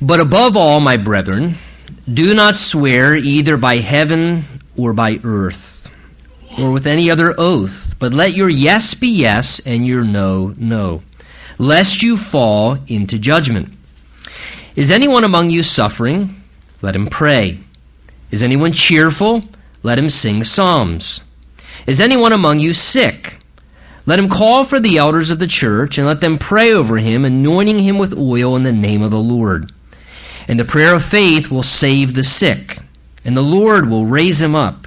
But 0.00 0.20
above 0.20 0.58
all, 0.58 0.80
my 0.80 0.98
brethren, 0.98 1.54
do 2.12 2.34
not 2.34 2.54
swear 2.54 3.16
either 3.16 3.56
by 3.56 3.76
heaven 3.76 4.44
or 4.76 4.92
by 4.92 5.18
earth, 5.24 5.90
or 6.58 6.70
with 6.70 6.86
any 6.86 7.10
other 7.10 7.34
oath, 7.38 7.94
but 7.98 8.12
let 8.12 8.34
your 8.34 8.50
yes 8.50 8.92
be 8.92 9.08
yes 9.08 9.58
and 9.64 9.86
your 9.86 10.04
no, 10.04 10.54
no, 10.58 11.02
lest 11.58 12.02
you 12.02 12.18
fall 12.18 12.76
into 12.86 13.18
judgment. 13.18 13.70
Is 14.74 14.90
anyone 14.90 15.24
among 15.24 15.48
you 15.48 15.62
suffering? 15.62 16.42
Let 16.82 16.94
him 16.94 17.06
pray. 17.06 17.58
Is 18.30 18.42
anyone 18.42 18.72
cheerful? 18.72 19.42
Let 19.82 19.98
him 19.98 20.10
sing 20.10 20.44
psalms. 20.44 21.22
Is 21.86 22.02
anyone 22.02 22.32
among 22.32 22.60
you 22.60 22.74
sick? 22.74 23.38
Let 24.04 24.18
him 24.18 24.28
call 24.28 24.64
for 24.64 24.78
the 24.78 24.98
elders 24.98 25.30
of 25.30 25.38
the 25.38 25.46
church 25.46 25.96
and 25.96 26.06
let 26.06 26.20
them 26.20 26.38
pray 26.38 26.72
over 26.72 26.98
him, 26.98 27.24
anointing 27.24 27.78
him 27.78 27.96
with 27.96 28.12
oil 28.16 28.56
in 28.56 28.62
the 28.62 28.72
name 28.72 29.00
of 29.00 29.10
the 29.10 29.16
Lord. 29.16 29.72
And 30.48 30.58
the 30.58 30.64
prayer 30.64 30.94
of 30.94 31.04
faith 31.04 31.50
will 31.50 31.62
save 31.62 32.14
the 32.14 32.24
sick, 32.24 32.78
and 33.24 33.36
the 33.36 33.42
Lord 33.42 33.88
will 33.88 34.06
raise 34.06 34.40
him 34.40 34.54
up. 34.54 34.86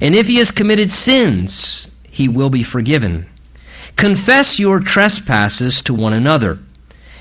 And 0.00 0.14
if 0.14 0.26
he 0.26 0.36
has 0.36 0.50
committed 0.50 0.90
sins, 0.90 1.88
he 2.08 2.28
will 2.28 2.50
be 2.50 2.62
forgiven. 2.62 3.26
Confess 3.96 4.58
your 4.58 4.80
trespasses 4.80 5.82
to 5.82 5.94
one 5.94 6.12
another, 6.12 6.58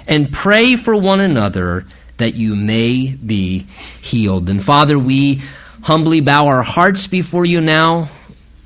and 0.07 0.31
pray 0.31 0.75
for 0.75 0.95
one 0.95 1.19
another 1.19 1.85
that 2.17 2.35
you 2.35 2.55
may 2.55 3.07
be 3.07 3.67
healed. 4.01 4.49
And 4.49 4.63
Father, 4.63 4.97
we 4.97 5.41
humbly 5.81 6.21
bow 6.21 6.47
our 6.47 6.61
hearts 6.61 7.07
before 7.07 7.45
you 7.45 7.61
now. 7.61 8.09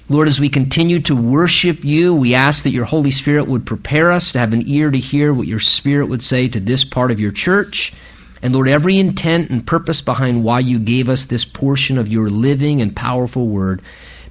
Lord, 0.08 0.28
as 0.28 0.40
we 0.40 0.50
continue 0.50 1.02
to 1.04 1.16
worship 1.16 1.84
you, 1.84 2.16
we 2.16 2.36
ask 2.36 2.64
that 2.64 2.72
your 2.72 2.86
Holy 2.86 3.12
Spirit 3.12 3.48
would 3.48 3.66
prepare 3.66 4.12
us 4.12 4.34
to 4.34 4.40
have 4.40 4.54
an 4.54 4.68
ear 4.68 4.92
to 4.92 5.00
hear 5.00 5.34
what 5.34 5.48
your 5.48 5.60
Spirit 5.60 6.10
would 6.10 6.22
say 6.22 6.48
to 6.48 6.60
this 6.60 6.84
part 6.84 7.12
of 7.12 7.20
your 7.20 7.32
church. 7.32 7.94
And 8.46 8.54
Lord, 8.54 8.68
every 8.68 9.00
intent 9.00 9.50
and 9.50 9.66
purpose 9.66 10.02
behind 10.02 10.44
why 10.44 10.60
you 10.60 10.78
gave 10.78 11.10
us 11.10 11.26
this 11.26 11.44
portion 11.44 11.98
of 11.98 12.08
your 12.08 12.30
living 12.30 12.80
and 12.80 12.96
powerful 12.96 13.48
word, 13.48 13.82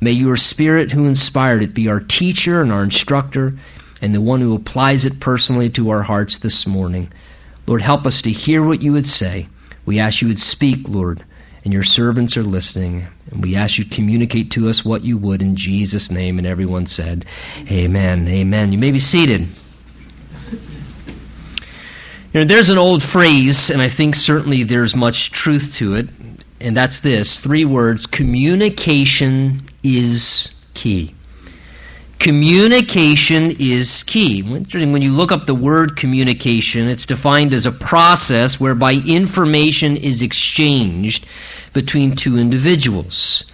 may 0.01 0.13
your 0.13 0.37
Spirit 0.37 0.93
who 0.93 1.07
inspired 1.07 1.65
it 1.65 1.75
be 1.75 1.89
our 1.89 1.99
teacher 1.99 2.63
and 2.63 2.71
our 2.71 2.85
instructor 2.85 3.55
and 4.01 4.15
the 4.15 4.21
one 4.21 4.41
who 4.41 4.55
applies 4.55 5.05
it 5.05 5.19
personally 5.19 5.69
to 5.71 5.91
our 5.91 6.05
hearts 6.05 6.39
this 6.39 6.65
morning. 6.65 7.11
Lord, 7.67 7.83
help 7.83 8.07
us 8.07 8.23
to 8.23 8.31
hear 8.31 8.63
what 8.63 8.83
you 8.83 8.93
would 8.93 9.09
say. 9.09 9.49
We 9.85 9.99
ask 9.99 10.23
you 10.23 10.29
would 10.29 10.39
speak, 10.39 10.89
Lord, 10.89 11.25
and 11.65 11.73
your 11.73 11.83
servants 11.83 12.37
are 12.37 12.45
listening. 12.45 13.09
And 13.33 13.43
we 13.43 13.57
ask 13.57 13.79
you 13.79 13.85
to 13.85 13.97
communicate 13.97 14.53
to 14.53 14.69
us 14.69 14.85
what 14.85 15.03
you 15.03 15.19
would 15.19 15.43
in 15.43 15.57
Jesus' 15.57 16.13
name. 16.13 16.39
And 16.39 16.47
everyone 16.47 16.87
said, 16.87 17.27
Amen. 17.69 18.29
Amen. 18.29 18.71
You 18.71 18.79
may 18.79 18.93
be 18.93 19.01
seated. 19.01 19.49
You 22.35 22.41
know, 22.41 22.47
there's 22.47 22.69
an 22.69 22.79
old 22.79 23.01
phrase, 23.01 23.71
and 23.71 23.81
I 23.81 23.89
think 23.89 24.17
certainly 24.17 24.65
there's 24.65 24.97
much 24.97 25.31
truth 25.31 25.77
to 25.77 25.95
it, 25.95 26.09
and 26.61 26.77
that's 26.77 26.99
this 26.99 27.39
three 27.39 27.65
words 27.65 28.07
communication 28.07 29.63
is 29.85 30.53
key. 30.75 31.15
Communication 32.19 33.55
is 33.61 34.03
key. 34.03 34.41
Interesting, 34.41 34.91
when 34.91 35.03
you 35.03 35.13
look 35.13 35.31
up 35.31 35.47
the 35.47 35.55
word 35.55 35.97
communication, 35.97 36.89
it's 36.89 37.07
defined 37.07 37.55
as 37.55 37.67
a 37.67 37.73
process 37.73 38.59
whereby 38.59 38.95
information 38.95 39.97
is 39.97 40.21
exchanged 40.21 41.29
between 41.73 42.17
two 42.17 42.37
individuals 42.37 43.45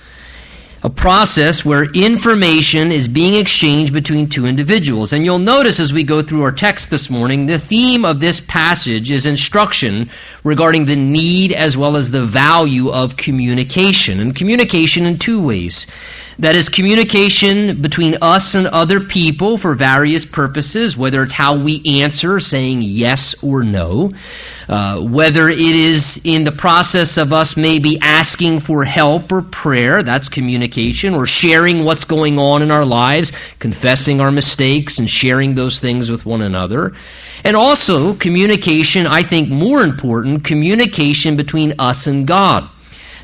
a 0.82 0.88
process 0.88 1.62
where 1.64 1.84
information 1.92 2.90
is 2.90 3.06
being 3.06 3.34
exchanged 3.34 3.92
between 3.92 4.28
two 4.28 4.46
individuals. 4.46 5.12
And 5.12 5.24
you'll 5.24 5.38
notice 5.38 5.78
as 5.78 5.92
we 5.92 6.04
go 6.04 6.22
through 6.22 6.42
our 6.42 6.52
text 6.52 6.90
this 6.90 7.10
morning, 7.10 7.44
the 7.44 7.58
theme 7.58 8.04
of 8.04 8.18
this 8.18 8.40
passage 8.40 9.10
is 9.10 9.26
instruction 9.26 10.08
regarding 10.42 10.86
the 10.86 10.96
need 10.96 11.52
as 11.52 11.76
well 11.76 11.96
as 11.96 12.10
the 12.10 12.24
value 12.24 12.90
of 12.90 13.16
communication. 13.16 14.20
And 14.20 14.34
communication 14.34 15.04
in 15.04 15.18
two 15.18 15.44
ways. 15.44 15.86
That 16.40 16.56
is 16.56 16.70
communication 16.70 17.82
between 17.82 18.16
us 18.22 18.54
and 18.54 18.66
other 18.66 19.00
people 19.00 19.58
for 19.58 19.74
various 19.74 20.24
purposes, 20.24 20.96
whether 20.96 21.22
it's 21.22 21.34
how 21.34 21.62
we 21.62 22.00
answer, 22.00 22.40
saying 22.40 22.80
yes 22.80 23.34
or 23.42 23.62
no, 23.62 24.14
uh, 24.66 25.02
whether 25.02 25.50
it 25.50 25.58
is 25.60 26.18
in 26.24 26.44
the 26.44 26.52
process 26.52 27.18
of 27.18 27.34
us 27.34 27.58
maybe 27.58 27.98
asking 28.00 28.60
for 28.60 28.84
help 28.84 29.30
or 29.30 29.42
prayer, 29.42 30.02
that's 30.02 30.30
communication, 30.30 31.14
or 31.14 31.26
sharing 31.26 31.84
what's 31.84 32.06
going 32.06 32.38
on 32.38 32.62
in 32.62 32.70
our 32.70 32.86
lives, 32.86 33.32
confessing 33.58 34.22
our 34.22 34.30
mistakes 34.30 34.98
and 34.98 35.10
sharing 35.10 35.54
those 35.54 35.78
things 35.78 36.10
with 36.10 36.24
one 36.24 36.40
another. 36.40 36.94
And 37.44 37.54
also 37.54 38.14
communication, 38.14 39.06
I 39.06 39.24
think 39.24 39.50
more 39.50 39.82
important, 39.82 40.44
communication 40.44 41.36
between 41.36 41.74
us 41.78 42.06
and 42.06 42.26
God. 42.26 42.70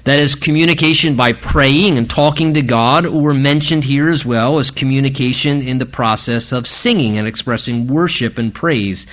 That 0.07 0.21
is 0.21 0.37
communication 0.37 1.17
by 1.17 1.33
praying 1.33 1.99
and 1.99 2.09
talking 2.09 2.55
to 2.55 2.63
God, 2.63 3.07
or 3.07 3.35
mentioned 3.35 3.83
here 3.83 4.09
as 4.09 4.25
well 4.25 4.61
as 4.61 4.71
communication 4.71 5.63
in 5.63 5.79
the 5.79 5.85
process 5.85 6.53
of 6.53 6.69
singing 6.69 7.19
and 7.19 7.27
expressing 7.27 7.89
worship 7.89 8.39
and 8.39 8.55
praise 8.55 9.09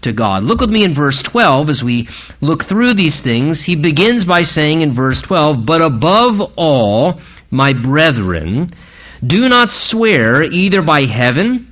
to 0.00 0.12
God. 0.14 0.44
Look 0.44 0.62
with 0.62 0.70
me 0.70 0.84
in 0.84 0.94
verse 0.94 1.20
12 1.20 1.68
as 1.68 1.84
we 1.84 2.08
look 2.40 2.64
through 2.64 2.94
these 2.94 3.20
things. 3.20 3.62
He 3.62 3.76
begins 3.76 4.24
by 4.24 4.44
saying 4.44 4.80
in 4.80 4.92
verse 4.92 5.20
12, 5.20 5.66
But 5.66 5.82
above 5.82 6.40
all, 6.56 7.20
my 7.50 7.74
brethren, 7.74 8.70
do 9.22 9.50
not 9.50 9.68
swear 9.68 10.42
either 10.42 10.80
by 10.80 11.02
heaven 11.02 11.70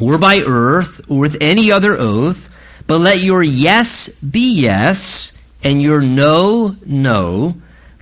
or 0.00 0.16
by 0.16 0.44
earth 0.46 1.00
or 1.10 1.18
with 1.18 1.38
any 1.40 1.72
other 1.72 1.98
oath, 1.98 2.48
but 2.86 3.00
let 3.00 3.18
your 3.18 3.42
yes 3.42 4.10
be 4.20 4.60
yes 4.60 5.36
and 5.64 5.82
your 5.82 6.00
no, 6.00 6.76
no 6.86 7.56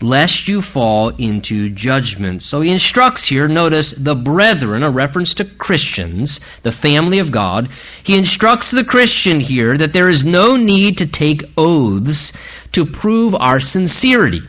lest 0.04 0.47
you 0.48 0.60
fall 0.62 1.09
into 1.09 1.70
judgment. 1.70 2.42
So 2.42 2.60
he 2.60 2.70
instructs 2.70 3.26
here, 3.26 3.48
notice 3.48 3.92
the 3.92 4.15
brethren, 4.15 4.82
a 4.82 4.91
reference 4.91 5.34
to 5.34 5.44
Christians, 5.44 6.41
the 6.62 6.72
family 6.72 7.19
of 7.19 7.32
God. 7.32 7.69
He 8.03 8.19
instructs 8.19 8.70
the 8.70 8.84
Christian 8.84 9.41
here 9.41 9.76
that 9.76 9.92
there 9.92 10.09
is 10.09 10.25
no 10.25 10.56
need 10.56 10.98
to 10.98 11.10
take 11.10 11.42
oaths 11.56 12.32
to 12.72 12.84
prove 12.84 13.34
our 13.34 13.60
sincerity. 13.60 14.42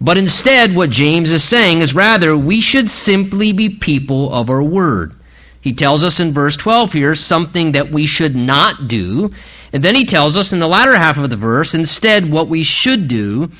But 0.00 0.18
instead, 0.18 0.74
what 0.74 0.90
James 0.90 1.32
is 1.32 1.42
saying 1.42 1.80
is 1.80 1.94
rather, 1.94 2.36
we 2.36 2.60
should 2.60 2.90
simply 2.90 3.52
be 3.52 3.70
people 3.70 4.32
of 4.32 4.50
our 4.50 4.62
word. 4.62 5.14
He 5.60 5.72
tells 5.72 6.04
us 6.04 6.20
in 6.20 6.32
verse 6.32 6.56
12 6.56 6.92
here 6.92 7.14
something 7.14 7.72
that 7.72 7.90
we 7.90 8.06
should 8.06 8.36
not 8.36 8.88
do. 8.88 9.30
And 9.72 9.82
then 9.82 9.94
he 9.94 10.04
tells 10.04 10.36
us 10.36 10.52
in 10.52 10.58
the 10.60 10.68
latter 10.68 10.94
half 10.94 11.18
of 11.18 11.30
the 11.30 11.36
verse 11.36 11.74
instead 11.74 12.30
what 12.30 12.48
we 12.48 12.62
should 12.62 13.08
do 13.08 13.50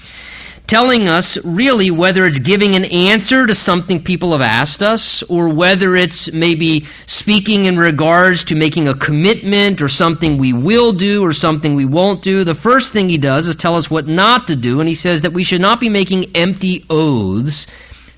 telling 0.67 1.07
us 1.07 1.43
really 1.45 1.91
whether 1.91 2.27
it's 2.27 2.39
giving 2.39 2.75
an 2.75 2.85
answer 2.85 3.47
to 3.47 3.55
something 3.55 4.03
people 4.03 4.33
have 4.33 4.41
asked 4.41 4.83
us 4.83 5.23
or 5.25 5.49
whether 5.49 5.95
it's 5.95 6.33
maybe 6.33 6.87
speaking 7.07 7.67
in 7.67 7.79
regards 7.79 8.45
to 8.45 8.57
making 8.57 8.89
a 8.89 8.97
commitment 8.97 9.81
or 9.81 9.89
something 9.89 10.39
we 10.39 10.53
will 10.53 10.93
do 10.93 11.25
or 11.25 11.33
something 11.33 11.75
we 11.77 11.85
won't 11.85 12.23
do. 12.23 12.43
The 12.43 12.55
first 12.55 12.93
thing 12.93 13.09
he 13.09 13.19
does 13.19 13.47
is 13.47 13.57
tell 13.57 13.77
us 13.77 13.91
what 13.91 14.07
not 14.09 14.49
to 14.49 14.57
do, 14.57 14.81
and 14.81 14.89
he 14.89 14.95
says 14.95 15.23
that 15.23 15.33
we 15.33 15.45
should 15.45 15.61
not 15.61 15.79
be 15.79 15.89
making 15.89 16.37
empty 16.37 16.85
oaths 16.91 17.69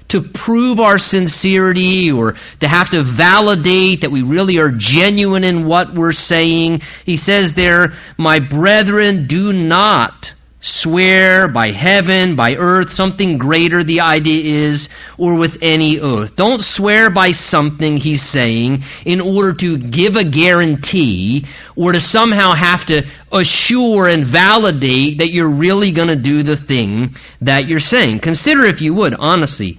to 0.09 0.23
prove 0.23 0.81
our 0.81 0.99
sincerity 0.99 2.11
or 2.11 2.35
to 2.61 2.69
have 2.69 2.89
to 2.91 3.03
validate 3.03 4.01
that 4.01 4.11
we 4.11 4.23
really 4.23 4.59
are 4.59 4.71
genuine 4.71 5.45
in 5.45 5.67
what 5.67 5.93
we're 5.93 6.13
saying. 6.13 6.81
He 7.05 7.19
says 7.19 7.53
there, 7.53 7.93
My 8.17 8.39
brethren, 8.39 9.27
do 9.27 9.53
not 9.53 10.33
swear 10.61 11.47
by 11.47 11.71
heaven, 11.71 12.35
by 12.35 12.57
earth, 12.57 12.91
something 12.91 13.39
greater, 13.39 13.85
the 13.85 14.01
idea 14.01 14.67
is, 14.67 14.89
or 15.17 15.35
with 15.35 15.59
any 15.63 16.01
oath. 16.01 16.35
Don't 16.35 16.63
swear 16.63 17.11
by 17.11 17.33
something, 17.33 17.97
he's 17.97 18.23
saying, 18.23 18.83
in 19.05 19.21
order 19.21 19.55
to 19.55 19.79
give 19.79 20.17
a 20.17 20.25
guarantee 20.25 21.47
or 21.77 21.93
to 21.93 22.01
somehow 22.01 22.55
have 22.55 22.85
to 22.87 23.07
assure 23.31 24.09
and 24.09 24.25
validate 24.25 25.19
that 25.19 25.31
you're 25.31 25.51
really 25.51 25.93
going 25.93 26.09
to 26.09 26.17
do 26.17 26.43
the 26.43 26.57
thing 26.57 27.15
that 27.41 27.69
you're 27.69 27.79
saying. 27.79 28.19
Consider, 28.19 28.65
if 28.65 28.81
you 28.81 28.95
would, 28.95 29.15
honestly, 29.15 29.79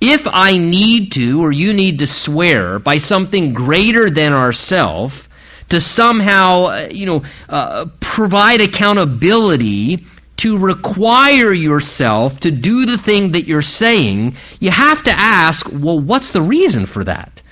if 0.00 0.26
I 0.26 0.56
need 0.56 1.12
to 1.12 1.42
or 1.42 1.50
you 1.50 1.74
need 1.74 1.98
to 2.00 2.06
swear 2.06 2.78
by 2.78 2.98
something 2.98 3.54
greater 3.54 4.08
than 4.08 4.32
ourself, 4.32 5.28
to 5.68 5.80
somehow, 5.80 6.64
uh, 6.64 6.88
you 6.90 7.06
know, 7.06 7.24
uh, 7.48 7.86
provide 7.98 8.60
accountability 8.60 10.04
to 10.38 10.58
require 10.58 11.52
yourself 11.52 12.40
to 12.40 12.50
do 12.50 12.86
the 12.86 12.98
thing 12.98 13.32
that 13.32 13.46
you're 13.46 13.62
saying, 13.62 14.36
you 14.60 14.70
have 14.70 15.02
to 15.04 15.12
ask, 15.12 15.66
well, 15.72 16.00
what's 16.00 16.32
the 16.32 16.42
reason 16.42 16.86
for 16.86 17.04
that? 17.04 17.42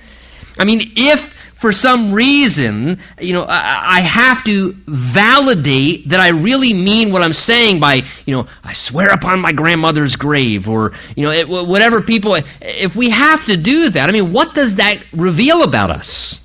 I 0.58 0.64
mean, 0.64 0.80
if 0.96 1.34
for 1.60 1.72
some 1.72 2.12
reason, 2.12 2.98
you 3.20 3.34
know, 3.34 3.44
I, 3.46 4.00
have 4.00 4.42
to 4.44 4.72
validate 4.86 6.08
that 6.08 6.18
I 6.18 6.28
really 6.28 6.72
mean 6.72 7.12
what 7.12 7.22
I'm 7.22 7.34
saying 7.34 7.80
by, 7.80 8.02
you 8.24 8.34
know, 8.34 8.46
I 8.64 8.72
swear 8.72 9.10
upon 9.10 9.40
my 9.40 9.52
grandmother's 9.52 10.16
grave 10.16 10.70
or, 10.70 10.92
you 11.14 11.24
know, 11.24 11.32
it, 11.32 11.46
whatever 11.46 12.00
people, 12.00 12.34
if 12.62 12.96
we 12.96 13.10
have 13.10 13.44
to 13.44 13.58
do 13.58 13.90
that, 13.90 14.08
I 14.08 14.12
mean, 14.12 14.32
what 14.32 14.54
does 14.54 14.76
that 14.76 15.04
reveal 15.12 15.62
about 15.62 15.90
us? 15.90 16.40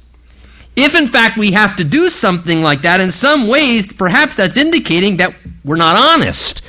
If 0.76 0.96
in 0.96 1.08
fact 1.08 1.38
we 1.38 1.52
have 1.52 1.78
to 1.78 1.84
do 1.84 2.10
something 2.10 2.62
like 2.62 2.82
that, 2.82 3.00
in 3.00 3.12
some 3.12 3.48
ways, 3.48 3.92
perhaps 3.94 4.36
that's 4.36 4.58
indicating 4.58 5.18
that 5.18 5.36
we're 5.64 5.78
not 5.78 5.96
honest. 5.96 6.62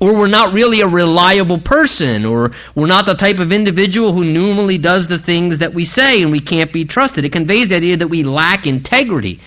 Or 0.00 0.14
we're 0.14 0.28
not 0.28 0.54
really 0.54 0.80
a 0.80 0.88
reliable 0.88 1.60
person, 1.60 2.24
or 2.24 2.52
we're 2.74 2.86
not 2.86 3.04
the 3.04 3.14
type 3.14 3.38
of 3.38 3.52
individual 3.52 4.14
who 4.14 4.24
normally 4.24 4.78
does 4.78 5.08
the 5.08 5.18
things 5.18 5.58
that 5.58 5.74
we 5.74 5.84
say 5.84 6.22
and 6.22 6.32
we 6.32 6.40
can't 6.40 6.72
be 6.72 6.86
trusted. 6.86 7.26
It 7.26 7.32
conveys 7.32 7.68
the 7.68 7.76
idea 7.76 7.98
that 7.98 8.08
we 8.08 8.22
lack 8.22 8.66
integrity, 8.66 9.40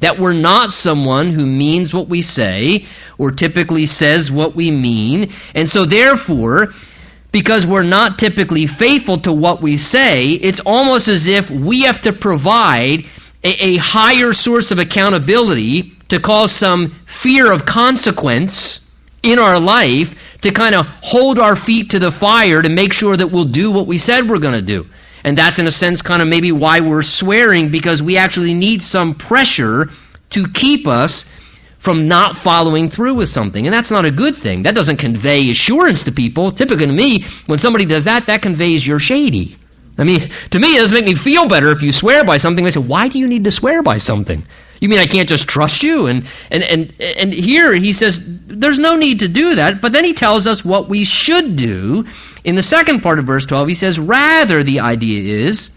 that 0.00 0.18
we're 0.18 0.32
not 0.32 0.70
someone 0.70 1.32
who 1.32 1.44
means 1.44 1.92
what 1.92 2.08
we 2.08 2.22
say, 2.22 2.86
or 3.18 3.32
typically 3.32 3.84
says 3.84 4.32
what 4.32 4.56
we 4.56 4.70
mean. 4.70 5.30
And 5.54 5.68
so 5.68 5.84
therefore, 5.84 6.72
because 7.30 7.66
we're 7.66 7.82
not 7.82 8.18
typically 8.18 8.66
faithful 8.66 9.18
to 9.20 9.32
what 9.34 9.60
we 9.60 9.76
say, 9.76 10.30
it's 10.30 10.60
almost 10.60 11.08
as 11.08 11.26
if 11.26 11.50
we 11.50 11.82
have 11.82 12.00
to 12.02 12.14
provide 12.14 13.04
a, 13.44 13.74
a 13.74 13.76
higher 13.76 14.32
source 14.32 14.70
of 14.70 14.78
accountability 14.78 15.92
to 16.08 16.20
cause 16.20 16.52
some 16.52 16.90
fear 17.06 17.52
of 17.52 17.64
consequence 17.64 18.80
in 19.22 19.38
our 19.38 19.60
life 19.60 20.14
to 20.42 20.52
kind 20.52 20.74
of 20.74 20.86
hold 20.86 21.38
our 21.38 21.56
feet 21.56 21.90
to 21.90 21.98
the 21.98 22.10
fire 22.10 22.62
to 22.62 22.68
make 22.68 22.92
sure 22.92 23.16
that 23.16 23.28
we'll 23.28 23.44
do 23.44 23.72
what 23.72 23.86
we 23.86 23.98
said 23.98 24.28
we're 24.28 24.38
going 24.38 24.54
to 24.54 24.62
do. 24.62 24.86
And 25.24 25.36
that's 25.36 25.58
in 25.58 25.66
a 25.66 25.70
sense 25.70 26.02
kind 26.02 26.22
of 26.22 26.28
maybe 26.28 26.52
why 26.52 26.80
we're 26.80 27.02
swearing 27.02 27.70
because 27.70 28.02
we 28.02 28.16
actually 28.16 28.54
need 28.54 28.82
some 28.82 29.14
pressure 29.14 29.88
to 30.30 30.46
keep 30.48 30.86
us 30.86 31.24
from 31.78 32.08
not 32.08 32.36
following 32.36 32.90
through 32.90 33.14
with 33.14 33.28
something. 33.28 33.66
And 33.66 33.74
that's 33.74 33.90
not 33.90 34.04
a 34.04 34.10
good 34.10 34.36
thing. 34.36 34.64
That 34.64 34.74
doesn't 34.74 34.96
convey 34.96 35.50
assurance 35.50 36.04
to 36.04 36.12
people. 36.12 36.50
Typically 36.50 36.86
to 36.86 36.92
me, 36.92 37.24
when 37.46 37.58
somebody 37.58 37.86
does 37.86 38.04
that, 38.04 38.26
that 38.26 38.42
conveys 38.42 38.86
you're 38.86 38.98
shady. 38.98 39.56
I 39.98 40.04
mean, 40.04 40.20
to 40.50 40.60
me, 40.60 40.76
it 40.76 40.78
doesn't 40.78 40.94
make 40.94 41.04
me 41.04 41.16
feel 41.16 41.48
better 41.48 41.72
if 41.72 41.82
you 41.82 41.90
swear 41.90 42.24
by 42.24 42.38
something. 42.38 42.64
I 42.64 42.70
say, 42.70 42.80
why 42.80 43.08
do 43.08 43.18
you 43.18 43.26
need 43.26 43.44
to 43.44 43.50
swear 43.50 43.82
by 43.82 43.98
something? 43.98 44.44
You 44.80 44.88
mean 44.88 45.00
I 45.00 45.06
can't 45.06 45.28
just 45.28 45.48
trust 45.48 45.82
you? 45.82 46.06
And, 46.06 46.28
and, 46.52 46.62
and, 46.62 46.94
and 47.00 47.32
here 47.34 47.74
he 47.74 47.92
says 47.92 48.20
there's 48.22 48.78
no 48.78 48.94
need 48.94 49.20
to 49.20 49.28
do 49.28 49.56
that, 49.56 49.82
but 49.82 49.92
then 49.92 50.04
he 50.04 50.14
tells 50.14 50.46
us 50.46 50.64
what 50.64 50.88
we 50.88 51.04
should 51.04 51.56
do. 51.56 52.04
In 52.44 52.54
the 52.54 52.62
second 52.62 53.00
part 53.00 53.18
of 53.18 53.26
verse 53.26 53.44
12, 53.46 53.68
he 53.68 53.74
says, 53.74 53.98
rather, 53.98 54.62
the 54.62 54.80
idea 54.80 55.46
is, 55.46 55.70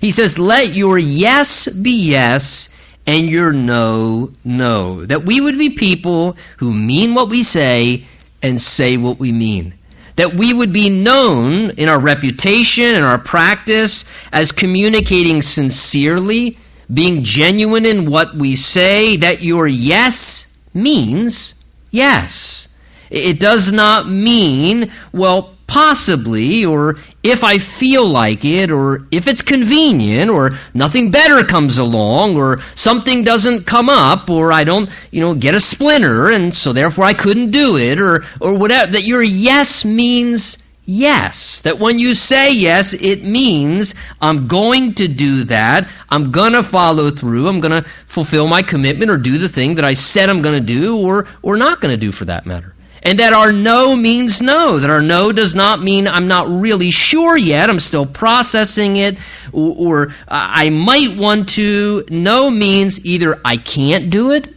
he 0.00 0.12
says, 0.12 0.38
let 0.38 0.76
your 0.76 0.96
yes 0.96 1.66
be 1.68 2.08
yes 2.08 2.68
and 3.08 3.28
your 3.28 3.52
no, 3.52 4.30
no. 4.44 5.04
That 5.04 5.24
we 5.24 5.40
would 5.40 5.58
be 5.58 5.70
people 5.70 6.36
who 6.58 6.72
mean 6.72 7.14
what 7.14 7.28
we 7.28 7.42
say 7.42 8.06
and 8.40 8.60
say 8.60 8.96
what 8.96 9.18
we 9.18 9.32
mean 9.32 9.74
that 10.16 10.34
we 10.34 10.52
would 10.52 10.72
be 10.72 10.90
known 10.90 11.70
in 11.70 11.88
our 11.88 12.00
reputation 12.00 12.94
and 12.94 13.04
our 13.04 13.18
practice 13.18 14.04
as 14.32 14.52
communicating 14.52 15.42
sincerely 15.42 16.58
being 16.92 17.24
genuine 17.24 17.84
in 17.84 18.10
what 18.10 18.34
we 18.34 18.56
say, 18.56 19.16
that 19.18 19.42
your 19.42 19.66
yes 19.66 20.46
means 20.72 21.54
yes. 21.90 22.68
It 23.10 23.38
does 23.38 23.72
not 23.72 24.08
mean, 24.08 24.90
well, 25.12 25.55
possibly, 25.66 26.64
or 26.64 26.96
if 27.22 27.42
I 27.42 27.58
feel 27.58 28.06
like 28.06 28.44
it, 28.44 28.70
or 28.70 29.06
if 29.10 29.26
it's 29.26 29.42
convenient, 29.42 30.30
or 30.30 30.52
nothing 30.74 31.10
better 31.10 31.44
comes 31.44 31.78
along, 31.78 32.36
or 32.36 32.58
something 32.74 33.24
doesn't 33.24 33.66
come 33.66 33.88
up, 33.88 34.30
or 34.30 34.52
I 34.52 34.64
don't, 34.64 34.88
you 35.10 35.20
know, 35.20 35.34
get 35.34 35.54
a 35.54 35.60
splinter, 35.60 36.30
and 36.30 36.54
so 36.54 36.72
therefore 36.72 37.04
I 37.04 37.14
couldn't 37.14 37.50
do 37.50 37.76
it, 37.76 38.00
or, 38.00 38.22
or 38.40 38.58
whatever, 38.58 38.92
that 38.92 39.02
your 39.04 39.22
yes 39.22 39.84
means 39.84 40.58
yes. 40.84 41.62
That 41.62 41.78
when 41.78 41.98
you 41.98 42.14
say 42.14 42.52
yes, 42.52 42.94
it 42.94 43.24
means 43.24 43.94
I'm 44.20 44.46
going 44.46 44.94
to 44.94 45.08
do 45.08 45.44
that. 45.44 45.90
I'm 46.08 46.30
going 46.30 46.52
to 46.52 46.62
follow 46.62 47.10
through. 47.10 47.48
I'm 47.48 47.60
going 47.60 47.82
to 47.82 47.88
fulfill 48.06 48.46
my 48.46 48.62
commitment 48.62 49.10
or 49.10 49.18
do 49.18 49.38
the 49.38 49.48
thing 49.48 49.74
that 49.74 49.84
I 49.84 49.94
said 49.94 50.30
I'm 50.30 50.42
going 50.42 50.54
to 50.54 50.66
do 50.66 50.98
or, 50.98 51.26
or 51.42 51.56
not 51.56 51.80
going 51.80 51.92
to 51.92 52.00
do 52.00 52.12
for 52.12 52.26
that 52.26 52.46
matter. 52.46 52.75
And 53.02 53.18
that 53.20 53.32
our 53.32 53.52
no 53.52 53.94
means 53.94 54.40
no. 54.40 54.78
That 54.78 54.90
our 54.90 55.02
no 55.02 55.32
does 55.32 55.54
not 55.54 55.82
mean 55.82 56.08
I'm 56.08 56.28
not 56.28 56.48
really 56.48 56.90
sure 56.90 57.36
yet. 57.36 57.70
I'm 57.70 57.80
still 57.80 58.06
processing 58.06 58.96
it 58.96 59.18
or, 59.52 59.74
or 59.78 60.14
I 60.28 60.70
might 60.70 61.16
want 61.16 61.50
to. 61.50 62.04
No 62.10 62.50
means 62.50 63.04
either 63.04 63.38
I 63.44 63.56
can't 63.56 64.10
do 64.10 64.32
it, 64.32 64.48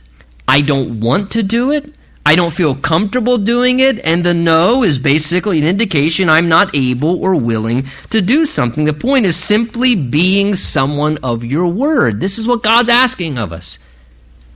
I 0.47 0.61
don't 0.61 0.99
want 0.99 1.31
to 1.31 1.43
do 1.43 1.71
it, 1.71 1.93
I 2.25 2.35
don't 2.35 2.53
feel 2.53 2.75
comfortable 2.75 3.39
doing 3.39 3.79
it, 3.79 3.99
and 4.03 4.23
the 4.23 4.33
no 4.33 4.83
is 4.83 4.99
basically 4.99 5.59
an 5.59 5.65
indication 5.65 6.29
I'm 6.29 6.49
not 6.49 6.75
able 6.75 7.23
or 7.23 7.35
willing 7.35 7.85
to 8.11 8.21
do 8.21 8.45
something. 8.45 8.85
The 8.85 8.93
point 8.93 9.25
is 9.25 9.35
simply 9.35 9.95
being 9.95 10.55
someone 10.55 11.19
of 11.23 11.43
your 11.43 11.67
word. 11.67 12.19
This 12.19 12.37
is 12.37 12.47
what 12.47 12.61
God's 12.61 12.89
asking 12.89 13.37
of 13.37 13.51
us. 13.51 13.79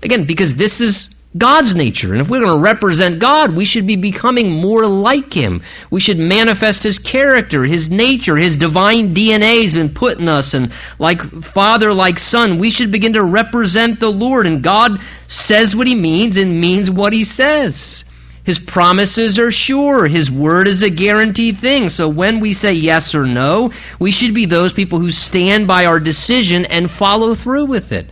Again, 0.04 0.28
because 0.28 0.56
this 0.56 0.82
is 0.82 1.16
God's 1.36 1.74
nature. 1.74 2.12
And 2.12 2.22
if 2.22 2.30
we're 2.30 2.42
going 2.42 2.60
to 2.60 2.64
represent 2.64 3.20
God, 3.20 3.56
we 3.56 3.66
should 3.66 3.88
be 3.88 3.96
becoming 3.96 4.52
more 4.52 4.86
like 4.86 5.34
Him. 5.34 5.64
We 5.90 6.00
should 6.00 6.20
manifest 6.20 6.84
His 6.84 7.00
character, 7.00 7.64
His 7.64 7.90
nature, 7.90 8.38
His 8.38 8.56
divine 8.56 9.16
DNA 9.16 9.64
has 9.64 9.74
been 9.74 9.90
put 9.90 10.20
in 10.20 10.28
us. 10.28 10.54
And 10.54 10.72
like 11.00 11.22
Father, 11.44 11.92
like 11.92 12.20
Son, 12.20 12.60
we 12.60 12.70
should 12.70 12.92
begin 12.92 13.14
to 13.14 13.24
represent 13.24 14.00
the 14.00 14.12
Lord. 14.12 14.46
And 14.46 14.62
God 14.62 15.00
says 15.28 15.76
what 15.76 15.88
He 15.88 15.96
means 15.96 16.38
and 16.38 16.62
means 16.62 16.92
what 16.92 17.14
He 17.14 17.24
says. 17.24 18.06
His 18.44 18.60
promises 18.60 19.40
are 19.40 19.52
sure. 19.52 20.06
His 20.06 20.30
word 20.30 20.68
is 20.68 20.84
a 20.84 20.90
guaranteed 20.90 21.58
thing. 21.58 21.90
So 21.90 22.10
when 22.10 22.42
we 22.42 22.54
say 22.54 22.74
yes 22.74 23.16
or 23.16 23.26
no, 23.26 23.72
we 24.00 24.12
should 24.12 24.36
be 24.36 24.46
those 24.46 24.74
people 24.74 25.00
who 25.00 25.12
stand 25.12 25.66
by 25.66 25.86
our 25.86 26.00
decision 26.00 26.66
and 26.66 26.92
follow 26.92 27.34
through 27.34 27.66
with 27.66 27.92
it 27.92 28.08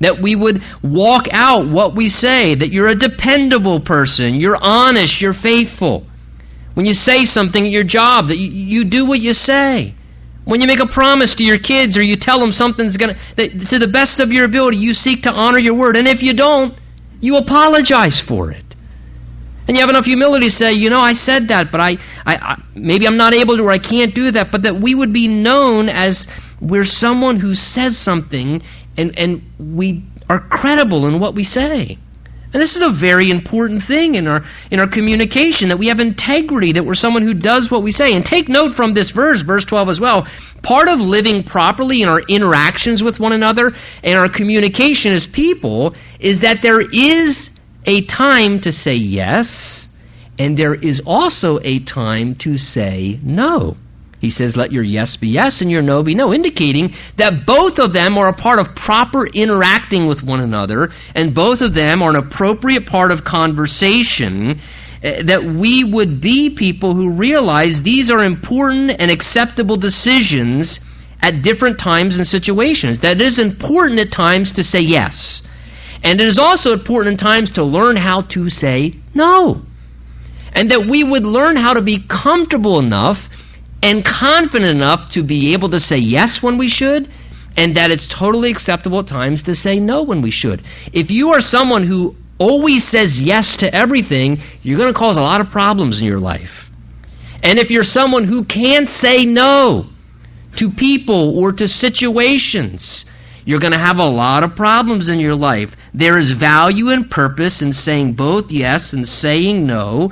that 0.00 0.20
we 0.20 0.34
would 0.34 0.62
walk 0.82 1.26
out 1.30 1.68
what 1.68 1.94
we 1.94 2.08
say, 2.08 2.54
that 2.54 2.68
you're 2.70 2.88
a 2.88 2.94
dependable 2.94 3.80
person, 3.80 4.34
you're 4.34 4.58
honest, 4.60 5.20
you're 5.20 5.34
faithful. 5.34 6.06
When 6.74 6.86
you 6.86 6.94
say 6.94 7.24
something 7.24 7.64
at 7.64 7.70
your 7.70 7.84
job, 7.84 8.28
that 8.28 8.36
you, 8.36 8.50
you 8.50 8.84
do 8.84 9.06
what 9.06 9.20
you 9.20 9.34
say. 9.34 9.94
When 10.44 10.60
you 10.60 10.66
make 10.66 10.80
a 10.80 10.86
promise 10.86 11.34
to 11.36 11.44
your 11.44 11.58
kids 11.58 11.98
or 11.98 12.02
you 12.02 12.16
tell 12.16 12.40
them 12.40 12.52
something's 12.52 12.96
going 12.96 13.14
to, 13.36 13.66
to 13.66 13.78
the 13.78 13.88
best 13.88 14.20
of 14.20 14.32
your 14.32 14.46
ability, 14.46 14.78
you 14.78 14.94
seek 14.94 15.24
to 15.24 15.30
honor 15.30 15.58
your 15.58 15.74
word. 15.74 15.96
And 15.96 16.08
if 16.08 16.22
you 16.22 16.32
don't, 16.32 16.74
you 17.20 17.36
apologize 17.36 18.20
for 18.20 18.50
it. 18.50 18.64
And 19.68 19.76
you 19.76 19.82
have 19.82 19.90
enough 19.90 20.06
humility 20.06 20.46
to 20.46 20.50
say, 20.50 20.72
you 20.72 20.90
know, 20.90 21.00
I 21.00 21.12
said 21.12 21.48
that, 21.48 21.70
but 21.70 21.80
I, 21.80 21.90
I, 22.24 22.34
I, 22.34 22.62
maybe 22.74 23.06
I'm 23.06 23.18
not 23.18 23.34
able 23.34 23.56
to 23.58 23.64
or 23.64 23.70
I 23.70 23.78
can't 23.78 24.14
do 24.14 24.30
that. 24.32 24.50
But 24.50 24.62
that 24.62 24.74
we 24.74 24.94
would 24.94 25.12
be 25.12 25.28
known 25.28 25.88
as 25.88 26.26
we're 26.60 26.84
someone 26.84 27.36
who 27.36 27.54
says 27.54 27.96
something 27.96 28.62
and, 29.00 29.18
and 29.18 29.42
we 29.58 30.04
are 30.28 30.40
credible 30.40 31.06
in 31.06 31.18
what 31.20 31.34
we 31.34 31.44
say. 31.44 31.98
And 32.52 32.60
this 32.60 32.74
is 32.74 32.82
a 32.82 32.90
very 32.90 33.30
important 33.30 33.84
thing 33.84 34.16
in 34.16 34.26
our 34.26 34.44
in 34.72 34.80
our 34.80 34.88
communication 34.88 35.68
that 35.68 35.78
we 35.78 35.86
have 35.86 36.00
integrity, 36.00 36.72
that 36.72 36.84
we're 36.84 36.96
someone 36.96 37.22
who 37.22 37.34
does 37.34 37.70
what 37.70 37.84
we 37.84 37.92
say. 37.92 38.14
And 38.14 38.26
take 38.26 38.48
note 38.48 38.74
from 38.74 38.92
this 38.92 39.10
verse, 39.12 39.42
verse 39.42 39.64
12 39.64 39.88
as 39.88 40.00
well. 40.00 40.26
Part 40.62 40.88
of 40.88 40.98
living 40.98 41.44
properly 41.44 42.02
in 42.02 42.08
our 42.08 42.20
interactions 42.20 43.04
with 43.04 43.20
one 43.20 43.32
another 43.32 43.72
and 44.02 44.18
our 44.18 44.28
communication 44.28 45.12
as 45.12 45.26
people 45.26 45.94
is 46.18 46.40
that 46.40 46.60
there 46.60 46.80
is 46.80 47.50
a 47.86 48.02
time 48.02 48.60
to 48.60 48.72
say 48.72 48.94
yes, 48.94 49.88
and 50.38 50.56
there 50.56 50.74
is 50.74 51.02
also 51.06 51.60
a 51.62 51.78
time 51.78 52.34
to 52.36 52.58
say 52.58 53.18
no. 53.22 53.76
He 54.20 54.28
says, 54.28 54.54
let 54.54 54.70
your 54.70 54.82
yes 54.82 55.16
be 55.16 55.28
yes 55.28 55.62
and 55.62 55.70
your 55.70 55.80
no 55.80 56.02
be 56.02 56.14
no, 56.14 56.34
indicating 56.34 56.92
that 57.16 57.46
both 57.46 57.78
of 57.78 57.94
them 57.94 58.18
are 58.18 58.28
a 58.28 58.34
part 58.34 58.58
of 58.58 58.74
proper 58.74 59.26
interacting 59.26 60.06
with 60.06 60.22
one 60.22 60.40
another, 60.40 60.90
and 61.14 61.34
both 61.34 61.62
of 61.62 61.72
them 61.72 62.02
are 62.02 62.10
an 62.10 62.16
appropriate 62.16 62.86
part 62.86 63.12
of 63.12 63.24
conversation. 63.24 64.60
Uh, 65.02 65.22
that 65.22 65.42
we 65.42 65.82
would 65.82 66.20
be 66.20 66.50
people 66.50 66.92
who 66.92 67.12
realize 67.12 67.80
these 67.80 68.10
are 68.10 68.22
important 68.22 68.90
and 68.98 69.10
acceptable 69.10 69.76
decisions 69.76 70.80
at 71.22 71.40
different 71.42 71.78
times 71.78 72.18
and 72.18 72.26
situations. 72.26 73.00
That 73.00 73.16
it 73.16 73.22
is 73.22 73.38
important 73.38 73.98
at 74.00 74.12
times 74.12 74.52
to 74.52 74.62
say 74.62 74.80
yes. 74.80 75.42
And 76.02 76.20
it 76.20 76.26
is 76.26 76.38
also 76.38 76.74
important 76.74 77.14
at 77.14 77.24
times 77.24 77.52
to 77.52 77.64
learn 77.64 77.96
how 77.96 78.20
to 78.32 78.50
say 78.50 78.92
no. 79.14 79.62
And 80.52 80.70
that 80.70 80.84
we 80.84 81.02
would 81.02 81.24
learn 81.24 81.56
how 81.56 81.72
to 81.72 81.80
be 81.80 82.04
comfortable 82.06 82.78
enough 82.78 83.30
and 83.82 84.04
confident 84.04 84.70
enough 84.70 85.10
to 85.12 85.22
be 85.22 85.52
able 85.52 85.70
to 85.70 85.80
say 85.80 85.98
yes 85.98 86.42
when 86.42 86.58
we 86.58 86.68
should 86.68 87.08
and 87.56 87.76
that 87.76 87.90
it's 87.90 88.06
totally 88.06 88.50
acceptable 88.50 89.00
at 89.00 89.06
times 89.06 89.44
to 89.44 89.54
say 89.54 89.80
no 89.80 90.02
when 90.02 90.22
we 90.22 90.30
should. 90.30 90.62
If 90.92 91.10
you 91.10 91.32
are 91.32 91.40
someone 91.40 91.82
who 91.82 92.16
always 92.38 92.86
says 92.86 93.20
yes 93.20 93.58
to 93.58 93.74
everything, 93.74 94.40
you're 94.62 94.78
going 94.78 94.92
to 94.92 94.98
cause 94.98 95.16
a 95.16 95.22
lot 95.22 95.40
of 95.40 95.50
problems 95.50 96.00
in 96.00 96.06
your 96.06 96.20
life. 96.20 96.70
And 97.42 97.58
if 97.58 97.70
you're 97.70 97.84
someone 97.84 98.24
who 98.24 98.44
can't 98.44 98.88
say 98.88 99.24
no 99.24 99.86
to 100.56 100.70
people 100.70 101.38
or 101.38 101.52
to 101.52 101.68
situations, 101.68 103.04
you're 103.44 103.60
going 103.60 103.72
to 103.72 103.78
have 103.78 103.98
a 103.98 104.08
lot 104.08 104.42
of 104.42 104.56
problems 104.56 105.08
in 105.08 105.20
your 105.20 105.34
life. 105.34 105.76
There 105.94 106.18
is 106.18 106.32
value 106.32 106.90
and 106.90 107.10
purpose 107.10 107.62
in 107.62 107.72
saying 107.72 108.12
both 108.12 108.50
yes 108.50 108.92
and 108.92 109.06
saying 109.06 109.66
no. 109.66 110.10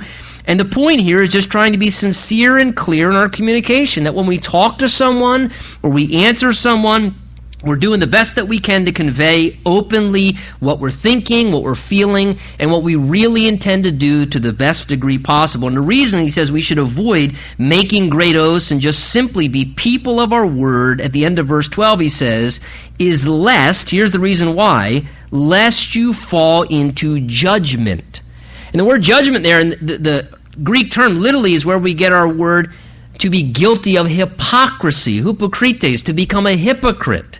And 0.49 0.59
the 0.59 0.65
point 0.65 0.99
here 0.99 1.21
is 1.21 1.29
just 1.29 1.49
trying 1.49 1.73
to 1.73 1.77
be 1.79 1.91
sincere 1.91 2.57
and 2.57 2.75
clear 2.75 3.09
in 3.09 3.15
our 3.15 3.29
communication. 3.29 4.05
That 4.05 4.15
when 4.15 4.27
we 4.27 4.39
talk 4.39 4.79
to 4.79 4.89
someone 4.89 5.53
or 5.83 5.91
we 5.91 6.25
answer 6.25 6.51
someone, 6.53 7.15
We're 7.61 7.75
doing 7.75 7.99
the 7.99 8.07
best 8.07 8.35
that 8.35 8.47
we 8.47 8.59
can 8.59 8.85
to 8.85 8.93
convey 8.93 9.59
openly 9.65 10.35
what 10.61 10.79
we're 10.79 10.91
thinking, 10.91 11.51
what 11.51 11.63
we're 11.63 11.75
feeling, 11.75 12.39
and 12.57 12.71
what 12.71 12.83
we 12.83 12.95
really 12.95 13.49
intend 13.49 13.83
to 13.83 13.91
do 13.91 14.25
to 14.27 14.39
the 14.39 14.53
best 14.53 14.87
degree 14.87 15.17
possible. 15.17 15.67
And 15.67 15.75
the 15.75 15.81
reason 15.81 16.21
he 16.21 16.29
says 16.29 16.53
we 16.53 16.61
should 16.61 16.77
avoid 16.77 17.35
making 17.57 18.11
great 18.11 18.37
oaths 18.37 18.71
and 18.71 18.79
just 18.79 19.11
simply 19.11 19.49
be 19.49 19.73
people 19.75 20.21
of 20.21 20.31
our 20.31 20.47
word, 20.47 21.01
at 21.01 21.11
the 21.11 21.25
end 21.25 21.37
of 21.37 21.47
verse 21.47 21.67
12 21.67 21.99
he 21.99 22.09
says, 22.09 22.61
is 22.97 23.27
lest, 23.27 23.89
here's 23.89 24.11
the 24.11 24.19
reason 24.19 24.55
why, 24.55 25.03
lest 25.29 25.95
you 25.95 26.13
fall 26.13 26.63
into 26.63 27.19
judgment. 27.19 28.21
And 28.71 28.79
the 28.79 28.85
word 28.85 29.01
judgment 29.01 29.43
there, 29.43 29.59
in 29.59 29.69
the, 29.69 29.97
the 29.97 30.38
Greek 30.63 30.91
term 30.91 31.15
literally 31.15 31.53
is 31.53 31.65
where 31.65 31.79
we 31.79 31.93
get 31.93 32.13
our 32.13 32.27
word 32.27 32.71
to 33.19 33.29
be 33.29 33.51
guilty 33.51 33.97
of 33.97 34.07
hypocrisy, 34.07 35.21
hypocrites, 35.21 36.03
to 36.03 36.13
become 36.13 36.47
a 36.47 36.55
hypocrite. 36.55 37.39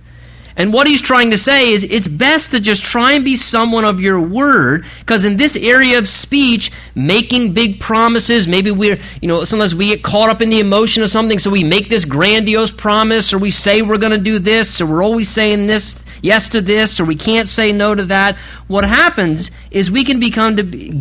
And 0.57 0.73
what 0.73 0.87
he's 0.87 1.01
trying 1.01 1.31
to 1.31 1.37
say 1.37 1.71
is 1.71 1.85
it's 1.85 2.07
best 2.07 2.51
to 2.51 2.59
just 2.59 2.83
try 2.83 3.13
and 3.13 3.23
be 3.23 3.37
someone 3.37 3.85
of 3.85 4.01
your 4.01 4.19
word, 4.19 4.83
because 4.99 5.23
in 5.23 5.37
this 5.37 5.55
area 5.55 5.97
of 5.97 6.05
speech, 6.05 6.71
making 6.95 7.53
big 7.53 7.79
promises, 7.79 8.45
maybe 8.45 8.69
we're, 8.69 8.97
you 9.21 9.29
know, 9.29 9.45
sometimes 9.45 9.73
we 9.73 9.87
get 9.87 10.03
caught 10.03 10.29
up 10.29 10.41
in 10.41 10.49
the 10.49 10.59
emotion 10.59 11.01
of 11.01 11.09
something, 11.09 11.39
so 11.39 11.49
we 11.49 11.63
make 11.63 11.87
this 11.87 12.03
grandiose 12.03 12.71
promise, 12.71 13.31
or 13.31 13.37
we 13.37 13.51
say 13.51 13.81
we're 13.81 13.97
going 13.97 14.11
to 14.11 14.17
do 14.17 14.37
this, 14.37 14.81
or 14.81 14.87
we're 14.87 15.03
always 15.03 15.29
saying 15.29 15.65
this, 15.65 15.95
yes 16.21 16.49
to 16.49 16.61
this, 16.61 16.99
or 16.99 17.05
we 17.05 17.15
can't 17.15 17.47
say 17.47 17.71
no 17.71 17.95
to 17.95 18.05
that. 18.05 18.37
What 18.67 18.83
happens 18.83 19.51
is 19.71 19.91
we 19.91 20.03
can 20.03 20.19
become 20.19 20.55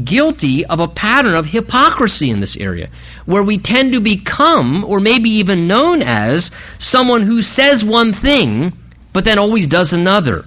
guilty 0.05 0.65
of 0.67 0.81
a 0.81 0.89
pattern 0.89 1.35
of 1.35 1.47
hypocrisy 1.47 2.31
in 2.31 2.41
this 2.41 2.57
area, 2.57 2.91
where 3.27 3.43
we 3.43 3.59
tend 3.59 3.93
to 3.93 4.01
become, 4.01 4.85
or 4.85 5.01
maybe 5.01 5.31
even 5.31 5.67
known 5.67 6.03
as, 6.03 6.51
someone 6.79 7.23
who 7.23 7.43
says 7.43 7.85
one 7.85 8.13
thing, 8.13 8.73
but 9.13 9.25
then 9.25 9.39
always 9.39 9.67
does 9.67 9.93
another. 9.93 10.45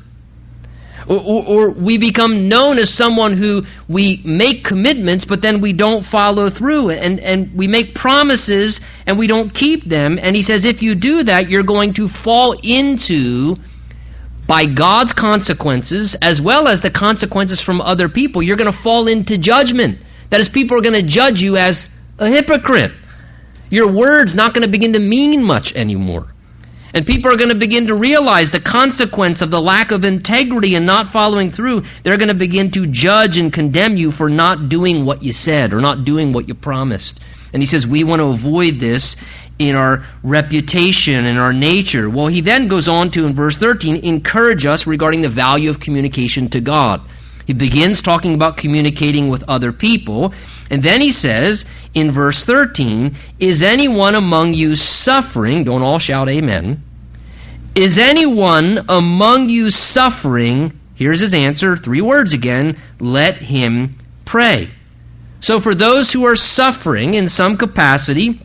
Or, 1.08 1.18
or, 1.18 1.46
or, 1.48 1.72
we 1.72 1.98
become 1.98 2.48
known 2.48 2.78
as 2.78 2.94
someone 2.94 3.36
who 3.36 3.64
we 3.90 4.22
make 4.24 4.64
commitments, 4.64 5.26
but 5.26 5.42
then 5.42 5.60
we 5.60 5.74
don't 5.74 6.06
follow 6.06 6.50
through. 6.50 6.92
And, 6.92 7.20
and 7.20 7.58
we 7.58 7.68
make 7.68 7.96
promises 7.96 8.80
and 9.06 9.18
we 9.18 9.28
don't 9.28 9.54
keep 9.54 9.84
them. 9.84 10.20
And 10.22 10.36
he 10.36 10.44
says, 10.44 10.64
if 10.64 10.82
you 10.82 10.96
do 10.96 11.24
that, 11.24 11.50
you're 11.50 11.64
going 11.64 11.96
to 11.96 12.08
fall 12.08 12.56
into, 12.64 13.58
by 14.52 14.66
God's 14.66 15.14
consequences, 15.14 16.14
as 16.22 16.42
well 16.42 16.68
as 16.68 16.82
the 16.82 16.92
consequences 16.92 17.62
from 17.62 17.80
other 17.80 18.10
people, 18.10 18.44
you're 18.44 18.58
going 18.58 18.70
to 18.70 18.78
fall 18.78 19.08
into 19.08 19.38
judgment. 19.38 20.00
That 20.30 20.42
is, 20.42 20.50
people 20.50 20.78
are 20.78 20.82
going 20.82 21.02
to 21.02 21.08
judge 21.08 21.42
you 21.42 21.56
as 21.56 21.88
a 22.20 22.28
hypocrite. 22.28 22.92
Your 23.70 23.90
word's 23.90 24.36
not 24.36 24.54
going 24.54 24.66
to 24.66 24.70
begin 24.70 24.92
to 24.92 25.00
mean 25.00 25.42
much 25.42 25.74
anymore. 25.74 26.34
And 26.94 27.08
people 27.08 27.32
are 27.32 27.38
going 27.38 27.48
to 27.48 27.56
begin 27.56 27.88
to 27.88 27.96
realize 27.96 28.52
the 28.52 28.60
consequence 28.60 29.42
of 29.42 29.52
the 29.52 29.62
lack 29.62 29.92
of 29.92 30.04
integrity 30.04 30.76
and 30.76 30.86
not 30.86 31.14
following 31.14 31.54
through. 31.54 31.84
They're 32.04 32.18
going 32.18 32.28
to 32.28 32.34
begin 32.34 32.72
to 32.72 32.88
judge 32.88 33.38
and 33.38 33.54
condemn 33.54 33.96
you 33.96 34.12
for 34.12 34.30
not 34.30 34.68
doing 34.68 35.06
what 35.06 35.24
you 35.24 35.32
said 35.32 35.72
or 35.72 35.80
not 35.80 36.04
doing 36.04 36.34
what 36.34 36.50
you 36.50 36.56
promised. 36.56 37.22
And 37.54 37.62
he 37.62 37.66
says 37.66 37.88
we 37.88 38.04
want 38.04 38.20
to 38.20 38.28
avoid 38.28 38.82
this 38.82 39.16
in 39.62 39.76
our 39.76 40.04
reputation 40.24 41.26
and 41.26 41.40
our 41.40 41.54
nature. 41.54 42.10
Well, 42.10 42.28
he 42.28 42.42
then 42.42 42.68
goes 42.68 42.88
on 42.88 43.12
to, 43.12 43.26
in 43.26 43.34
verse 43.34 43.58
13, 43.58 43.98
encourage 43.98 44.66
us 44.66 44.88
regarding 44.88 45.22
the 45.22 45.30
value 45.30 45.70
of 45.70 45.80
communication 45.80 46.50
to 46.50 46.62
God. 46.62 47.02
He 47.46 47.54
begins 47.54 48.02
talking 48.02 48.34
about 48.34 48.58
communicating 48.58 49.30
with 49.30 49.44
other 49.48 49.72
people. 49.72 50.34
And 50.70 50.82
then 50.82 51.02
he 51.02 51.12
says 51.12 51.66
in 51.94 52.12
verse 52.12 52.44
13, 52.46 53.16
Is 53.40 53.64
anyone 53.64 54.16
among 54.16 54.54
you 54.54 54.76
suffering? 54.76 55.64
Don't 55.64 55.82
all 55.82 56.00
shout 56.00 56.30
amen. 56.30 56.84
Is 57.76 57.98
anyone 57.98 58.86
among 58.90 59.50
you 59.50 59.72
suffering? 59.72 60.74
Here's 60.96 61.20
his 61.20 61.34
answer 61.34 61.76
three 61.76 62.02
words 62.02 62.34
again 62.34 62.78
let 63.00 63.38
him 63.38 63.98
pray. 64.26 64.70
So, 65.40 65.60
for 65.60 65.74
those 65.74 66.14
who 66.14 66.26
are 66.26 66.36
suffering 66.36 67.16
in 67.16 67.28
some 67.28 67.58
capacity, 67.58 68.40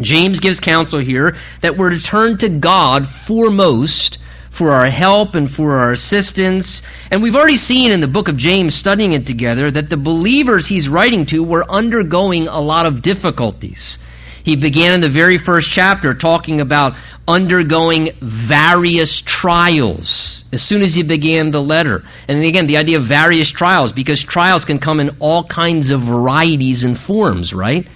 James 0.00 0.40
gives 0.40 0.60
counsel 0.60 1.00
here 1.00 1.36
that 1.60 1.76
we're 1.76 1.90
to 1.90 2.02
turn 2.02 2.38
to 2.38 2.48
God 2.48 3.06
foremost 3.06 4.18
for 4.50 4.72
our 4.72 4.90
help 4.90 5.34
and 5.34 5.50
for 5.50 5.78
our 5.78 5.92
assistance. 5.92 6.82
And 7.10 7.22
we've 7.22 7.36
already 7.36 7.56
seen 7.56 7.92
in 7.92 8.00
the 8.00 8.08
book 8.08 8.28
of 8.28 8.36
James, 8.36 8.74
studying 8.74 9.12
it 9.12 9.26
together, 9.26 9.70
that 9.70 9.88
the 9.88 9.96
believers 9.96 10.66
he's 10.66 10.88
writing 10.88 11.26
to 11.26 11.42
were 11.42 11.64
undergoing 11.68 12.48
a 12.48 12.60
lot 12.60 12.86
of 12.86 13.02
difficulties. 13.02 13.98
He 14.42 14.56
began 14.56 14.94
in 14.94 15.00
the 15.00 15.08
very 15.08 15.38
first 15.38 15.70
chapter 15.70 16.14
talking 16.14 16.60
about 16.60 16.96
undergoing 17.28 18.10
various 18.20 19.20
trials 19.20 20.44
as 20.52 20.62
soon 20.62 20.82
as 20.82 20.94
he 20.94 21.02
began 21.02 21.50
the 21.50 21.62
letter. 21.62 22.02
And 22.26 22.42
again, 22.42 22.66
the 22.66 22.78
idea 22.78 22.96
of 22.96 23.04
various 23.04 23.50
trials, 23.50 23.92
because 23.92 24.22
trials 24.24 24.64
can 24.64 24.78
come 24.78 24.98
in 24.98 25.16
all 25.20 25.44
kinds 25.44 25.90
of 25.90 26.00
varieties 26.00 26.84
and 26.84 26.98
forms, 26.98 27.52
right? 27.52 27.86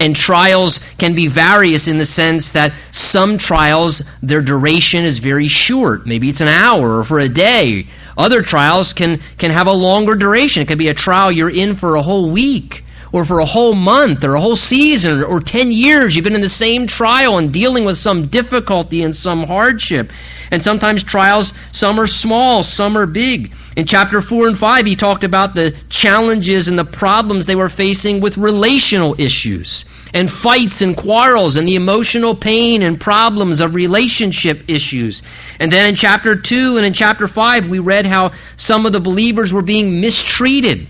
And 0.00 0.14
trials 0.14 0.80
can 0.98 1.14
be 1.14 1.28
various 1.28 1.88
in 1.88 1.98
the 1.98 2.04
sense 2.04 2.52
that 2.52 2.74
some 2.90 3.38
trials, 3.38 4.02
their 4.22 4.42
duration 4.42 5.04
is 5.04 5.18
very 5.18 5.48
short. 5.48 6.06
Maybe 6.06 6.28
it's 6.28 6.40
an 6.40 6.48
hour 6.48 6.98
or 6.98 7.04
for 7.04 7.18
a 7.18 7.28
day. 7.28 7.86
Other 8.16 8.42
trials 8.42 8.92
can, 8.92 9.20
can 9.38 9.50
have 9.50 9.66
a 9.66 9.72
longer 9.72 10.14
duration. 10.14 10.62
It 10.62 10.68
could 10.68 10.78
be 10.78 10.88
a 10.88 10.94
trial 10.94 11.30
you're 11.30 11.50
in 11.50 11.74
for 11.74 11.96
a 11.96 12.02
whole 12.02 12.30
week 12.30 12.82
or 13.16 13.24
for 13.24 13.40
a 13.40 13.46
whole 13.46 13.72
month 13.72 14.24
or 14.24 14.34
a 14.34 14.40
whole 14.40 14.56
season 14.56 15.24
or 15.24 15.40
10 15.40 15.72
years. 15.72 16.14
You've 16.14 16.24
been 16.24 16.34
in 16.34 16.42
the 16.42 16.50
same 16.50 16.86
trial 16.86 17.38
and 17.38 17.50
dealing 17.50 17.86
with 17.86 17.96
some 17.96 18.26
difficulty 18.26 19.02
and 19.02 19.16
some 19.16 19.44
hardship. 19.44 20.10
And 20.50 20.62
sometimes 20.62 21.02
trials, 21.02 21.54
some 21.72 21.98
are 21.98 22.06
small, 22.06 22.62
some 22.62 22.98
are 22.98 23.06
big. 23.06 23.54
In 23.74 23.86
chapter 23.86 24.20
4 24.20 24.48
and 24.48 24.58
5, 24.58 24.84
he 24.84 24.96
talked 24.96 25.24
about 25.24 25.54
the 25.54 25.74
challenges 25.88 26.68
and 26.68 26.78
the 26.78 26.84
problems 26.84 27.46
they 27.46 27.56
were 27.56 27.70
facing 27.70 28.20
with 28.20 28.36
relational 28.36 29.18
issues 29.18 29.86
and 30.12 30.30
fights 30.30 30.82
and 30.82 30.94
quarrels 30.94 31.56
and 31.56 31.66
the 31.66 31.74
emotional 31.74 32.36
pain 32.36 32.82
and 32.82 33.00
problems 33.00 33.60
of 33.60 33.74
relationship 33.74 34.68
issues. 34.68 35.22
And 35.58 35.72
then 35.72 35.86
in 35.86 35.94
chapter 35.94 36.36
2 36.36 36.76
and 36.76 36.84
in 36.84 36.92
chapter 36.92 37.26
5, 37.26 37.68
we 37.68 37.78
read 37.78 38.04
how 38.04 38.32
some 38.58 38.84
of 38.84 38.92
the 38.92 39.00
believers 39.00 39.54
were 39.54 39.62
being 39.62 40.02
mistreated 40.02 40.88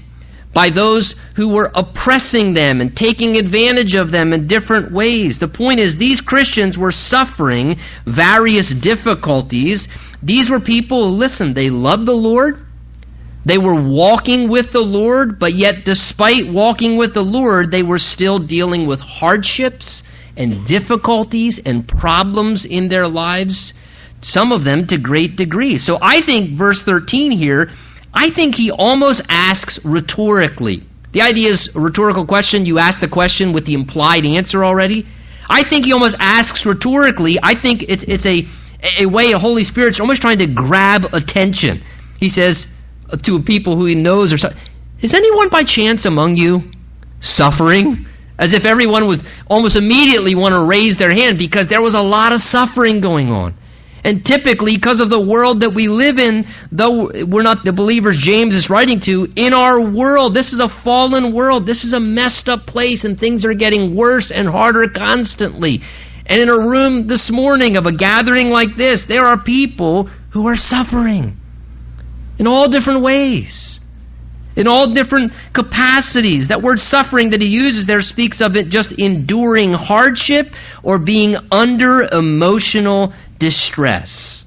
by 0.52 0.70
those 0.70 1.14
who 1.34 1.48
were 1.48 1.70
oppressing 1.74 2.54
them 2.54 2.80
and 2.80 2.96
taking 2.96 3.36
advantage 3.36 3.94
of 3.94 4.10
them 4.10 4.32
in 4.32 4.46
different 4.46 4.90
ways. 4.90 5.38
The 5.38 5.48
point 5.48 5.80
is, 5.80 5.96
these 5.96 6.20
Christians 6.20 6.78
were 6.78 6.92
suffering 6.92 7.76
various 8.06 8.72
difficulties. 8.72 9.88
These 10.22 10.48
were 10.48 10.60
people, 10.60 11.10
listen, 11.10 11.52
they 11.52 11.68
loved 11.68 12.06
the 12.06 12.12
Lord. 12.12 12.58
They 13.44 13.58
were 13.58 13.80
walking 13.80 14.48
with 14.48 14.72
the 14.72 14.80
Lord, 14.80 15.38
but 15.38 15.52
yet, 15.52 15.84
despite 15.84 16.48
walking 16.48 16.96
with 16.96 17.14
the 17.14 17.22
Lord, 17.22 17.70
they 17.70 17.82
were 17.82 18.00
still 18.00 18.40
dealing 18.40 18.86
with 18.86 18.98
hardships 19.00 20.02
and 20.36 20.66
difficulties 20.66 21.60
and 21.64 21.86
problems 21.86 22.64
in 22.64 22.88
their 22.88 23.06
lives, 23.06 23.74
some 24.20 24.52
of 24.52 24.64
them 24.64 24.86
to 24.88 24.98
great 24.98 25.36
degrees. 25.36 25.84
So 25.84 25.98
I 26.00 26.22
think 26.22 26.58
verse 26.58 26.82
13 26.82 27.30
here 27.30 27.70
I 28.16 28.30
think 28.30 28.54
he 28.54 28.70
almost 28.70 29.20
asks 29.28 29.84
rhetorically. 29.84 30.82
The 31.12 31.20
idea 31.20 31.50
is 31.50 31.76
a 31.76 31.80
rhetorical 31.80 32.24
question. 32.24 32.64
You 32.64 32.78
ask 32.78 32.98
the 32.98 33.08
question 33.08 33.52
with 33.52 33.66
the 33.66 33.74
implied 33.74 34.24
answer 34.24 34.64
already. 34.64 35.06
I 35.50 35.62
think 35.62 35.84
he 35.84 35.92
almost 35.92 36.16
asks 36.18 36.64
rhetorically. 36.64 37.38
I 37.42 37.54
think 37.54 37.82
it's, 37.82 38.04
it's 38.04 38.24
a, 38.24 38.46
a 39.00 39.06
way 39.06 39.32
a 39.32 39.38
Holy 39.38 39.64
Spirit's 39.64 40.00
almost 40.00 40.22
trying 40.22 40.38
to 40.38 40.46
grab 40.46 41.04
attention. 41.12 41.82
He 42.18 42.30
says 42.30 42.68
to 43.22 43.42
people 43.42 43.76
who 43.76 43.84
he 43.84 43.94
knows 43.94 44.32
or 44.32 44.48
Is 45.02 45.12
anyone 45.12 45.50
by 45.50 45.64
chance 45.64 46.06
among 46.06 46.38
you 46.38 46.62
suffering? 47.20 48.06
As 48.38 48.54
if 48.54 48.64
everyone 48.64 49.06
would 49.08 49.22
almost 49.46 49.76
immediately 49.76 50.34
want 50.34 50.54
to 50.54 50.64
raise 50.64 50.96
their 50.96 51.14
hand 51.14 51.38
because 51.38 51.68
there 51.68 51.82
was 51.82 51.94
a 51.94 52.02
lot 52.02 52.32
of 52.32 52.40
suffering 52.40 53.00
going 53.00 53.30
on. 53.30 53.54
And 54.06 54.24
typically, 54.24 54.76
because 54.76 55.00
of 55.00 55.10
the 55.10 55.18
world 55.18 55.60
that 55.60 55.70
we 55.70 55.88
live 55.88 56.20
in, 56.20 56.46
though 56.70 57.10
we're 57.26 57.42
not 57.42 57.64
the 57.64 57.72
believers 57.72 58.16
James 58.16 58.54
is 58.54 58.70
writing 58.70 59.00
to, 59.00 59.26
in 59.34 59.52
our 59.52 59.80
world, 59.80 60.32
this 60.32 60.52
is 60.52 60.60
a 60.60 60.68
fallen 60.68 61.34
world. 61.34 61.66
This 61.66 61.82
is 61.82 61.92
a 61.92 61.98
messed 61.98 62.48
up 62.48 62.66
place, 62.66 63.02
and 63.02 63.18
things 63.18 63.44
are 63.44 63.52
getting 63.52 63.96
worse 63.96 64.30
and 64.30 64.46
harder 64.46 64.88
constantly. 64.88 65.82
And 66.24 66.40
in 66.40 66.48
a 66.48 66.56
room 66.56 67.08
this 67.08 67.32
morning 67.32 67.76
of 67.76 67.86
a 67.86 67.92
gathering 67.92 68.50
like 68.50 68.76
this, 68.76 69.06
there 69.06 69.26
are 69.26 69.38
people 69.38 70.04
who 70.30 70.46
are 70.46 70.56
suffering 70.56 71.36
in 72.38 72.46
all 72.46 72.68
different 72.68 73.00
ways, 73.00 73.80
in 74.54 74.68
all 74.68 74.94
different 74.94 75.32
capacities. 75.52 76.46
That 76.46 76.62
word 76.62 76.78
suffering 76.78 77.30
that 77.30 77.42
he 77.42 77.48
uses 77.48 77.86
there 77.86 78.02
speaks 78.02 78.40
of 78.40 78.54
it 78.54 78.68
just 78.68 78.92
enduring 78.92 79.72
hardship 79.72 80.46
or 80.84 81.00
being 81.00 81.36
under 81.50 82.02
emotional 82.02 83.12
distress. 83.38 84.44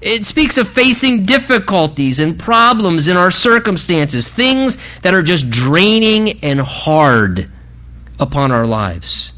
It 0.00 0.26
speaks 0.26 0.58
of 0.58 0.68
facing 0.68 1.24
difficulties 1.24 2.20
and 2.20 2.38
problems 2.38 3.08
in 3.08 3.16
our 3.16 3.30
circumstances, 3.30 4.28
things 4.28 4.76
that 5.02 5.14
are 5.14 5.22
just 5.22 5.50
draining 5.50 6.44
and 6.44 6.60
hard 6.60 7.50
upon 8.20 8.52
our 8.52 8.66
lives. 8.66 9.32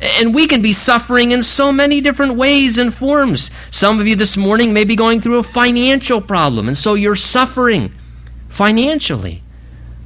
And 0.00 0.34
we 0.34 0.48
can 0.48 0.62
be 0.62 0.72
suffering 0.72 1.30
in 1.30 1.42
so 1.42 1.70
many 1.70 2.00
different 2.00 2.34
ways 2.34 2.78
and 2.78 2.92
forms. 2.92 3.52
Some 3.70 4.00
of 4.00 4.08
you 4.08 4.16
this 4.16 4.36
morning 4.36 4.72
may 4.72 4.84
be 4.84 4.96
going 4.96 5.20
through 5.20 5.38
a 5.38 5.44
financial 5.44 6.20
problem, 6.20 6.66
and 6.66 6.76
so 6.76 6.94
you're 6.94 7.14
suffering 7.14 7.92
financially. 8.48 9.41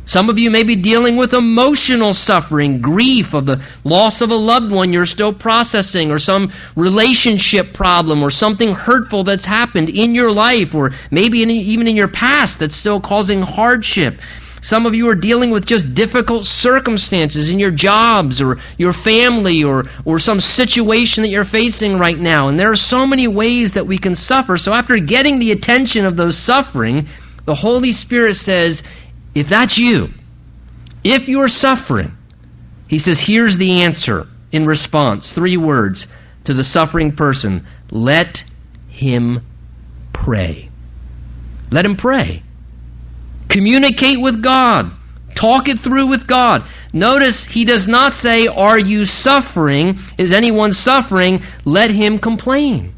Some 0.06 0.30
of 0.30 0.38
you 0.38 0.52
may 0.52 0.62
be 0.62 0.76
dealing 0.76 1.16
with 1.16 1.34
emotional 1.34 2.14
suffering, 2.14 2.80
grief 2.80 3.34
of 3.34 3.44
the 3.44 3.60
loss 3.82 4.20
of 4.20 4.30
a 4.30 4.36
loved 4.36 4.70
one 4.70 4.92
you're 4.92 5.04
still 5.04 5.34
processing, 5.34 6.12
or 6.12 6.20
some 6.20 6.52
relationship 6.76 7.74
problem, 7.74 8.22
or 8.22 8.30
something 8.30 8.72
hurtful 8.72 9.24
that's 9.24 9.44
happened 9.44 9.90
in 9.90 10.14
your 10.14 10.30
life, 10.30 10.76
or 10.76 10.92
maybe 11.10 11.42
in, 11.42 11.50
even 11.50 11.88
in 11.88 11.96
your 11.96 12.06
past 12.06 12.60
that's 12.60 12.76
still 12.76 13.00
causing 13.00 13.42
hardship. 13.42 14.14
Some 14.62 14.86
of 14.86 14.94
you 14.94 15.08
are 15.10 15.16
dealing 15.16 15.50
with 15.50 15.66
just 15.66 15.94
difficult 15.94 16.46
circumstances 16.46 17.50
in 17.50 17.58
your 17.58 17.70
jobs 17.70 18.40
or 18.40 18.58
your 18.78 18.92
family 18.92 19.64
or, 19.64 19.84
or 20.04 20.18
some 20.18 20.40
situation 20.40 21.22
that 21.22 21.28
you're 21.28 21.44
facing 21.44 21.98
right 21.98 22.18
now. 22.18 22.48
And 22.48 22.58
there 22.58 22.70
are 22.70 22.76
so 22.76 23.06
many 23.06 23.28
ways 23.28 23.74
that 23.74 23.86
we 23.86 23.98
can 23.98 24.14
suffer. 24.14 24.56
So 24.56 24.72
after 24.72 24.96
getting 24.98 25.38
the 25.38 25.52
attention 25.52 26.04
of 26.04 26.16
those 26.16 26.38
suffering, 26.38 27.06
the 27.44 27.54
Holy 27.54 27.92
Spirit 27.92 28.34
says, 28.34 28.82
if 29.36 29.50
that's 29.50 29.76
you, 29.76 30.08
if 31.04 31.28
you're 31.28 31.48
suffering, 31.48 32.12
he 32.88 32.98
says, 32.98 33.20
here's 33.20 33.58
the 33.58 33.82
answer 33.82 34.26
in 34.50 34.64
response. 34.64 35.32
Three 35.32 35.58
words 35.58 36.06
to 36.44 36.54
the 36.54 36.64
suffering 36.64 37.14
person 37.14 37.66
let 37.90 38.42
him 38.88 39.44
pray. 40.14 40.70
Let 41.70 41.84
him 41.84 41.96
pray. 41.96 42.42
Communicate 43.50 44.20
with 44.20 44.42
God. 44.42 44.92
Talk 45.34 45.68
it 45.68 45.80
through 45.80 46.06
with 46.06 46.26
God. 46.26 46.66
Notice 46.94 47.44
he 47.44 47.66
does 47.66 47.86
not 47.86 48.14
say, 48.14 48.46
Are 48.46 48.78
you 48.78 49.04
suffering? 49.04 49.98
Is 50.16 50.32
anyone 50.32 50.72
suffering? 50.72 51.42
Let 51.66 51.90
him 51.90 52.18
complain. 52.18 52.94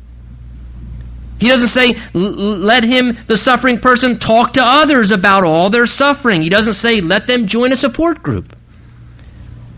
He 1.39 1.49
doesn't 1.49 1.69
say, 1.69 1.97
let 2.15 2.83
him, 2.83 3.17
the 3.29 3.37
suffering 3.37 3.79
person, 3.79 4.19
talk 4.19 4.55
to 4.55 4.63
others 4.63 5.13
about 5.13 5.45
all 5.45 5.71
their 5.71 5.87
suffering. 5.87 6.43
He 6.43 6.49
doesn't 6.49 6.75
say, 6.75 7.01
let 7.01 7.27
them 7.27 7.47
join 7.47 7.71
a 7.71 7.77
support 7.77 8.23
group. 8.23 8.57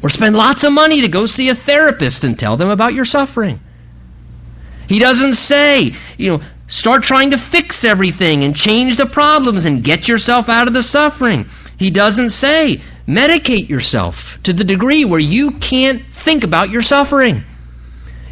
Or 0.02 0.08
spend 0.08 0.34
lots 0.34 0.64
of 0.64 0.72
money 0.72 1.02
to 1.02 1.08
go 1.08 1.26
see 1.26 1.50
a 1.50 1.54
therapist 1.54 2.24
and 2.24 2.38
tell 2.38 2.56
them 2.56 2.70
about 2.70 2.94
your 2.94 3.04
suffering. 3.04 3.60
He 4.88 4.98
doesn't 4.98 5.34
say, 5.34 5.92
you 6.16 6.30
know, 6.30 6.42
start 6.66 7.02
trying 7.02 7.32
to 7.32 7.38
fix 7.38 7.84
everything 7.84 8.42
and 8.42 8.56
change 8.56 8.96
the 8.96 9.06
problems 9.06 9.66
and 9.66 9.84
get 9.84 10.08
yourself 10.08 10.48
out 10.48 10.66
of 10.66 10.72
the 10.72 10.82
suffering. 10.82 11.46
He 11.78 11.90
doesn't 11.90 12.30
say, 12.30 12.80
medicate 13.06 13.68
yourself 13.68 14.38
to 14.44 14.54
the 14.54 14.64
degree 14.64 15.04
where 15.04 15.20
you 15.20 15.52
can't 15.52 16.06
think 16.12 16.42
about 16.42 16.70
your 16.70 16.82
suffering. 16.82 17.44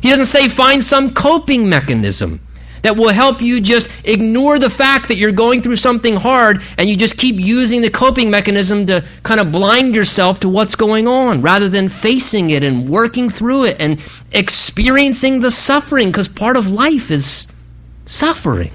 He 0.01 0.09
doesn't 0.09 0.27
say, 0.27 0.49
find 0.49 0.83
some 0.83 1.13
coping 1.13 1.69
mechanism 1.69 2.41
that 2.83 2.97
will 2.97 3.13
help 3.13 3.41
you 3.41 3.61
just 3.61 3.89
ignore 4.05 4.59
the 4.59 4.71
fact 4.71 5.09
that 5.09 5.19
you're 5.19 5.33
going 5.33 5.63
through 5.63 5.77
something 5.77 6.15
hard 6.15 6.59
and 6.77 6.89
you 6.89 6.97
just 6.97 7.17
keep 7.17 7.37
using 7.37 7.83
the 7.83 7.91
coping 7.91 8.31
mechanism 8.31 8.87
to 8.87 9.07
kind 9.23 9.41
of 9.41 9.53
blind 9.53 9.95
yourself 9.95 10.41
to 10.41 10.49
what's 10.49 10.77
going 10.77 11.07
on 11.07 11.43
rather 11.43 11.69
than 11.69 11.89
facing 11.89 12.51
it 12.51 12.63
and 12.63 12.89
working 12.89 13.31
through 13.31 13.65
it 13.65 13.77
and 13.81 14.01
experiencing 14.33 15.41
the 15.41 15.51
suffering 15.51 16.09
because 16.09 16.29
part 16.29 16.57
of 16.57 16.67
life 16.67 17.11
is 17.11 17.47
suffering. 18.07 18.73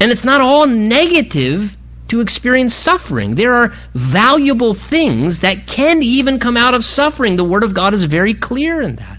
And 0.00 0.10
it's 0.10 0.24
not 0.24 0.40
all 0.40 0.66
negative 0.66 1.76
to 2.08 2.20
experience 2.20 2.74
suffering. 2.74 3.36
There 3.36 3.54
are 3.54 3.72
valuable 3.94 4.74
things 4.74 5.40
that 5.40 5.66
can 5.66 6.02
even 6.02 6.40
come 6.40 6.56
out 6.56 6.74
of 6.74 6.84
suffering. 6.84 7.36
The 7.36 7.44
Word 7.44 7.64
of 7.64 7.72
God 7.72 7.94
is 7.94 8.04
very 8.04 8.34
clear 8.34 8.82
in 8.82 8.96
that. 8.96 9.18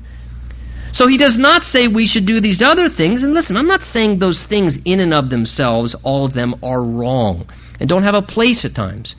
So 0.94 1.08
he 1.08 1.18
does 1.18 1.40
not 1.40 1.64
say 1.64 1.88
we 1.88 2.06
should 2.06 2.28
do 2.28 2.40
these 2.40 2.62
other 2.62 2.88
things. 2.88 3.24
And 3.24 3.34
listen, 3.34 3.58
I'm 3.58 3.68
not 3.68 3.82
saying 3.82 4.20
those 4.20 4.46
things 4.46 4.78
in 4.86 5.00
and 5.00 5.14
of 5.14 5.32
themselves, 5.32 5.96
all 6.04 6.24
of 6.24 6.34
them 6.34 6.56
are 6.64 6.82
wrong 6.82 7.48
and 7.80 7.90
don't 7.90 8.04
have 8.04 8.14
a 8.14 8.22
place 8.22 8.64
at 8.64 8.76
times. 8.76 9.16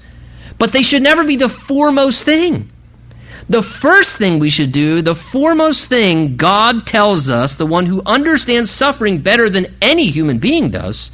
But 0.57 0.73
they 0.73 0.83
should 0.83 1.03
never 1.03 1.25
be 1.25 1.35
the 1.35 1.49
foremost 1.49 2.25
thing. 2.25 2.71
The 3.49 3.63
first 3.63 4.17
thing 4.17 4.39
we 4.39 4.51
should 4.51 4.71
do, 4.71 5.03
the 5.03 5.17
foremost 5.17 5.89
thing 5.89 6.37
God 6.37 6.87
tells 6.87 7.29
us, 7.29 7.57
the 7.57 7.67
one 7.67 7.87
who 7.87 8.03
understands 8.07 8.71
suffering 8.71 9.19
better 9.19 9.51
than 9.51 9.77
any 9.83 10.07
human 10.07 10.39
being 10.39 10.71
does, 10.71 11.11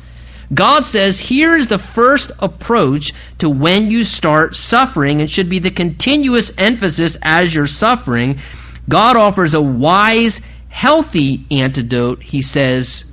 God 0.53 0.85
says 0.85 1.19
here 1.19 1.57
is 1.57 1.69
the 1.69 1.79
first 1.79 2.33
approach 2.39 3.15
to 3.39 3.49
when 3.49 3.91
you 3.91 4.05
start 4.05 4.55
suffering 4.55 5.21
and 5.21 5.31
should 5.31 5.49
be 5.49 5.61
the 5.61 5.71
continuous 5.71 6.53
emphasis 6.59 7.17
as 7.23 7.55
you're 7.55 7.67
suffering. 7.67 8.39
God 8.89 9.17
offers 9.17 9.55
a 9.55 9.63
wise 9.63 10.41
healthy 10.71 11.45
antidote, 11.51 12.23
he 12.23 12.41
says, 12.41 13.05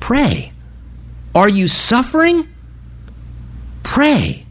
pray. 0.00 0.52
Are 1.34 1.48
you 1.48 1.68
suffering? 1.68 2.48
Pray. 3.82 4.44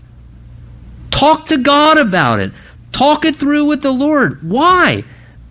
Talk 1.12 1.48
to 1.48 1.58
God 1.58 2.00
about 2.00 2.40
it. 2.40 2.54
Talk 2.92 3.26
it 3.26 3.36
through 3.36 3.66
with 3.66 3.84
the 3.84 3.92
Lord. 3.92 4.50
Why? 4.50 5.04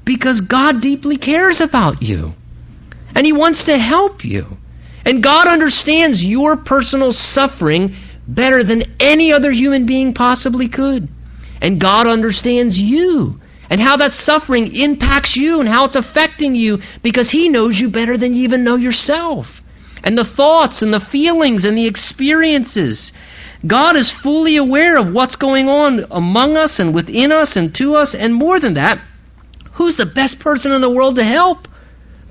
Because 0.04 0.40
God 0.40 0.80
deeply 0.80 1.16
cares 1.16 1.60
about 1.60 2.02
you. 2.02 2.34
And 3.14 3.24
He 3.24 3.32
wants 3.32 3.64
to 3.64 3.78
help 3.78 4.24
you. 4.24 4.46
And 5.04 5.22
God 5.22 5.46
understands 5.46 6.24
your 6.24 6.56
personal 6.56 7.12
suffering 7.12 7.94
better 8.26 8.64
than 8.64 8.82
any 8.98 9.32
other 9.32 9.50
human 9.50 9.86
being 9.86 10.12
possibly 10.14 10.68
could. 10.68 11.08
And 11.60 11.80
God 11.80 12.06
understands 12.06 12.80
you 12.80 13.40
and 13.70 13.80
how 13.80 13.96
that 13.98 14.12
suffering 14.12 14.74
impacts 14.74 15.36
you 15.36 15.60
and 15.60 15.68
how 15.68 15.84
it's 15.84 15.96
affecting 15.96 16.56
you 16.56 16.80
because 17.02 17.30
He 17.30 17.48
knows 17.48 17.80
you 17.80 17.88
better 17.88 18.16
than 18.16 18.34
you 18.34 18.42
even 18.42 18.64
know 18.64 18.74
yourself. 18.76 19.62
And 20.02 20.18
the 20.18 20.24
thoughts 20.24 20.82
and 20.82 20.92
the 20.92 21.00
feelings 21.00 21.64
and 21.64 21.78
the 21.78 21.86
experiences. 21.86 23.12
God 23.66 23.94
is 23.94 24.10
fully 24.10 24.56
aware 24.56 24.96
of 24.96 25.12
what's 25.12 25.36
going 25.36 25.68
on 25.68 26.06
among 26.10 26.56
us 26.56 26.80
and 26.80 26.94
within 26.94 27.30
us 27.30 27.56
and 27.56 27.74
to 27.76 27.94
us. 27.94 28.14
And 28.14 28.34
more 28.34 28.58
than 28.58 28.74
that, 28.74 29.00
who's 29.72 29.96
the 29.96 30.06
best 30.06 30.40
person 30.40 30.72
in 30.72 30.80
the 30.80 30.90
world 30.90 31.16
to 31.16 31.24
help? 31.24 31.68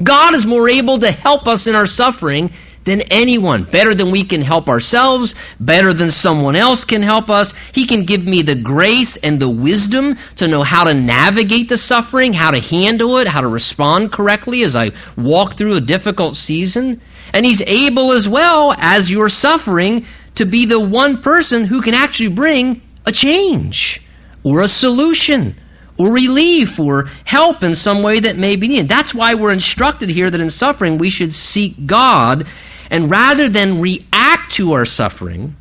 God 0.02 0.34
is 0.34 0.46
more 0.46 0.68
able 0.68 1.00
to 1.00 1.12
help 1.12 1.48
us 1.48 1.68
in 1.68 1.76
our 1.76 1.86
suffering 1.86 2.52
than 2.90 3.02
anyone. 3.02 3.64
Better 3.64 3.94
than 3.96 4.12
we 4.12 4.24
can 4.24 4.42
help 4.42 4.68
ourselves, 4.68 5.36
better 5.60 5.94
than 5.94 6.10
someone 6.10 6.56
else 6.56 6.86
can 6.86 7.02
help 7.02 7.30
us. 7.30 7.54
He 7.74 7.86
can 7.86 8.04
give 8.04 8.26
me 8.26 8.42
the 8.42 8.56
grace 8.56 9.18
and 9.18 9.40
the 9.40 9.50
wisdom 9.50 10.18
to 10.38 10.48
know 10.48 10.64
how 10.64 10.84
to 10.84 10.94
navigate 10.94 11.70
the 11.70 11.78
suffering, 11.78 12.34
how 12.34 12.52
to 12.52 12.60
handle 12.60 13.18
it, 13.18 13.28
how 13.28 13.42
to 13.42 13.48
respond 13.48 14.12
correctly 14.12 14.64
as 14.64 14.76
I 14.76 14.92
walk 15.18 15.58
through 15.58 15.76
a 15.76 15.82
difficult 15.82 16.36
season. 16.36 17.02
And 17.34 17.46
He's 17.46 17.62
able 17.62 18.12
as 18.12 18.28
well, 18.28 18.74
as 18.78 19.10
you're 19.10 19.30
suffering, 19.30 20.06
to 20.36 20.46
be 20.46 20.66
the 20.66 20.80
one 20.80 21.22
person 21.22 21.66
who 21.66 21.82
can 21.82 21.94
actually 21.94 22.30
bring 22.30 22.82
a 23.06 23.12
change 23.12 24.02
or 24.44 24.62
a 24.62 24.68
solution 24.68 25.56
or 26.00 26.14
relief 26.14 26.80
or 26.80 27.08
help 27.26 27.62
in 27.62 27.76
some 27.76 28.02
way 28.02 28.22
that 28.22 28.38
may 28.38 28.56
be 28.56 28.70
needed. 28.70 28.88
That's 28.88 29.14
why 29.14 29.36
we're 29.36 29.52
instructed 29.52 30.10
here 30.10 30.30
that 30.30 30.40
in 30.40 30.50
suffering 30.50 30.98
we 30.98 31.10
should 31.10 31.34
seek 31.34 31.86
God 31.86 32.48
and 32.90 33.10
rather 33.10 33.50
than 33.50 33.82
react 33.82 34.54
to 34.54 34.74
our 34.74 34.86
suffering, 34.86 35.56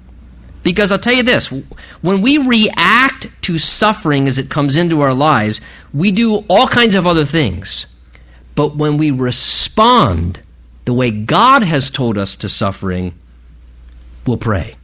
because 0.63 0.93
I'll 0.93 0.99
tell 0.99 1.15
you 1.15 1.23
this 1.23 1.53
when 2.01 2.23
we 2.23 2.39
react 2.39 3.29
to 3.43 3.59
suffering 3.59 4.29
as 4.29 4.39
it 4.39 4.51
comes 4.51 4.77
into 4.77 5.03
our 5.03 5.15
lives, 5.15 5.61
we 5.93 6.13
do 6.13 6.45
all 6.49 6.69
kinds 6.69 6.95
of 6.95 7.07
other 7.07 7.25
things. 7.25 7.87
But 8.55 8.77
when 8.77 8.99
we 8.99 9.11
respond 9.11 10.41
the 10.85 10.93
way 10.93 11.11
God 11.11 11.63
has 11.63 11.91
told 11.91 12.19
us 12.19 12.37
to 12.39 12.49
suffering, 12.49 13.15
we'll 14.27 14.37
pray. 14.37 14.77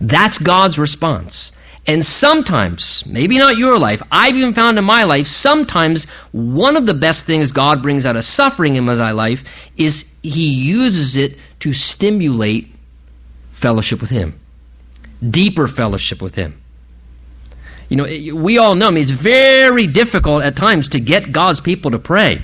That's 0.00 0.38
God's 0.38 0.78
response. 0.78 1.52
And 1.86 2.04
sometimes, 2.04 3.04
maybe 3.06 3.38
not 3.38 3.56
your 3.56 3.78
life, 3.78 4.02
I've 4.10 4.34
even 4.34 4.54
found 4.54 4.76
in 4.76 4.84
my 4.84 5.04
life, 5.04 5.28
sometimes 5.28 6.06
one 6.32 6.76
of 6.76 6.84
the 6.84 6.94
best 6.94 7.26
things 7.26 7.52
God 7.52 7.80
brings 7.80 8.04
out 8.04 8.16
of 8.16 8.24
suffering 8.24 8.74
in 8.74 8.84
my 8.84 9.12
life 9.12 9.44
is 9.76 10.04
He 10.22 10.52
uses 10.52 11.16
it 11.16 11.38
to 11.60 11.72
stimulate 11.72 12.68
fellowship 13.50 14.00
with 14.00 14.10
Him, 14.10 14.40
deeper 15.22 15.68
fellowship 15.68 16.20
with 16.20 16.34
Him. 16.34 16.60
You 17.88 17.98
know, 17.98 18.34
we 18.34 18.58
all 18.58 18.74
know, 18.74 18.88
I 18.88 18.90
mean, 18.90 19.02
it's 19.02 19.12
very 19.12 19.86
difficult 19.86 20.42
at 20.42 20.56
times 20.56 20.88
to 20.88 21.00
get 21.00 21.30
God's 21.30 21.60
people 21.60 21.92
to 21.92 22.00
pray. 22.00 22.40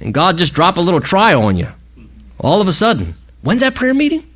And 0.00 0.12
God 0.12 0.38
just 0.38 0.54
drop 0.54 0.76
a 0.76 0.80
little 0.80 1.00
trial 1.00 1.44
on 1.44 1.56
you. 1.56 1.68
All 2.38 2.60
of 2.60 2.66
a 2.66 2.72
sudden. 2.72 3.14
When's 3.42 3.60
that 3.60 3.76
prayer 3.76 3.94
meeting? 3.94 4.26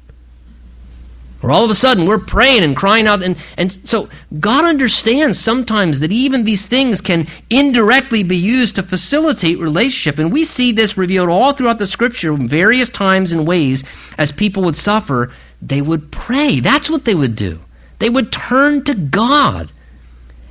Or 1.42 1.50
all 1.50 1.64
of 1.64 1.70
a 1.70 1.74
sudden 1.74 2.06
we're 2.06 2.18
praying 2.18 2.62
and 2.62 2.76
crying 2.76 3.06
out. 3.06 3.22
And, 3.22 3.36
and 3.56 3.72
so 3.88 4.08
God 4.38 4.64
understands 4.64 5.38
sometimes 5.38 6.00
that 6.00 6.12
even 6.12 6.44
these 6.44 6.66
things 6.66 7.00
can 7.00 7.28
indirectly 7.48 8.22
be 8.22 8.36
used 8.36 8.76
to 8.76 8.82
facilitate 8.82 9.58
relationship. 9.58 10.18
And 10.18 10.32
we 10.32 10.44
see 10.44 10.72
this 10.72 10.98
revealed 10.98 11.30
all 11.30 11.52
throughout 11.52 11.78
the 11.78 11.86
scripture, 11.86 12.34
various 12.34 12.90
times 12.90 13.32
and 13.32 13.46
ways, 13.46 13.84
as 14.18 14.32
people 14.32 14.64
would 14.64 14.76
suffer, 14.76 15.32
they 15.62 15.80
would 15.80 16.12
pray. 16.12 16.60
That's 16.60 16.90
what 16.90 17.04
they 17.04 17.14
would 17.14 17.36
do. 17.36 17.60
They 17.98 18.10
would 18.10 18.32
turn 18.32 18.84
to 18.84 18.94
God. 18.94 19.70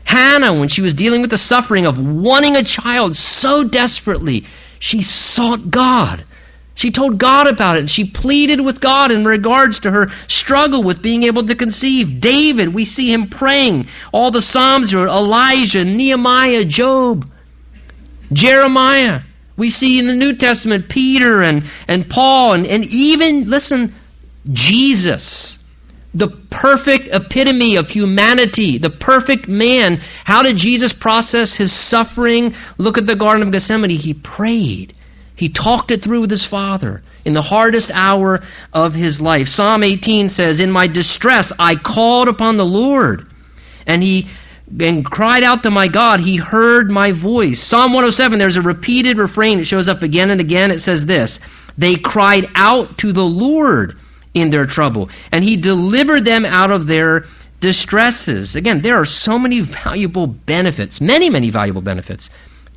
Hannah, 0.06 0.60
when 0.60 0.70
she 0.70 0.82
was 0.82 0.96
dealing 0.96 1.22
with 1.22 1.30
the 1.30 1.38
suffering 1.38 1.86
of 1.86 2.00
wanting 2.00 2.56
a 2.56 2.64
child 2.64 3.16
so 3.16 3.64
desperately, 3.64 4.46
she 4.80 5.04
sought 5.04 5.70
God. 5.70 6.24
She 6.80 6.92
told 6.92 7.18
God 7.18 7.48
about 7.48 7.76
it 7.76 7.82
and 7.82 7.90
she 7.90 8.06
pleaded 8.06 8.62
with 8.62 8.80
God 8.80 9.12
in 9.12 9.26
regards 9.26 9.82
to 9.82 9.92
her 9.92 10.08
struggle 10.30 10.82
with 10.82 11.02
being 11.02 11.24
able 11.24 11.46
to 11.46 11.54
conceive. 11.54 12.22
David, 12.22 12.74
we 12.74 12.86
see 12.86 13.12
him 13.12 13.28
praying. 13.28 13.88
All 14.14 14.32
the 14.32 14.42
Psalms 14.42 14.94
are 14.94 15.06
Elijah, 15.06 15.84
Nehemiah, 15.84 16.64
Job, 16.64 17.30
Jeremiah. 18.32 19.24
We 19.58 19.70
see 19.70 20.00
in 20.00 20.08
the 20.08 20.16
New 20.16 20.38
Testament 20.38 20.88
Peter 20.88 21.42
and, 21.44 21.66
and 21.90 22.10
Paul 22.10 22.54
and, 22.54 22.66
and 22.66 22.86
even, 22.86 23.50
listen, 23.50 23.94
Jesus, 24.50 25.60
the 26.14 26.30
perfect 26.50 27.10
epitome 27.14 27.76
of 27.76 27.90
humanity, 27.90 28.78
the 28.78 28.90
perfect 28.90 29.50
man. 29.50 30.00
How 30.24 30.44
did 30.44 30.56
Jesus 30.56 30.94
process 30.94 31.58
his 31.58 31.74
suffering? 31.74 32.56
Look 32.78 32.98
at 32.98 33.06
the 33.06 33.18
Garden 33.18 33.46
of 33.46 33.52
Gethsemane. 33.52 33.90
He 33.90 34.14
prayed. 34.14 34.94
He 35.40 35.48
talked 35.48 35.90
it 35.92 36.04
through 36.04 36.20
with 36.20 36.32
his 36.32 36.44
father 36.44 37.02
in 37.24 37.32
the 37.32 37.42
hardest 37.42 37.92
hour 37.94 38.42
of 38.74 38.94
his 38.94 39.22
life. 39.22 39.48
Psalm 39.48 39.84
18 39.84 40.28
says, 40.28 40.60
In 40.60 40.70
my 40.70 40.88
distress 40.88 41.54
I 41.58 41.78
called 41.78 42.28
upon 42.28 42.58
the 42.58 42.66
Lord, 42.66 43.26
and 43.88 44.04
he 44.04 44.28
and 44.82 45.06
cried 45.06 45.46
out 45.46 45.64
to 45.64 45.72
my 45.72 45.88
God. 45.88 46.20
He 46.20 46.36
heard 46.36 46.92
my 46.92 47.14
voice. 47.14 47.64
Psalm 47.64 47.94
107, 47.94 48.38
there's 48.38 48.58
a 48.58 48.62
repeated 48.62 49.18
refrain. 49.18 49.62
It 49.62 49.64
shows 49.64 49.88
up 49.88 50.04
again 50.04 50.30
and 50.30 50.42
again. 50.42 50.72
It 50.72 50.80
says 50.80 51.06
this 51.06 51.40
They 51.78 51.96
cried 51.96 52.48
out 52.54 52.98
to 52.98 53.14
the 53.14 53.24
Lord 53.24 53.96
in 54.34 54.50
their 54.50 54.66
trouble, 54.66 55.10
and 55.32 55.42
he 55.42 55.56
delivered 55.56 56.26
them 56.26 56.44
out 56.44 56.70
of 56.70 56.86
their 56.86 57.24
distresses. 57.62 58.58
Again, 58.58 58.82
there 58.82 59.00
are 59.00 59.06
so 59.06 59.40
many 59.40 59.62
valuable 59.86 60.28
benefits, 60.28 61.00
many, 61.00 61.30
many 61.30 61.50
valuable 61.50 61.82
benefits 61.82 62.30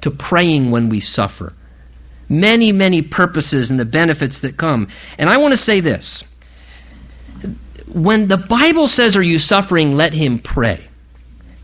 to 0.03 0.13
praying 0.13 0.71
when 0.71 0.91
we 0.91 1.01
suffer 1.01 1.55
many, 2.33 2.73
many 2.73 3.03
purposes 3.03 3.71
and 3.71 3.79
the 3.79 3.85
benefits 3.85 4.41
that 4.41 4.57
come. 4.57 4.89
And 5.19 5.29
I 5.29 5.37
want 5.37 5.53
to 5.53 5.59
say 5.59 5.81
this. 5.81 6.25
When 7.93 8.27
the 8.27 8.39
Bible 8.39 8.87
says, 8.87 9.17
Are 9.17 9.23
you 9.23 9.39
suffering? 9.39 9.95
Let 9.95 10.15
him 10.15 10.39
pray. 10.39 10.81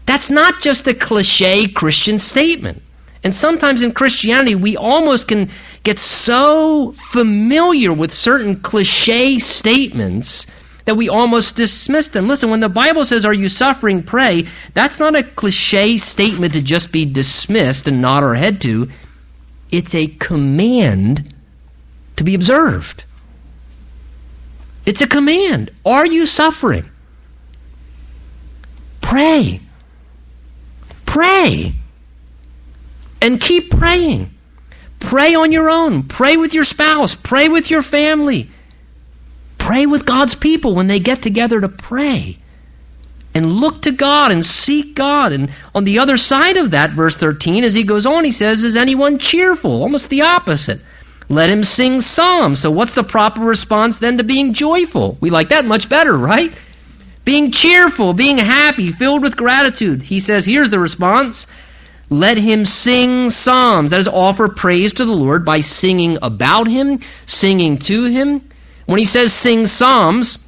That's 0.06 0.30
not 0.30 0.60
just 0.60 0.86
a 0.86 0.94
cliche 0.94 1.68
Christian 1.68 2.18
statement. 2.18 2.82
And 3.24 3.34
sometimes 3.34 3.82
in 3.82 3.92
Christianity, 3.92 4.54
we 4.54 4.76
almost 4.76 5.26
can 5.28 5.50
get 5.82 5.98
so 5.98 6.92
familiar 6.92 7.92
with 7.92 8.12
certain 8.12 8.60
cliche 8.60 9.38
statements 9.38 10.46
that 10.84 10.96
we 10.96 11.08
almost 11.08 11.56
dismiss 11.56 12.08
them. 12.08 12.28
Listen, 12.28 12.50
when 12.50 12.60
the 12.60 12.68
Bible 12.68 13.04
says, 13.04 13.26
Are 13.26 13.34
you 13.34 13.48
suffering? 13.48 14.02
Pray, 14.02 14.44
that's 14.74 14.98
not 14.98 15.16
a 15.16 15.22
cliche 15.22 15.98
statement 15.98 16.54
to 16.54 16.62
just 16.62 16.92
be 16.92 17.04
dismissed 17.04 17.88
and 17.88 18.00
nod 18.00 18.22
our 18.22 18.34
head 18.34 18.60
to. 18.62 18.88
It's 19.70 19.94
a 19.94 20.06
command 20.06 21.34
to 22.16 22.24
be 22.24 22.34
observed. 22.34 23.04
It's 24.86 25.02
a 25.02 25.06
command. 25.06 25.70
Are 25.84 26.06
you 26.06 26.24
suffering? 26.24 26.88
Pray. 29.00 29.60
Pray. 31.04 31.74
And 33.20 33.40
keep 33.40 33.70
praying. 33.70 34.30
Pray 35.00 35.34
on 35.34 35.52
your 35.52 35.68
own. 35.68 36.04
Pray 36.04 36.36
with 36.36 36.54
your 36.54 36.64
spouse. 36.64 37.14
Pray 37.14 37.48
with 37.48 37.70
your 37.70 37.82
family. 37.82 38.48
Pray 39.58 39.86
with 39.86 40.06
God's 40.06 40.34
people 40.34 40.74
when 40.74 40.86
they 40.86 41.00
get 41.00 41.22
together 41.22 41.60
to 41.60 41.68
pray 41.68 42.38
and 43.34 43.52
look 43.52 43.82
to 43.82 43.92
God 43.92 44.32
and 44.32 44.44
seek 44.44 44.94
God. 44.94 45.32
And 45.32 45.50
on 45.74 45.84
the 45.84 45.98
other 46.00 46.16
side 46.16 46.56
of 46.56 46.72
that, 46.72 46.92
verse 46.92 47.16
13, 47.16 47.64
as 47.64 47.74
he 47.74 47.84
goes 47.84 48.06
on, 48.06 48.24
he 48.24 48.32
says, 48.32 48.64
Is 48.64 48.76
anyone 48.76 49.18
cheerful? 49.18 49.82
Almost 49.82 50.10
the 50.10 50.22
opposite. 50.22 50.80
Let 51.28 51.50
him 51.50 51.62
sing 51.62 52.00
psalms. 52.00 52.60
So, 52.60 52.70
what's 52.70 52.94
the 52.94 53.04
proper 53.04 53.42
response 53.42 53.98
then 53.98 54.18
to 54.18 54.24
being 54.24 54.54
joyful? 54.54 55.18
We 55.20 55.30
like 55.30 55.50
that 55.50 55.66
much 55.66 55.88
better, 55.88 56.16
right? 56.16 56.54
Being 57.24 57.52
cheerful, 57.52 58.14
being 58.14 58.38
happy, 58.38 58.92
filled 58.92 59.22
with 59.22 59.36
gratitude. 59.36 60.02
He 60.02 60.20
says, 60.20 60.46
Here's 60.46 60.70
the 60.70 60.78
response. 60.78 61.46
Let 62.10 62.38
him 62.38 62.64
sing 62.64 63.28
psalms. 63.28 63.90
That 63.90 64.00
is, 64.00 64.08
offer 64.08 64.48
praise 64.48 64.94
to 64.94 65.04
the 65.04 65.12
Lord 65.12 65.44
by 65.44 65.60
singing 65.60 66.16
about 66.22 66.66
him, 66.66 67.00
singing 67.26 67.76
to 67.80 68.04
him. 68.04 68.48
When 68.86 68.98
he 68.98 69.04
says 69.04 69.34
sing 69.34 69.66
psalms, 69.66 70.38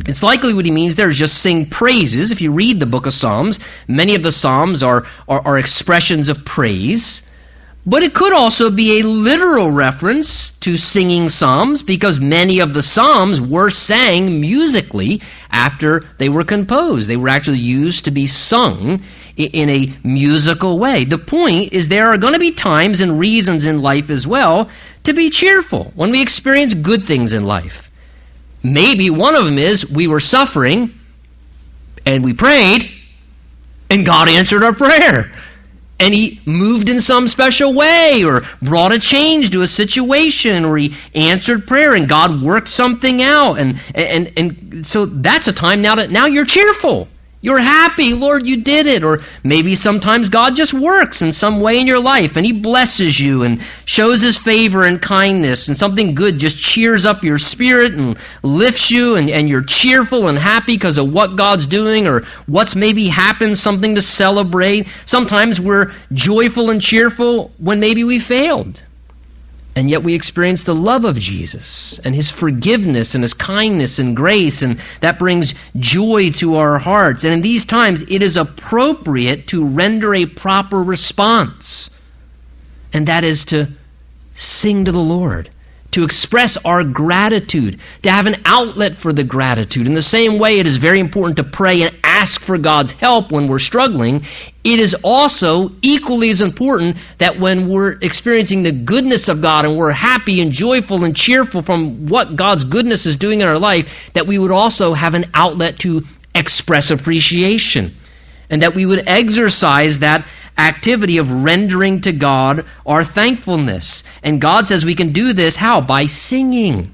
it's 0.00 0.22
likely 0.22 0.52
what 0.52 0.66
he 0.66 0.70
means 0.70 0.94
there 0.94 1.08
is 1.08 1.18
just 1.18 1.40
sing 1.40 1.66
praises. 1.66 2.30
If 2.30 2.42
you 2.42 2.52
read 2.52 2.80
the 2.80 2.86
book 2.86 3.06
of 3.06 3.14
Psalms, 3.14 3.58
many 3.88 4.14
of 4.14 4.22
the 4.22 4.32
Psalms 4.32 4.82
are, 4.82 5.04
are, 5.26 5.40
are, 5.40 5.58
expressions 5.58 6.28
of 6.28 6.44
praise. 6.44 7.22
But 7.86 8.02
it 8.02 8.14
could 8.14 8.32
also 8.32 8.70
be 8.70 8.98
a 8.98 9.06
literal 9.06 9.70
reference 9.70 10.50
to 10.58 10.76
singing 10.76 11.28
Psalms 11.28 11.84
because 11.84 12.18
many 12.18 12.58
of 12.58 12.74
the 12.74 12.82
Psalms 12.82 13.40
were 13.40 13.70
sang 13.70 14.40
musically 14.40 15.22
after 15.50 16.04
they 16.18 16.28
were 16.28 16.44
composed. 16.44 17.08
They 17.08 17.16
were 17.16 17.28
actually 17.28 17.58
used 17.58 18.06
to 18.06 18.10
be 18.10 18.26
sung 18.26 19.02
in 19.36 19.70
a 19.70 19.92
musical 20.02 20.78
way. 20.78 21.04
The 21.04 21.18
point 21.18 21.72
is 21.72 21.88
there 21.88 22.08
are 22.08 22.18
going 22.18 22.32
to 22.32 22.40
be 22.40 22.52
times 22.52 23.00
and 23.00 23.20
reasons 23.20 23.66
in 23.66 23.80
life 23.80 24.10
as 24.10 24.26
well 24.26 24.68
to 25.04 25.12
be 25.14 25.30
cheerful 25.30 25.92
when 25.94 26.10
we 26.10 26.20
experience 26.20 26.74
good 26.74 27.04
things 27.04 27.32
in 27.32 27.44
life. 27.44 27.85
Maybe 28.72 29.10
one 29.10 29.36
of 29.36 29.44
them 29.44 29.58
is 29.58 29.88
we 29.88 30.08
were 30.08 30.20
suffering 30.20 30.92
and 32.04 32.24
we 32.24 32.34
prayed 32.34 32.90
and 33.90 34.04
God 34.04 34.28
answered 34.28 34.64
our 34.64 34.74
prayer. 34.74 35.32
And 35.98 36.12
he 36.12 36.40
moved 36.44 36.90
in 36.90 37.00
some 37.00 37.26
special 37.26 37.72
way 37.72 38.22
or 38.24 38.42
brought 38.60 38.92
a 38.92 38.98
change 38.98 39.50
to 39.52 39.62
a 39.62 39.66
situation 39.66 40.64
or 40.64 40.76
he 40.76 40.94
answered 41.14 41.66
prayer 41.66 41.94
and 41.94 42.08
God 42.08 42.42
worked 42.42 42.68
something 42.68 43.22
out. 43.22 43.58
And, 43.58 43.80
and, 43.94 44.32
and 44.36 44.86
so 44.86 45.06
that's 45.06 45.48
a 45.48 45.54
time 45.54 45.80
now 45.80 45.94
that 45.94 46.10
now 46.10 46.26
you're 46.26 46.44
cheerful. 46.44 47.08
You're 47.42 47.58
happy, 47.58 48.14
Lord, 48.14 48.46
you 48.46 48.62
did 48.62 48.86
it. 48.86 49.04
Or 49.04 49.20
maybe 49.44 49.74
sometimes 49.74 50.30
God 50.30 50.56
just 50.56 50.72
works 50.72 51.22
in 51.22 51.32
some 51.32 51.60
way 51.60 51.80
in 51.80 51.86
your 51.86 52.00
life 52.00 52.36
and 52.36 52.44
He 52.44 52.52
blesses 52.52 53.20
you 53.20 53.42
and 53.42 53.60
shows 53.84 54.22
His 54.22 54.38
favor 54.38 54.84
and 54.84 55.00
kindness, 55.00 55.68
and 55.68 55.76
something 55.76 56.14
good 56.14 56.38
just 56.38 56.58
cheers 56.58 57.06
up 57.06 57.22
your 57.22 57.38
spirit 57.38 57.92
and 57.92 58.18
lifts 58.42 58.90
you, 58.90 59.16
and, 59.16 59.30
and 59.30 59.48
you're 59.48 59.62
cheerful 59.62 60.28
and 60.28 60.38
happy 60.38 60.74
because 60.74 60.98
of 60.98 61.12
what 61.12 61.36
God's 61.36 61.66
doing 61.66 62.06
or 62.06 62.22
what's 62.46 62.74
maybe 62.74 63.06
happened, 63.06 63.58
something 63.58 63.94
to 63.94 64.02
celebrate. 64.02 64.88
Sometimes 65.04 65.60
we're 65.60 65.92
joyful 66.12 66.70
and 66.70 66.80
cheerful 66.80 67.52
when 67.58 67.80
maybe 67.80 68.02
we 68.02 68.18
failed. 68.18 68.82
And 69.76 69.90
yet 69.90 70.02
we 70.02 70.14
experience 70.14 70.62
the 70.62 70.74
love 70.74 71.04
of 71.04 71.18
Jesus 71.18 72.00
and 72.02 72.14
his 72.14 72.30
forgiveness 72.30 73.14
and 73.14 73.22
his 73.22 73.34
kindness 73.34 73.98
and 73.98 74.16
grace, 74.16 74.62
and 74.62 74.80
that 75.02 75.18
brings 75.18 75.54
joy 75.78 76.30
to 76.36 76.56
our 76.56 76.78
hearts. 76.78 77.24
And 77.24 77.34
in 77.34 77.42
these 77.42 77.66
times, 77.66 78.02
it 78.08 78.22
is 78.22 78.38
appropriate 78.38 79.48
to 79.48 79.66
render 79.66 80.14
a 80.14 80.24
proper 80.24 80.82
response, 80.82 81.90
and 82.94 83.08
that 83.08 83.22
is 83.22 83.44
to 83.46 83.68
sing 84.34 84.86
to 84.86 84.92
the 84.92 84.98
Lord 84.98 85.50
to 85.92 86.04
express 86.04 86.58
our 86.58 86.84
gratitude, 86.84 87.80
to 88.02 88.10
have 88.10 88.26
an 88.26 88.42
outlet 88.44 88.94
for 88.96 89.14
the 89.14 89.24
gratitude. 89.24 89.86
In 89.86 89.94
the 89.94 90.02
same 90.02 90.38
way, 90.38 90.58
it 90.58 90.66
is 90.66 90.76
very 90.76 91.00
important 91.00 91.38
to 91.38 91.44
pray 91.44 91.82
and 91.82 91.98
ask 92.04 92.42
for 92.42 92.58
God's 92.58 92.90
help 92.90 93.32
when 93.32 93.48
we're 93.48 93.58
struggling. 93.58 94.22
It 94.66 94.80
is 94.80 94.96
also 95.04 95.70
equally 95.80 96.30
as 96.30 96.40
important 96.40 96.96
that 97.18 97.38
when 97.38 97.68
we're 97.68 97.92
experiencing 98.02 98.64
the 98.64 98.72
goodness 98.72 99.28
of 99.28 99.40
God 99.40 99.64
and 99.64 99.78
we're 99.78 99.92
happy 99.92 100.40
and 100.40 100.50
joyful 100.50 101.04
and 101.04 101.14
cheerful 101.14 101.62
from 101.62 102.08
what 102.08 102.34
God's 102.34 102.64
goodness 102.64 103.06
is 103.06 103.16
doing 103.16 103.42
in 103.42 103.46
our 103.46 103.60
life, 103.60 104.10
that 104.14 104.26
we 104.26 104.40
would 104.40 104.50
also 104.50 104.92
have 104.92 105.14
an 105.14 105.26
outlet 105.34 105.78
to 105.80 106.02
express 106.34 106.90
appreciation. 106.90 107.94
And 108.50 108.62
that 108.62 108.74
we 108.74 108.84
would 108.84 109.06
exercise 109.06 110.00
that 110.00 110.26
activity 110.58 111.18
of 111.18 111.44
rendering 111.44 112.00
to 112.00 112.12
God 112.12 112.66
our 112.84 113.04
thankfulness. 113.04 114.02
And 114.24 114.40
God 114.40 114.66
says 114.66 114.84
we 114.84 114.96
can 114.96 115.12
do 115.12 115.32
this 115.32 115.54
how? 115.54 115.80
By 115.80 116.06
singing 116.06 116.92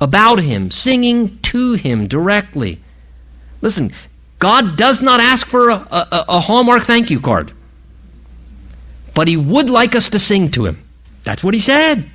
about 0.00 0.40
Him, 0.40 0.72
singing 0.72 1.38
to 1.42 1.74
Him 1.74 2.08
directly. 2.08 2.80
Listen, 3.60 3.92
God 4.38 4.76
does 4.76 5.00
not 5.00 5.20
ask 5.20 5.46
for 5.46 5.70
a, 5.70 5.74
a, 5.74 6.24
a 6.28 6.40
Hallmark 6.40 6.84
thank 6.84 7.10
you 7.10 7.20
card, 7.20 7.52
but 9.14 9.28
He 9.28 9.36
would 9.36 9.70
like 9.70 9.94
us 9.94 10.10
to 10.10 10.18
sing 10.18 10.50
to 10.52 10.66
Him. 10.66 10.82
That's 11.24 11.42
what 11.42 11.54
He 11.54 11.60
said. 11.60 12.10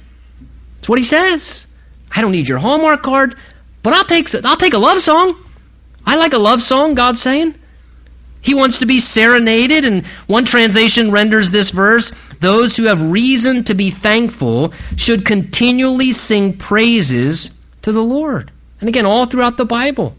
That's 0.75 0.89
what 0.89 0.99
He 0.99 1.05
says. 1.05 1.67
I 2.12 2.21
don't 2.21 2.32
need 2.32 2.47
your 2.47 2.60
Hallmark 2.60 3.03
card, 3.03 3.36
but 3.84 3.93
I'll 3.93 4.05
take, 4.05 4.34
I'll 4.43 4.58
take 4.58 4.73
a 4.73 4.79
love 4.79 4.99
song. 4.99 5.43
I 6.05 6.15
like 6.15 6.34
a 6.34 6.39
love 6.39 6.62
song, 6.62 6.95
God's 6.95 7.21
saying. 7.21 7.55
He 8.41 8.55
wants 8.55 8.79
to 8.79 8.86
be 8.86 8.99
serenaded, 8.99 9.84
and 9.84 10.05
one 10.27 10.45
translation 10.45 11.12
renders 11.12 11.51
this 11.51 11.71
verse 11.71 12.12
those 12.39 12.77
who 12.77 12.86
have 12.86 13.12
reason 13.12 13.65
to 13.65 13.73
be 13.73 13.91
thankful 13.91 14.73
should 14.95 15.25
continually 15.25 16.13
sing 16.13 16.58
praises 16.58 17.51
to 17.82 17.91
the 17.91 18.03
Lord. 18.03 18.51
And 18.79 18.88
again, 18.88 19.05
all 19.05 19.25
throughout 19.25 19.58
the 19.58 19.65
Bible. 19.65 20.15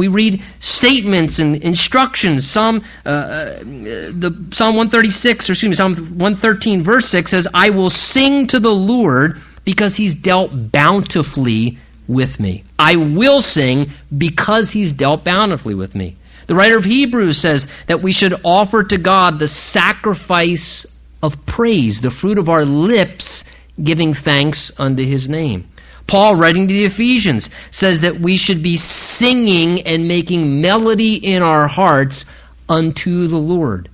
We 0.00 0.08
read 0.08 0.42
statements 0.60 1.40
and 1.40 1.56
instructions. 1.56 2.48
Psalm, 2.48 2.82
uh, 3.04 3.08
uh, 3.08 3.58
the 3.60 4.48
Psalm 4.50 4.76
136, 4.76 5.50
or 5.50 5.52
excuse 5.52 5.68
me, 5.68 5.74
Psalm 5.74 5.94
113, 5.94 6.82
verse 6.82 7.04
6 7.10 7.30
says, 7.30 7.46
I 7.52 7.68
will 7.68 7.90
sing 7.90 8.46
to 8.46 8.60
the 8.60 8.70
Lord 8.70 9.42
because 9.62 9.94
he's 9.94 10.14
dealt 10.14 10.52
bountifully 10.54 11.76
with 12.08 12.40
me. 12.40 12.64
I 12.78 12.96
will 12.96 13.42
sing 13.42 13.90
because 14.16 14.70
he's 14.70 14.94
dealt 14.94 15.22
bountifully 15.22 15.74
with 15.74 15.94
me. 15.94 16.16
The 16.46 16.54
writer 16.54 16.78
of 16.78 16.86
Hebrews 16.86 17.36
says 17.36 17.66
that 17.86 18.00
we 18.00 18.14
should 18.14 18.32
offer 18.42 18.82
to 18.82 18.96
God 18.96 19.38
the 19.38 19.48
sacrifice 19.48 20.86
of 21.22 21.44
praise, 21.44 22.00
the 22.00 22.10
fruit 22.10 22.38
of 22.38 22.48
our 22.48 22.64
lips, 22.64 23.44
giving 23.84 24.14
thanks 24.14 24.72
unto 24.80 25.04
his 25.04 25.28
name. 25.28 25.68
Paul, 26.10 26.34
writing 26.34 26.66
to 26.66 26.74
the 26.74 26.86
Ephesians, 26.86 27.50
says 27.70 28.00
that 28.00 28.18
we 28.18 28.36
should 28.36 28.64
be 28.64 28.76
singing 28.76 29.82
and 29.82 30.08
making 30.08 30.60
melody 30.60 31.14
in 31.14 31.40
our 31.40 31.68
hearts 31.68 32.24
unto 32.68 33.28
the 33.28 33.38
Lord. 33.38 33.88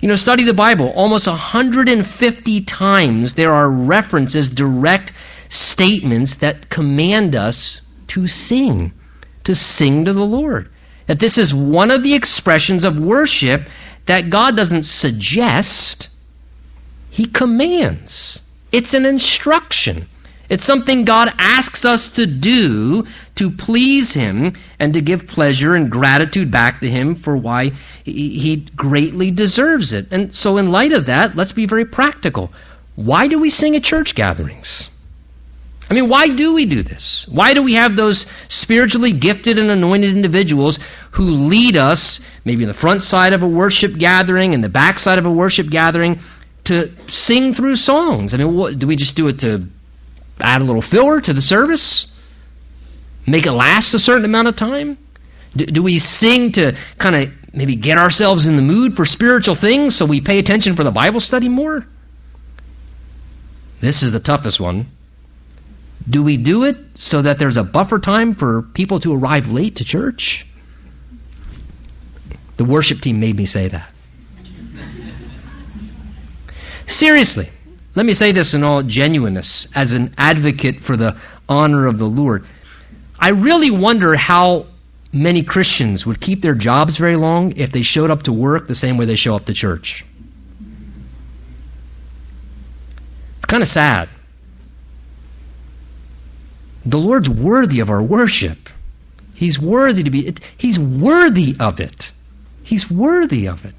You 0.00 0.08
know, 0.08 0.14
study 0.14 0.44
the 0.44 0.54
Bible. 0.54 0.92
Almost 0.94 1.26
150 1.26 2.60
times 2.60 3.34
there 3.34 3.50
are 3.50 3.68
references, 3.68 4.48
direct 4.48 5.12
statements 5.48 6.36
that 6.36 6.68
command 6.68 7.34
us 7.34 7.80
to 8.06 8.28
sing, 8.28 8.92
to 9.42 9.56
sing 9.56 10.04
to 10.04 10.12
the 10.12 10.24
Lord. 10.24 10.70
That 11.08 11.18
this 11.18 11.38
is 11.38 11.52
one 11.52 11.90
of 11.90 12.04
the 12.04 12.14
expressions 12.14 12.84
of 12.84 13.00
worship 13.00 13.62
that 14.06 14.30
God 14.30 14.54
doesn't 14.54 14.84
suggest, 14.84 16.08
He 17.10 17.26
commands. 17.26 18.42
It's 18.70 18.94
an 18.94 19.06
instruction. 19.06 20.06
It's 20.48 20.64
something 20.64 21.04
God 21.04 21.32
asks 21.38 21.84
us 21.84 22.12
to 22.12 22.26
do 22.26 23.06
to 23.34 23.50
please 23.50 24.14
Him 24.14 24.54
and 24.78 24.94
to 24.94 25.02
give 25.02 25.26
pleasure 25.26 25.74
and 25.74 25.90
gratitude 25.90 26.50
back 26.50 26.80
to 26.80 26.88
Him 26.88 27.16
for 27.16 27.36
why 27.36 27.72
He 28.04 28.66
greatly 28.74 29.30
deserves 29.30 29.92
it. 29.92 30.10
And 30.10 30.32
so, 30.34 30.56
in 30.56 30.70
light 30.70 30.92
of 30.92 31.06
that, 31.06 31.36
let's 31.36 31.52
be 31.52 31.66
very 31.66 31.84
practical. 31.84 32.50
Why 32.94 33.28
do 33.28 33.38
we 33.38 33.50
sing 33.50 33.76
at 33.76 33.84
church 33.84 34.14
gatherings? 34.14 34.88
I 35.90 35.94
mean, 35.94 36.08
why 36.08 36.28
do 36.28 36.52
we 36.52 36.66
do 36.66 36.82
this? 36.82 37.26
Why 37.30 37.54
do 37.54 37.62
we 37.62 37.74
have 37.74 37.96
those 37.96 38.26
spiritually 38.48 39.12
gifted 39.12 39.58
and 39.58 39.70
anointed 39.70 40.14
individuals 40.14 40.78
who 41.12 41.24
lead 41.24 41.76
us, 41.76 42.20
maybe 42.44 42.62
in 42.62 42.68
the 42.68 42.74
front 42.74 43.02
side 43.02 43.32
of 43.32 43.42
a 43.42 43.48
worship 43.48 43.96
gathering, 43.96 44.52
in 44.52 44.60
the 44.60 44.68
back 44.68 44.98
side 44.98 45.18
of 45.18 45.24
a 45.24 45.32
worship 45.32 45.70
gathering, 45.70 46.20
to 46.64 46.90
sing 47.08 47.54
through 47.54 47.76
songs? 47.76 48.34
I 48.34 48.38
mean, 48.38 48.54
what, 48.54 48.78
do 48.78 48.86
we 48.86 48.96
just 48.96 49.14
do 49.14 49.28
it 49.28 49.40
to 49.40 49.68
add 50.40 50.60
a 50.60 50.64
little 50.64 50.82
filler 50.82 51.20
to 51.20 51.32
the 51.32 51.42
service? 51.42 52.14
Make 53.26 53.46
it 53.46 53.52
last 53.52 53.94
a 53.94 53.98
certain 53.98 54.24
amount 54.24 54.48
of 54.48 54.56
time? 54.56 54.98
Do, 55.56 55.66
do 55.66 55.82
we 55.82 55.98
sing 55.98 56.52
to 56.52 56.76
kind 56.98 57.16
of 57.16 57.54
maybe 57.54 57.76
get 57.76 57.98
ourselves 57.98 58.46
in 58.46 58.56
the 58.56 58.62
mood 58.62 58.94
for 58.94 59.06
spiritual 59.06 59.54
things 59.54 59.96
so 59.96 60.06
we 60.06 60.20
pay 60.20 60.38
attention 60.38 60.76
for 60.76 60.84
the 60.84 60.90
Bible 60.90 61.20
study 61.20 61.48
more? 61.48 61.86
This 63.80 64.02
is 64.02 64.12
the 64.12 64.20
toughest 64.20 64.60
one. 64.60 64.86
Do 66.08 66.22
we 66.22 66.36
do 66.36 66.64
it 66.64 66.76
so 66.94 67.22
that 67.22 67.38
there's 67.38 67.56
a 67.56 67.64
buffer 67.64 67.98
time 67.98 68.34
for 68.34 68.62
people 68.62 69.00
to 69.00 69.14
arrive 69.14 69.50
late 69.50 69.76
to 69.76 69.84
church? 69.84 70.46
The 72.56 72.64
worship 72.64 73.00
team 73.00 73.20
made 73.20 73.36
me 73.36 73.46
say 73.46 73.68
that. 73.68 73.90
Seriously, 76.86 77.48
let 77.94 78.06
me 78.06 78.12
say 78.12 78.32
this 78.32 78.54
in 78.54 78.62
all 78.64 78.82
genuineness 78.82 79.68
as 79.74 79.92
an 79.92 80.14
advocate 80.16 80.80
for 80.80 80.96
the 80.96 81.16
honor 81.48 81.86
of 81.86 81.98
the 81.98 82.06
Lord. 82.06 82.44
I 83.18 83.30
really 83.30 83.70
wonder 83.70 84.14
how 84.14 84.66
many 85.12 85.42
Christians 85.42 86.06
would 86.06 86.20
keep 86.20 86.42
their 86.42 86.54
jobs 86.54 86.98
very 86.98 87.16
long 87.16 87.56
if 87.56 87.72
they 87.72 87.82
showed 87.82 88.10
up 88.10 88.24
to 88.24 88.32
work 88.32 88.66
the 88.66 88.74
same 88.74 88.96
way 88.96 89.06
they 89.06 89.16
show 89.16 89.34
up 89.34 89.46
to 89.46 89.54
church. 89.54 90.04
It's 93.38 93.46
kind 93.46 93.62
of 93.62 93.68
sad. 93.68 94.08
The 96.84 96.98
Lord's 96.98 97.28
worthy 97.28 97.80
of 97.80 97.90
our 97.90 98.02
worship. 98.02 98.68
He's 99.34 99.58
worthy 99.58 100.04
to 100.04 100.10
be, 100.10 100.34
He's 100.56 100.78
worthy 100.78 101.56
of 101.58 101.80
it. 101.80 102.12
He's 102.62 102.90
worthy 102.90 103.48
of 103.48 103.64
it. 103.64 103.74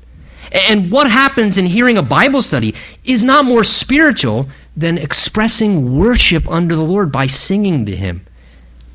And 0.51 0.91
what 0.91 1.09
happens 1.09 1.57
in 1.57 1.65
hearing 1.65 1.97
a 1.97 2.03
Bible 2.03 2.41
study 2.41 2.75
is 3.03 3.23
not 3.23 3.45
more 3.45 3.63
spiritual 3.63 4.47
than 4.75 4.97
expressing 4.97 5.97
worship 5.97 6.49
under 6.49 6.75
the 6.75 6.83
Lord 6.83 7.11
by 7.11 7.27
singing 7.27 7.85
to 7.85 7.95
Him. 7.95 8.25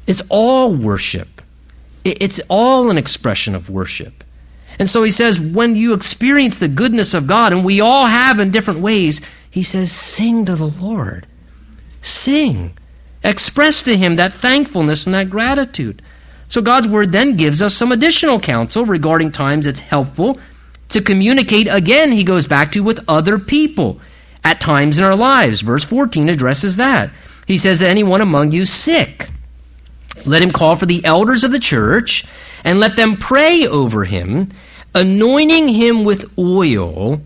It's 0.07 0.23
all 0.29 0.75
worship. 0.75 1.29
It's 2.05 2.41
all 2.49 2.91
an 2.91 2.99
expression 2.99 3.55
of 3.55 3.71
worship. 3.71 4.25
And 4.79 4.89
so 4.91 5.03
he 5.03 5.11
says, 5.11 5.39
when 5.39 5.77
you 5.77 5.95
experience 5.95 6.59
the 6.59 6.69
goodness 6.69 7.15
of 7.15 7.29
God, 7.29 7.53
and 7.53 7.65
we 7.65 7.81
all 7.81 8.07
have 8.07 8.41
in 8.41 8.51
different 8.51 8.81
ways, 8.81 9.21
he 9.51 9.63
says, 9.63 9.93
sing 9.93 10.47
to 10.47 10.57
the 10.57 10.67
Lord. 10.67 11.27
Sing. 12.03 12.77
Express 13.23 13.85
to 13.85 13.97
him 13.97 14.17
that 14.17 14.33
thankfulness 14.33 15.07
and 15.07 15.15
that 15.15 15.31
gratitude. 15.31 16.03
So 16.49 16.61
God's 16.61 16.89
word 16.89 17.13
then 17.13 17.37
gives 17.37 17.63
us 17.63 17.75
some 17.75 17.93
additional 17.93 18.41
counsel 18.41 18.85
regarding 18.85 19.33
times 19.33 19.67
it's 19.67 19.81
helpful 19.81 20.39
to 20.95 21.03
communicate, 21.03 21.69
again, 21.71 22.11
he 22.11 22.25
goes 22.25 22.47
back 22.47 22.73
to 22.73 22.81
with 22.81 23.05
other 23.07 23.39
people 23.39 24.01
at 24.43 24.61
times 24.61 24.99
in 24.99 25.05
our 25.05 25.17
lives. 25.17 25.61
Verse 25.61 25.85
14 25.85 26.29
addresses 26.29 26.77
that. 26.77 27.11
He 27.47 27.59
says, 27.59 27.83
Anyone 27.83 28.21
among 28.21 28.53
you 28.53 28.65
sick, 28.65 29.29
let 30.25 30.43
him 30.43 30.51
call 30.51 30.77
for 30.77 30.87
the 30.87 31.05
elders 31.05 31.45
of 31.45 31.51
the 31.51 31.61
church 31.61 32.25
and 32.65 32.81
let 32.81 32.97
them 32.97 33.17
pray 33.17 33.67
over 33.67 34.05
him, 34.05 34.49
anointing 34.95 35.69
him 35.69 36.05
with 36.05 36.33
oil 36.39 37.21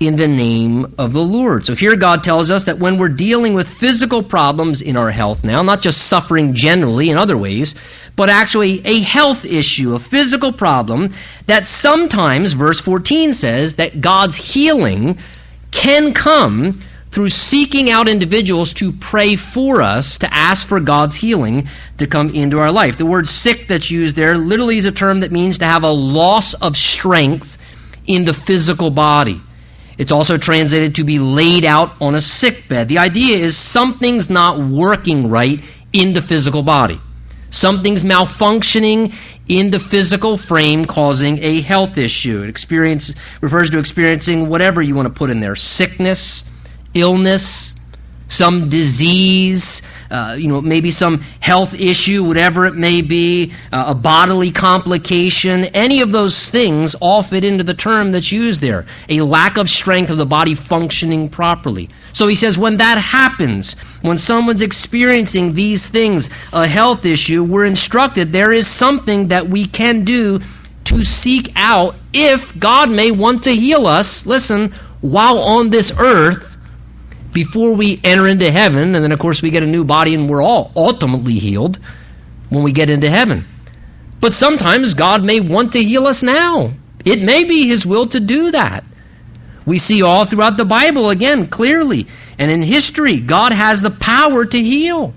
in 0.00 0.16
the 0.16 0.28
name 0.28 0.94
of 0.98 1.12
the 1.12 1.20
Lord. 1.20 1.66
So 1.66 1.74
here 1.74 1.96
God 1.96 2.22
tells 2.22 2.50
us 2.50 2.64
that 2.64 2.78
when 2.78 2.98
we're 2.98 3.08
dealing 3.08 3.54
with 3.54 3.68
physical 3.68 4.22
problems 4.22 4.80
in 4.80 4.96
our 4.96 5.10
health 5.10 5.44
now, 5.44 5.62
not 5.62 5.82
just 5.82 6.06
suffering 6.06 6.54
generally 6.54 7.10
in 7.10 7.18
other 7.18 7.36
ways, 7.36 7.74
but 8.18 8.28
actually 8.28 8.84
a 8.84 8.98
health 8.98 9.44
issue, 9.44 9.94
a 9.94 10.00
physical 10.00 10.52
problem, 10.52 11.06
that 11.46 11.68
sometimes, 11.68 12.52
verse 12.52 12.80
14 12.80 13.32
says, 13.32 13.76
that 13.76 14.00
God's 14.00 14.34
healing 14.34 15.18
can 15.70 16.12
come 16.12 16.80
through 17.12 17.28
seeking 17.28 17.88
out 17.90 18.08
individuals 18.08 18.72
to 18.74 18.90
pray 18.90 19.36
for 19.36 19.82
us, 19.82 20.18
to 20.18 20.34
ask 20.34 20.66
for 20.66 20.80
God's 20.80 21.14
healing 21.14 21.68
to 21.98 22.08
come 22.08 22.30
into 22.30 22.58
our 22.58 22.72
life. 22.72 22.98
The 22.98 23.06
word 23.06 23.28
sick 23.28 23.68
that's 23.68 23.88
used 23.88 24.16
there 24.16 24.36
literally 24.36 24.78
is 24.78 24.86
a 24.86 24.92
term 24.92 25.20
that 25.20 25.30
means 25.30 25.58
to 25.58 25.66
have 25.66 25.84
a 25.84 25.92
loss 25.92 26.54
of 26.54 26.76
strength 26.76 27.56
in 28.04 28.24
the 28.24 28.34
physical 28.34 28.90
body. 28.90 29.40
It's 29.96 30.10
also 30.10 30.38
translated 30.38 30.96
to 30.96 31.04
be 31.04 31.20
laid 31.20 31.64
out 31.64 31.92
on 32.00 32.16
a 32.16 32.20
sick 32.20 32.68
bed. 32.68 32.88
The 32.88 32.98
idea 32.98 33.36
is 33.36 33.56
something's 33.56 34.28
not 34.28 34.58
working 34.58 35.30
right 35.30 35.62
in 35.92 36.14
the 36.14 36.20
physical 36.20 36.64
body. 36.64 37.00
Something's 37.50 38.04
malfunctioning 38.04 39.14
in 39.48 39.70
the 39.70 39.78
physical 39.78 40.36
frame 40.36 40.84
causing 40.84 41.42
a 41.42 41.60
health 41.62 41.96
issue. 41.96 42.42
It 42.42 42.50
experience, 42.50 43.12
refers 43.40 43.70
to 43.70 43.78
experiencing 43.78 44.48
whatever 44.48 44.82
you 44.82 44.94
want 44.94 45.08
to 45.08 45.14
put 45.14 45.30
in 45.30 45.40
there 45.40 45.56
sickness, 45.56 46.44
illness, 46.94 47.74
some 48.28 48.68
disease, 48.68 49.82
uh, 50.10 50.36
you 50.38 50.48
know, 50.48 50.60
maybe 50.60 50.90
some 50.90 51.18
health 51.40 51.74
issue, 51.74 52.24
whatever 52.24 52.66
it 52.66 52.74
may 52.74 53.02
be, 53.02 53.52
uh, 53.72 53.84
a 53.88 53.94
bodily 53.94 54.50
complication, 54.50 55.64
any 55.64 56.00
of 56.00 56.10
those 56.10 56.50
things 56.50 56.94
all 56.94 57.22
fit 57.22 57.44
into 57.44 57.64
the 57.64 57.74
term 57.74 58.12
that's 58.12 58.32
used 58.32 58.60
there. 58.60 58.86
A 59.08 59.20
lack 59.20 59.58
of 59.58 59.68
strength 59.68 60.10
of 60.10 60.16
the 60.16 60.26
body 60.26 60.54
functioning 60.54 61.28
properly. 61.28 61.90
So 62.12 62.26
he 62.26 62.34
says 62.34 62.56
when 62.56 62.78
that 62.78 62.98
happens, 62.98 63.76
when 64.02 64.18
someone's 64.18 64.62
experiencing 64.62 65.54
these 65.54 65.88
things, 65.88 66.28
a 66.52 66.66
health 66.66 67.04
issue, 67.04 67.44
we're 67.44 67.66
instructed 67.66 68.32
there 68.32 68.52
is 68.52 68.66
something 68.66 69.28
that 69.28 69.48
we 69.48 69.66
can 69.66 70.04
do 70.04 70.40
to 70.84 71.04
seek 71.04 71.52
out 71.54 71.96
if 72.12 72.58
God 72.58 72.90
may 72.90 73.10
want 73.10 73.42
to 73.44 73.50
heal 73.50 73.86
us, 73.86 74.24
listen, 74.24 74.72
while 75.00 75.38
on 75.38 75.70
this 75.70 75.92
earth 75.98 76.57
before 77.32 77.74
we 77.74 78.00
enter 78.02 78.26
into 78.26 78.50
heaven, 78.50 78.94
and 78.94 79.04
then 79.04 79.12
of 79.12 79.18
course 79.18 79.42
we 79.42 79.50
get 79.50 79.62
a 79.62 79.66
new 79.66 79.84
body 79.84 80.14
and 80.14 80.28
we're 80.28 80.42
all 80.42 80.72
ultimately 80.74 81.34
healed 81.34 81.78
when 82.48 82.62
we 82.62 82.72
get 82.72 82.90
into 82.90 83.10
heaven. 83.10 83.44
But 84.20 84.34
sometimes 84.34 84.94
God 84.94 85.24
may 85.24 85.40
want 85.40 85.72
to 85.72 85.82
heal 85.82 86.06
us 86.06 86.22
now. 86.22 86.72
It 87.04 87.22
may 87.22 87.44
be 87.44 87.68
His 87.68 87.86
will 87.86 88.06
to 88.08 88.20
do 88.20 88.50
that. 88.50 88.84
We 89.66 89.78
see 89.78 90.02
all 90.02 90.24
throughout 90.24 90.56
the 90.56 90.64
Bible, 90.64 91.10
again, 91.10 91.46
clearly, 91.46 92.06
and 92.38 92.50
in 92.50 92.62
history, 92.62 93.20
God 93.20 93.52
has 93.52 93.82
the 93.82 93.90
power 93.90 94.44
to 94.44 94.58
heal. 94.58 95.12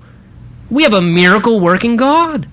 We 0.70 0.84
have 0.84 0.94
a 0.94 1.02
miracle 1.02 1.60
working 1.60 1.96
God. 1.96 2.48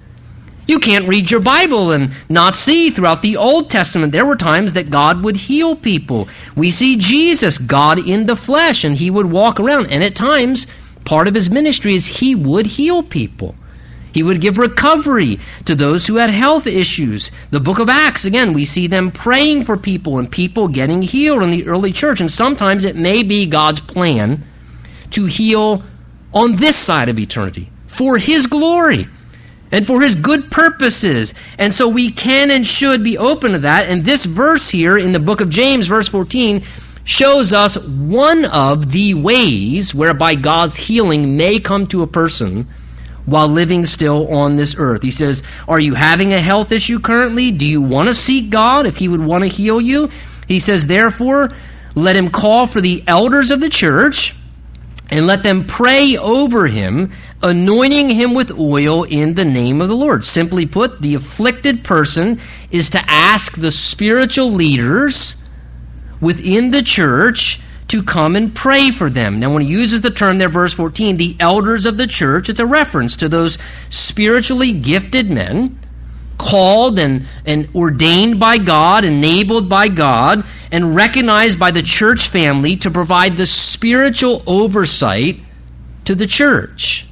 You 0.68 0.80
can't 0.80 1.08
read 1.08 1.30
your 1.30 1.40
Bible 1.40 1.92
and 1.92 2.12
not 2.28 2.54
see 2.54 2.90
throughout 2.90 3.22
the 3.22 3.38
Old 3.38 3.70
Testament 3.70 4.12
there 4.12 4.26
were 4.26 4.36
times 4.36 4.74
that 4.74 4.90
God 4.90 5.24
would 5.24 5.36
heal 5.36 5.74
people. 5.74 6.28
We 6.54 6.70
see 6.70 6.96
Jesus, 6.96 7.56
God 7.56 7.98
in 8.06 8.26
the 8.26 8.36
flesh, 8.36 8.84
and 8.84 8.94
he 8.94 9.10
would 9.10 9.32
walk 9.32 9.60
around. 9.60 9.86
And 9.86 10.04
at 10.04 10.14
times, 10.14 10.66
part 11.06 11.26
of 11.26 11.34
his 11.34 11.48
ministry 11.48 11.94
is 11.94 12.06
he 12.06 12.34
would 12.34 12.66
heal 12.66 13.02
people. 13.02 13.54
He 14.12 14.22
would 14.22 14.42
give 14.42 14.58
recovery 14.58 15.38
to 15.64 15.74
those 15.74 16.06
who 16.06 16.16
had 16.16 16.28
health 16.28 16.66
issues. 16.66 17.30
The 17.50 17.60
book 17.60 17.78
of 17.78 17.88
Acts, 17.88 18.26
again, 18.26 18.52
we 18.52 18.66
see 18.66 18.88
them 18.88 19.10
praying 19.10 19.64
for 19.64 19.78
people 19.78 20.18
and 20.18 20.30
people 20.30 20.68
getting 20.68 21.00
healed 21.00 21.42
in 21.42 21.50
the 21.50 21.66
early 21.66 21.92
church. 21.92 22.20
And 22.20 22.30
sometimes 22.30 22.84
it 22.84 22.94
may 22.94 23.22
be 23.22 23.46
God's 23.46 23.80
plan 23.80 24.44
to 25.12 25.24
heal 25.24 25.82
on 26.34 26.56
this 26.56 26.76
side 26.76 27.08
of 27.08 27.18
eternity 27.18 27.70
for 27.86 28.18
His 28.18 28.46
glory 28.48 29.06
and 29.70 29.86
for 29.86 30.00
His 30.00 30.14
good 30.14 30.50
purposes. 30.50 31.34
And 31.58 31.72
so 31.72 31.88
we 31.88 32.10
can 32.10 32.50
and 32.50 32.66
should 32.66 33.04
be 33.04 33.18
open 33.18 33.52
to 33.52 33.58
that. 33.60 33.88
And 33.88 34.04
this 34.04 34.24
verse 34.24 34.70
here 34.70 34.96
in 34.96 35.12
the 35.12 35.18
book 35.18 35.40
of 35.40 35.50
James, 35.50 35.88
verse 35.88 36.08
14, 36.08 36.64
shows 37.04 37.52
us 37.52 37.78
one 37.78 38.44
of 38.44 38.90
the 38.92 39.14
ways 39.14 39.94
whereby 39.94 40.34
God's 40.34 40.76
healing 40.76 41.36
may 41.36 41.58
come 41.58 41.86
to 41.88 42.02
a 42.02 42.06
person 42.06 42.68
while 43.24 43.48
living 43.48 43.84
still 43.84 44.32
on 44.34 44.56
this 44.56 44.74
earth. 44.78 45.02
He 45.02 45.10
says, 45.10 45.42
Are 45.66 45.80
you 45.80 45.94
having 45.94 46.32
a 46.32 46.40
health 46.40 46.72
issue 46.72 47.00
currently? 47.00 47.50
Do 47.50 47.66
you 47.66 47.82
want 47.82 48.08
to 48.08 48.14
seek 48.14 48.50
God 48.50 48.86
if 48.86 48.96
He 48.96 49.08
would 49.08 49.24
want 49.24 49.44
to 49.44 49.48
heal 49.48 49.80
you? 49.80 50.10
He 50.46 50.60
says, 50.60 50.86
Therefore, 50.86 51.50
let 51.94 52.16
him 52.16 52.30
call 52.30 52.66
for 52.66 52.80
the 52.80 53.02
elders 53.06 53.50
of 53.50 53.60
the 53.60 53.68
church 53.68 54.34
and 55.10 55.26
let 55.26 55.42
them 55.42 55.64
pray 55.64 56.16
over 56.16 56.66
him, 56.66 57.12
anointing 57.42 58.10
him 58.10 58.34
with 58.34 58.58
oil 58.58 59.04
in 59.04 59.34
the 59.34 59.44
name 59.44 59.80
of 59.80 59.88
the 59.88 59.96
Lord. 59.96 60.24
Simply 60.24 60.66
put, 60.66 61.00
the 61.00 61.14
afflicted 61.14 61.84
person 61.84 62.40
is 62.70 62.90
to 62.90 63.02
ask 63.06 63.56
the 63.56 63.70
spiritual 63.70 64.52
leaders 64.52 65.42
within 66.20 66.70
the 66.70 66.82
church 66.82 67.60
to 67.88 68.02
come 68.02 68.36
and 68.36 68.54
pray 68.54 68.90
for 68.90 69.08
them. 69.08 69.40
Now, 69.40 69.52
when 69.52 69.62
he 69.62 69.68
uses 69.68 70.02
the 70.02 70.10
term 70.10 70.36
there, 70.36 70.48
verse 70.48 70.74
14, 70.74 71.16
the 71.16 71.36
elders 71.40 71.86
of 71.86 71.96
the 71.96 72.06
church, 72.06 72.50
it's 72.50 72.60
a 72.60 72.66
reference 72.66 73.16
to 73.18 73.28
those 73.28 73.56
spiritually 73.88 74.72
gifted 74.72 75.30
men 75.30 75.78
called 76.38 76.98
and, 76.98 77.26
and 77.44 77.68
ordained 77.74 78.40
by 78.40 78.58
God, 78.58 79.04
enabled 79.04 79.68
by 79.68 79.88
God, 79.88 80.44
and 80.70 80.94
recognized 80.94 81.58
by 81.58 81.70
the 81.70 81.82
church 81.82 82.28
family 82.28 82.76
to 82.76 82.90
provide 82.90 83.36
the 83.36 83.46
spiritual 83.46 84.42
oversight 84.46 85.40
to 86.04 86.14
the 86.14 86.26
church. 86.26 87.06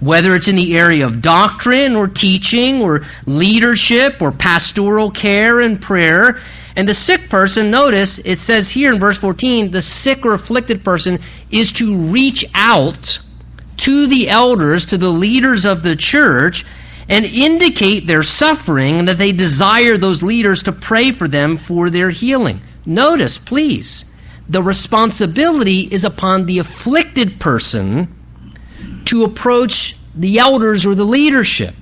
Whether 0.00 0.34
it's 0.34 0.48
in 0.48 0.56
the 0.56 0.76
area 0.76 1.06
of 1.06 1.22
doctrine 1.22 1.96
or 1.96 2.06
teaching 2.06 2.82
or 2.82 3.02
leadership 3.26 4.20
or 4.20 4.30
pastoral 4.30 5.10
care 5.10 5.60
and 5.60 5.80
prayer, 5.80 6.38
and 6.76 6.86
the 6.86 6.92
sick 6.92 7.30
person, 7.30 7.70
notice 7.70 8.18
it 8.18 8.38
says 8.38 8.70
here 8.70 8.92
in 8.92 9.00
verse 9.00 9.16
14, 9.16 9.70
the 9.70 9.80
sick 9.80 10.26
or 10.26 10.34
afflicted 10.34 10.84
person 10.84 11.20
is 11.50 11.72
to 11.72 11.96
reach 11.96 12.44
out 12.54 13.18
to 13.78 14.06
the 14.06 14.28
elders, 14.28 14.86
to 14.86 14.98
the 14.98 15.08
leaders 15.08 15.64
of 15.64 15.82
the 15.82 15.96
church, 15.96 16.66
and 17.08 17.24
indicate 17.24 18.06
their 18.06 18.22
suffering 18.22 18.98
and 18.98 19.08
that 19.08 19.18
they 19.18 19.32
desire 19.32 19.96
those 19.96 20.22
leaders 20.22 20.64
to 20.64 20.72
pray 20.72 21.12
for 21.12 21.28
them 21.28 21.56
for 21.56 21.90
their 21.90 22.10
healing. 22.10 22.60
Notice, 22.84 23.38
please, 23.38 24.04
the 24.48 24.62
responsibility 24.62 25.80
is 25.80 26.04
upon 26.04 26.46
the 26.46 26.58
afflicted 26.58 27.40
person 27.40 28.14
to 29.06 29.24
approach 29.24 29.96
the 30.14 30.38
elders 30.38 30.86
or 30.86 30.94
the 30.94 31.04
leadership. 31.04 31.74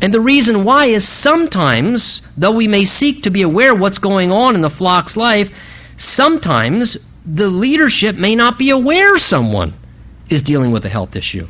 And 0.00 0.12
the 0.12 0.20
reason 0.20 0.64
why 0.64 0.86
is 0.86 1.08
sometimes, 1.08 2.22
though 2.36 2.52
we 2.52 2.68
may 2.68 2.84
seek 2.84 3.22
to 3.22 3.30
be 3.30 3.42
aware 3.42 3.74
what's 3.74 3.98
going 3.98 4.30
on 4.30 4.54
in 4.54 4.60
the 4.60 4.70
flock's 4.70 5.16
life, 5.16 5.50
sometimes 5.96 6.98
the 7.24 7.48
leadership 7.48 8.16
may 8.16 8.36
not 8.36 8.58
be 8.58 8.70
aware 8.70 9.16
someone 9.16 9.72
is 10.28 10.42
dealing 10.42 10.70
with 10.70 10.84
a 10.84 10.88
health 10.90 11.16
issue. 11.16 11.46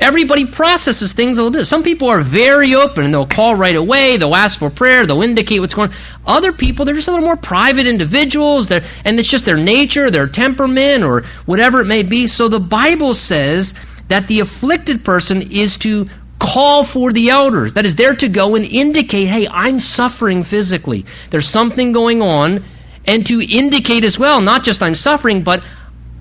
Everybody 0.00 0.46
processes 0.46 1.12
things 1.12 1.36
a 1.36 1.42
little 1.42 1.58
bit. 1.58 1.66
Some 1.66 1.82
people 1.82 2.08
are 2.08 2.22
very 2.22 2.74
open 2.74 3.04
and 3.04 3.12
they'll 3.12 3.26
call 3.26 3.54
right 3.54 3.76
away, 3.76 4.16
they'll 4.16 4.34
ask 4.34 4.58
for 4.58 4.70
prayer, 4.70 5.04
they'll 5.04 5.22
indicate 5.22 5.60
what's 5.60 5.74
going 5.74 5.90
on. 5.90 5.96
Other 6.24 6.52
people, 6.52 6.86
they're 6.86 6.94
just 6.94 7.08
a 7.08 7.10
little 7.10 7.26
more 7.26 7.36
private 7.36 7.86
individuals, 7.86 8.68
they're, 8.68 8.82
and 9.04 9.18
it's 9.18 9.28
just 9.28 9.44
their 9.44 9.58
nature, 9.58 10.10
their 10.10 10.26
temperament, 10.26 11.04
or 11.04 11.24
whatever 11.44 11.82
it 11.82 11.86
may 11.86 12.02
be. 12.02 12.26
So 12.26 12.48
the 12.48 12.60
Bible 12.60 13.12
says 13.12 13.74
that 14.08 14.26
the 14.26 14.40
afflicted 14.40 15.04
person 15.04 15.52
is 15.52 15.76
to 15.78 16.08
call 16.40 16.82
for 16.82 17.12
the 17.12 17.28
elders. 17.28 17.74
That 17.74 17.84
is, 17.84 17.94
they're 17.94 18.16
to 18.16 18.28
go 18.28 18.54
and 18.54 18.64
indicate, 18.64 19.26
hey, 19.26 19.46
I'm 19.46 19.78
suffering 19.78 20.42
physically. 20.42 21.04
There's 21.30 21.48
something 21.48 21.92
going 21.92 22.22
on. 22.22 22.64
And 23.06 23.26
to 23.26 23.40
indicate 23.40 24.04
as 24.04 24.18
well, 24.18 24.40
not 24.40 24.62
just 24.62 24.82
I'm 24.82 24.94
suffering, 24.94 25.42
but 25.42 25.62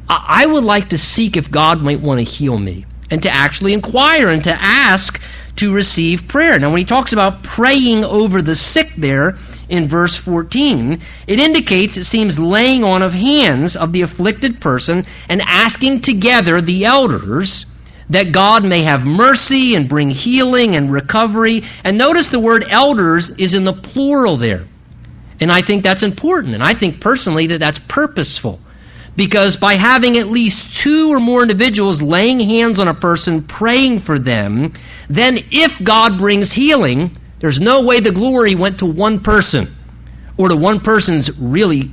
I 0.08 0.46
would 0.46 0.64
like 0.64 0.90
to 0.90 0.98
seek 0.98 1.38
if 1.38 1.52
God 1.52 1.82
might 1.82 2.02
want 2.02 2.20
to 2.20 2.24
heal 2.24 2.58
me. 2.58 2.86
And 3.12 3.24
to 3.24 3.34
actually 3.34 3.74
inquire 3.74 4.28
and 4.30 4.44
to 4.44 4.52
ask 4.54 5.22
to 5.58 5.74
receive 5.74 6.28
prayer. 6.28 6.58
Now, 6.58 6.70
when 6.70 6.80
he 6.80 6.86
talks 6.86 7.12
about 7.12 7.44
praying 7.44 8.06
over 8.06 8.42
the 8.42 8.56
sick 8.56 8.92
there 8.98 9.38
in 9.68 9.88
verse 9.88 10.16
14, 10.16 11.02
it 11.28 11.40
indicates, 11.40 11.98
it 11.98 12.06
seems, 12.06 12.40
laying 12.40 12.84
on 12.84 13.04
of 13.04 13.12
hands 13.12 13.76
of 13.76 13.92
the 13.92 14.04
afflicted 14.04 14.62
person 14.62 15.06
and 15.28 15.42
asking 15.42 16.02
together 16.02 16.62
the 16.62 16.86
elders 16.86 17.66
that 18.10 18.32
God 18.32 18.64
may 18.66 18.84
have 18.84 19.06
mercy 19.06 19.76
and 19.76 19.90
bring 19.90 20.10
healing 20.10 20.76
and 20.76 20.92
recovery. 20.92 21.64
And 21.84 21.98
notice 21.98 22.30
the 22.30 22.40
word 22.40 22.66
elders 22.68 23.30
is 23.30 23.54
in 23.54 23.66
the 23.66 23.74
plural 23.74 24.38
there. 24.38 24.66
And 25.40 25.52
I 25.52 25.62
think 25.62 25.84
that's 25.84 26.04
important. 26.04 26.56
And 26.56 26.64
I 26.64 26.74
think 26.74 27.02
personally 27.02 27.48
that 27.48 27.60
that's 27.60 27.80
purposeful. 27.80 28.60
Because 29.20 29.58
by 29.58 29.74
having 29.74 30.18
at 30.18 30.28
least 30.30 30.78
two 30.78 31.10
or 31.10 31.20
more 31.20 31.42
individuals 31.42 32.02
laying 32.02 32.40
hands 32.40 32.80
on 32.80 32.88
a 32.88 32.94
person, 32.94 33.44
praying 33.44 34.00
for 34.00 34.18
them, 34.18 34.72
then 35.10 35.40
if 35.52 35.84
God 35.84 36.18
brings 36.18 36.54
healing, 36.54 37.18
there's 37.40 37.60
no 37.60 37.84
way 37.84 38.00
the 38.00 38.14
glory 38.14 38.56
went 38.56 38.80
to 38.80 38.86
one 38.86 39.20
person 39.20 39.68
or 40.38 40.48
to 40.48 40.56
one 40.56 40.80
person's 40.80 41.38
really 41.38 41.92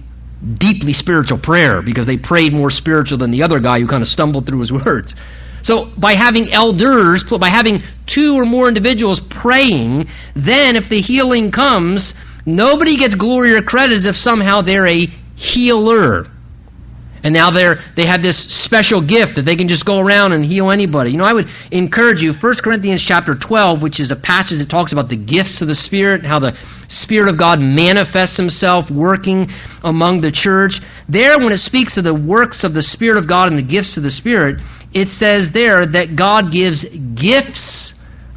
deeply 0.54 0.92
spiritual 0.92 1.38
prayer 1.38 1.82
because 1.82 2.06
they 2.06 2.16
prayed 2.16 2.52
more 2.52 2.70
spiritual 2.70 3.18
than 3.18 3.32
the 3.32 3.42
other 3.42 3.58
guy 3.58 3.80
who 3.80 3.88
kind 3.88 4.02
of 4.02 4.08
stumbled 4.08 4.46
through 4.46 4.60
his 4.60 4.72
words. 4.84 5.16
So 5.62 5.86
by 5.98 6.12
having 6.12 6.52
elders, 6.52 7.24
by 7.24 7.48
having 7.48 7.82
two 8.06 8.36
or 8.36 8.44
more 8.44 8.68
individuals 8.68 9.18
praying, 9.18 10.06
then 10.36 10.76
if 10.76 10.88
the 10.88 11.00
healing 11.00 11.50
comes, 11.50 12.14
nobody 12.46 12.96
gets 12.96 13.16
glory 13.16 13.52
or 13.52 13.62
credit 13.62 13.96
as 13.96 14.06
if 14.06 14.14
somehow 14.14 14.60
they're 14.60 14.86
a 14.86 15.06
healer. 15.34 16.28
And 17.26 17.32
now 17.32 17.50
they're 17.50 17.80
they 17.96 18.06
have 18.06 18.22
this 18.22 18.38
special 18.38 19.00
gift 19.00 19.34
that 19.34 19.42
they 19.42 19.56
can 19.56 19.66
just 19.66 19.84
go 19.84 19.98
around 19.98 20.32
and 20.32 20.44
heal 20.44 20.70
anybody. 20.70 21.10
You 21.10 21.16
know, 21.16 21.24
I 21.24 21.32
would 21.32 21.48
encourage 21.72 22.22
you, 22.22 22.32
1 22.32 22.54
Corinthians 22.62 23.02
chapter 23.02 23.34
12, 23.34 23.82
which 23.82 23.98
is 23.98 24.12
a 24.12 24.16
passage 24.16 24.58
that 24.58 24.68
talks 24.68 24.92
about 24.92 25.08
the 25.08 25.16
gifts 25.16 25.60
of 25.60 25.66
the 25.66 25.74
Spirit, 25.74 26.20
and 26.20 26.28
how 26.28 26.38
the 26.38 26.56
Spirit 26.86 27.28
of 27.28 27.36
God 27.36 27.58
manifests 27.58 28.36
himself 28.36 28.92
working 28.92 29.48
among 29.82 30.20
the 30.20 30.30
church. 30.30 30.78
There, 31.08 31.36
when 31.40 31.50
it 31.50 31.58
speaks 31.58 31.96
of 31.96 32.04
the 32.04 32.14
works 32.14 32.62
of 32.62 32.74
the 32.74 32.82
Spirit 32.82 33.18
of 33.18 33.26
God 33.26 33.48
and 33.48 33.58
the 33.58 33.64
gifts 33.64 33.96
of 33.96 34.04
the 34.04 34.10
Spirit, 34.12 34.60
it 34.94 35.08
says 35.08 35.50
there 35.50 35.84
that 35.84 36.14
God 36.14 36.52
gives 36.52 36.84
gifts 36.84 37.96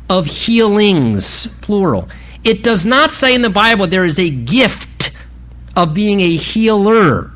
of 0.10 0.26
healings, 0.26 1.48
plural. 1.62 2.10
It 2.44 2.64
does 2.64 2.86
not 2.88 3.12
say 3.12 3.36
in 3.36 3.44
the 3.44 3.52
Bible 3.52 3.86
there 3.86 4.06
is 4.06 4.18
a 4.18 4.32
gift 4.32 5.12
of 5.76 5.94
being 5.94 6.22
a 6.22 6.36
healer. 6.36 7.34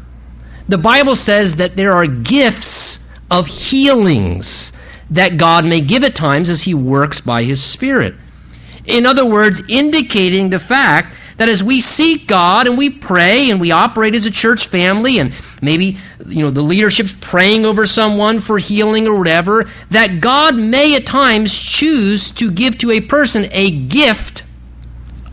The 0.67 0.77
Bible 0.77 1.15
says 1.15 1.55
that 1.55 1.75
there 1.75 1.93
are 1.93 2.05
gifts 2.05 2.99
of 3.29 3.47
healings 3.47 4.71
that 5.11 5.37
God 5.37 5.65
may 5.65 5.81
give 5.81 6.03
at 6.03 6.15
times 6.15 6.49
as 6.49 6.63
He 6.63 6.73
works 6.73 7.21
by 7.21 7.43
His 7.43 7.63
Spirit. 7.63 8.15
In 8.85 9.05
other 9.05 9.25
words, 9.25 9.61
indicating 9.69 10.49
the 10.49 10.59
fact 10.59 11.15
that 11.37 11.49
as 11.49 11.63
we 11.63 11.81
seek 11.81 12.27
God 12.27 12.67
and 12.67 12.77
we 12.77 12.89
pray 12.89 13.49
and 13.49 13.59
we 13.59 13.71
operate 13.71 14.15
as 14.15 14.25
a 14.25 14.31
church 14.31 14.67
family 14.67 15.19
and 15.19 15.33
maybe 15.61 15.97
you 16.25 16.43
know 16.43 16.51
the 16.51 16.61
leadership's 16.61 17.13
praying 17.19 17.65
over 17.65 17.85
someone 17.85 18.39
for 18.39 18.57
healing 18.57 19.07
or 19.07 19.17
whatever, 19.17 19.65
that 19.89 20.21
God 20.21 20.55
may 20.55 20.95
at 20.95 21.05
times 21.05 21.57
choose 21.57 22.31
to 22.33 22.51
give 22.51 22.77
to 22.79 22.91
a 22.91 23.01
person 23.01 23.47
a 23.51 23.71
gift 23.71 24.43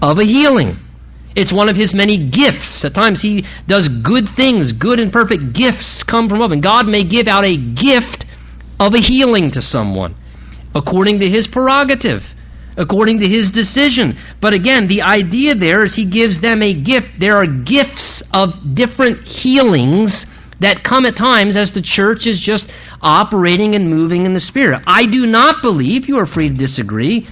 of 0.01 0.19
a 0.19 0.25
healing. 0.25 0.77
It's 1.37 1.53
one 1.53 1.69
of 1.69 1.77
his 1.77 1.95
many 1.95 2.29
gifts. 2.29 2.85
At 2.85 2.95
times 2.95 3.23
he 3.23 3.45
does 3.67 3.89
good 3.89 4.29
things, 4.29 4.73
good 4.73 4.99
and 4.99 5.13
perfect 5.13 5.53
gifts 5.53 6.03
come 6.03 6.29
from 6.29 6.39
above. 6.39 6.53
And 6.53 6.63
God 6.63 6.89
may 6.89 7.05
give 7.05 7.29
out 7.29 7.45
a 7.45 7.57
gift 7.57 8.27
of 8.79 8.95
a 8.95 8.99
healing 8.99 9.53
to 9.53 9.63
someone 9.63 10.15
according 10.75 11.21
to 11.21 11.29
his 11.29 11.47
prerogative 11.47 12.35
according 12.77 13.21
to 13.21 13.29
his 13.29 13.51
decision. 13.51 14.17
But 14.41 14.55
again, 14.55 14.87
the 14.87 15.03
idea 15.03 15.55
there 15.55 15.85
is 15.85 15.95
he 15.95 16.05
gives 16.05 16.41
them 16.41 16.63
a 16.63 16.73
gift. 16.73 17.11
There 17.19 17.37
are 17.37 17.47
gifts 17.47 18.23
of 18.33 18.75
different 18.75 19.25
healings 19.25 20.27
that 20.61 20.85
come 20.85 21.07
at 21.07 21.17
times 21.17 21.57
as 21.57 21.73
the 21.73 21.83
church 21.83 22.27
is 22.27 22.39
just 22.39 22.71
operating 23.03 23.75
and 23.75 23.89
moving 23.89 24.27
in 24.27 24.35
the 24.35 24.41
Spirit. 24.41 24.83
I 24.87 25.07
do 25.07 25.27
not 25.27 25.63
believe, 25.63 26.09
you 26.09 26.19
are 26.19 26.27
free 26.27 26.49
to 26.49 26.55
disagree, 26.55 27.27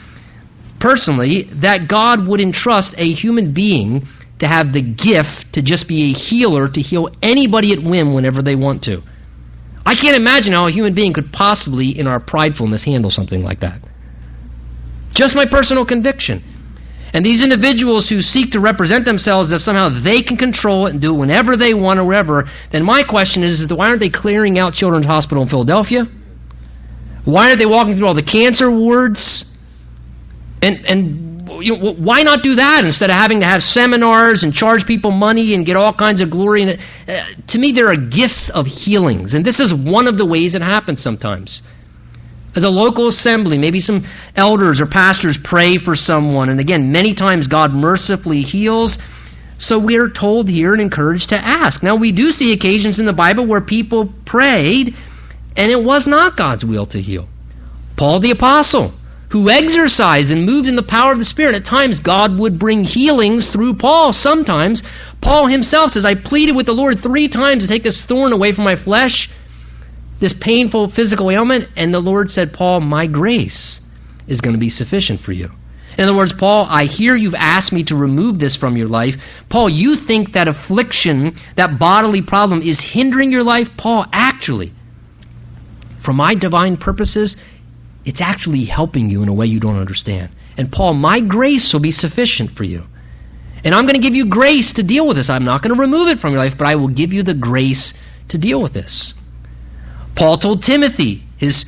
personally, 0.81 1.45
that 1.55 1.89
God 1.89 2.27
would 2.27 2.41
entrust 2.41 2.95
a 2.99 3.13
human 3.13 3.53
being 3.53 4.07
to 4.39 4.47
have 4.47 4.73
the 4.73 4.83
gift 4.83 5.55
to 5.55 5.63
just 5.63 5.89
be 5.89 6.11
a 6.11 6.15
healer, 6.15 6.69
to 6.69 6.81
heal 6.81 7.11
anybody 7.23 7.73
at 7.73 7.83
whim 7.83 8.15
whenever 8.15 8.43
they 8.43 8.55
want 8.55 8.85
to. 8.85 9.03
I 9.85 9.95
can't 9.95 10.17
imagine 10.17 10.53
how 10.53 10.67
a 10.67 10.71
human 10.71 10.95
being 10.95 11.13
could 11.13 11.33
possibly, 11.33 11.99
in 11.99 12.07
our 12.07 12.21
pridefulness, 12.21 12.85
handle 12.85 13.11
something 13.11 13.43
like 13.43 13.61
that. 13.61 13.81
Just 15.15 15.35
my 15.35 15.47
personal 15.47 15.87
conviction. 15.87 16.43
And 17.13 17.25
these 17.25 17.43
individuals 17.43 18.09
who 18.09 18.21
seek 18.21 18.53
to 18.53 18.61
represent 18.61 19.07
themselves 19.07 19.49
as 19.51 19.61
if 19.61 19.63
somehow 19.63 19.89
they 19.89 20.21
can 20.23 20.37
control 20.37 20.87
it 20.87 20.91
and 20.91 21.01
do 21.01 21.15
it 21.15 21.19
whenever 21.19 21.57
they 21.57 21.73
want 21.73 21.99
or 21.99 22.05
wherever, 22.05 22.45
then 22.71 22.85
my 22.85 23.03
question 23.03 23.43
is, 23.43 23.63
is 23.63 23.73
why 23.73 23.89
aren't 23.89 24.01
they 24.01 24.11
clearing 24.11 24.59
out 24.59 24.75
Children's 24.75 25.07
Hospital 25.07 25.43
in 25.43 25.49
Philadelphia? 25.49 26.07
Why 27.25 27.49
aren't 27.49 27.59
they 27.59 27.67
walking 27.67 27.97
through 27.97 28.09
all 28.09 28.15
the 28.15 28.23
cancer 28.23 28.71
wards? 28.71 29.47
And, 30.63 30.87
and 30.87 31.65
you 31.65 31.77
know, 31.77 31.95
why 31.95 32.23
not 32.23 32.43
do 32.43 32.57
that 32.57 32.85
instead 32.85 33.11
of 33.11 33.17
having 33.17 33.41
to 33.41 33.47
have 33.47 33.63
seminars 33.63 34.43
and 34.43 34.53
charge 34.53 34.87
people 34.87 35.11
money 35.11 35.55
and 35.55 35.65
get 35.65 35.77
all 35.77 35.93
kinds 35.93 36.21
of 36.21 36.31
glory? 36.31 36.63
And 36.63 36.81
uh, 37.09 37.25
to 37.49 37.59
me, 37.59 37.73
there 37.73 37.89
are 37.89 37.97
gifts 37.97 38.51
of 38.51 38.67
healings, 38.67 39.35
and 39.35 39.45
this 39.45 39.61
is 39.61 39.73
one 39.73 40.09
of 40.09 40.19
the 40.19 40.27
ways 40.27 40.55
it 40.55 40.63
happens 40.63 41.01
sometimes. 41.01 41.63
As 42.57 42.65
a 42.65 42.71
local 42.71 43.07
assembly, 43.07 43.59
maybe 43.59 43.81
some 43.81 44.05
elders 44.35 44.81
or 44.81 44.87
pastors 44.87 45.39
pray 45.39 45.79
for 45.79 45.95
someone, 45.95 46.49
and 46.49 46.61
again, 46.61 46.93
many 46.93 47.15
times 47.15 47.47
God 47.47 47.73
mercifully 47.73 48.43
heals. 48.43 48.99
So 49.59 49.79
we 49.79 49.97
are 49.97 50.09
told 50.09 50.49
here 50.49 50.73
and 50.73 50.81
encouraged 50.81 51.31
to 51.31 51.37
ask. 51.37 51.83
Now, 51.83 51.97
we 51.97 52.13
do 52.13 52.31
see 52.31 52.53
occasions 52.53 53.01
in 53.01 53.07
the 53.07 53.13
Bible 53.13 53.45
where 53.45 53.61
people 53.61 54.13
prayed 54.25 54.95
and 55.59 55.73
it 55.73 55.83
was 55.83 56.07
not 56.07 56.37
God's 56.37 56.65
will 56.65 56.87
to 56.87 57.03
heal. 57.03 57.29
Paul 57.97 58.21
the 58.21 58.31
Apostle, 58.31 58.93
who 59.31 59.51
exercised 59.51 60.31
and 60.31 60.47
moved 60.47 60.69
in 60.69 60.77
the 60.77 60.83
power 60.83 61.13
of 61.13 61.19
the 61.19 61.25
Spirit, 61.25 61.55
at 61.55 61.65
times 61.65 62.01
God 62.01 62.39
would 62.39 62.59
bring 62.59 62.85
healings 62.85 63.49
through 63.49 63.75
Paul. 63.75 64.13
Sometimes 64.13 64.83
Paul 65.21 65.47
himself 65.47 65.93
says, 65.93 66.05
I 66.05 66.15
pleaded 66.15 66.57
with 66.57 66.67
the 66.67 66.75
Lord 66.75 67.01
three 67.01 67.29
times 67.29 67.63
to 67.63 67.69
take 67.69 67.83
this 67.83 68.03
thorn 68.03 68.33
away 68.33 68.53
from 68.53 68.65
my 68.65 68.77
flesh 68.77 69.31
this 70.21 70.33
painful 70.33 70.89
physical 70.89 71.31
ailment, 71.31 71.69
and 71.77 71.93
the 71.95 72.01
Lord 72.01 72.31
said, 72.31 72.53
Paul, 72.53 72.81
my 72.81 73.07
grace 73.07 73.81
is 74.27 74.41
going 74.41 74.55
to 74.55 74.61
be 74.61 74.69
sufficient 74.69 75.21
for 75.21 75.33
you. 75.33 75.51
In 75.97 76.05
other 76.05 76.17
words, 76.17 76.33
Paul, 76.33 76.67
I 76.69 76.85
hear 76.85 77.15
you've 77.15 77.35
asked 77.35 77.73
me 77.73 77.85
to 77.85 77.97
remove 77.97 78.39
this 78.39 78.55
from 78.55 78.77
your 78.77 78.87
life. 78.87 79.17
Paul, 79.49 79.69
you 79.69 79.97
think 79.97 80.33
that 80.33 80.47
affliction, 80.47 81.35
that 81.57 81.79
bodily 81.79 82.23
problem, 82.23 82.63
is 82.63 82.81
hindering 82.81 83.33
your 83.33 83.43
life? 83.43 83.77
Paul, 83.77 84.07
actually, 84.13 84.73
for 85.99 86.13
my 86.13 86.35
divine 86.35 86.77
purposes, 86.77 87.37
it's 88.05 88.21
actually 88.21 88.65
helping 88.65 89.11
you 89.11 89.23
in 89.23 89.29
a 89.29 89.33
way 89.33 89.47
you 89.47 89.61
don't 89.61 89.79
understand. 89.79 90.33
And 90.57 90.73
Paul, 90.73 90.95
my 90.95 91.21
grace 91.21 91.73
will 91.73 91.81
be 91.81 91.91
sufficient 91.91 92.51
for 92.51 92.65
you. 92.65 92.85
And 93.65 93.75
I'm 93.75 93.85
going 93.85 93.97
to 93.97 94.01
give 94.01 94.15
you 94.15 94.27
grace 94.27 94.75
to 94.75 94.83
deal 94.83 95.07
with 95.07 95.17
this. 95.17 95.31
I'm 95.31 95.45
not 95.45 95.63
going 95.63 95.75
to 95.75 95.81
remove 95.81 96.09
it 96.09 96.19
from 96.19 96.33
your 96.33 96.43
life, 96.43 96.57
but 96.57 96.67
I 96.67 96.77
will 96.77 96.89
give 96.89 97.13
you 97.13 97.23
the 97.23 97.35
grace 97.35 97.95
to 98.29 98.39
deal 98.39 98.63
with 98.63 98.73
this. 98.73 99.15
Paul 100.15 100.39
told 100.39 100.63
Timothy, 100.63 101.23
his 101.37 101.67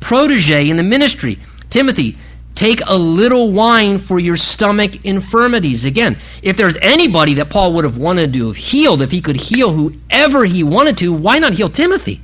protege 0.00 0.68
in 0.68 0.76
the 0.76 0.82
ministry, 0.82 1.38
Timothy, 1.70 2.18
take 2.54 2.80
a 2.86 2.96
little 2.96 3.52
wine 3.52 3.98
for 3.98 4.18
your 4.18 4.36
stomach 4.36 5.04
infirmities. 5.04 5.84
Again, 5.84 6.18
if 6.42 6.56
there's 6.56 6.76
anybody 6.76 7.34
that 7.34 7.50
Paul 7.50 7.74
would 7.74 7.84
have 7.84 7.96
wanted 7.96 8.32
to 8.34 8.48
have 8.48 8.56
healed, 8.56 9.02
if 9.02 9.10
he 9.10 9.20
could 9.20 9.36
heal 9.36 9.72
whoever 9.72 10.44
he 10.44 10.62
wanted 10.62 10.98
to, 10.98 11.12
why 11.12 11.38
not 11.38 11.52
heal 11.52 11.68
Timothy? 11.68 12.20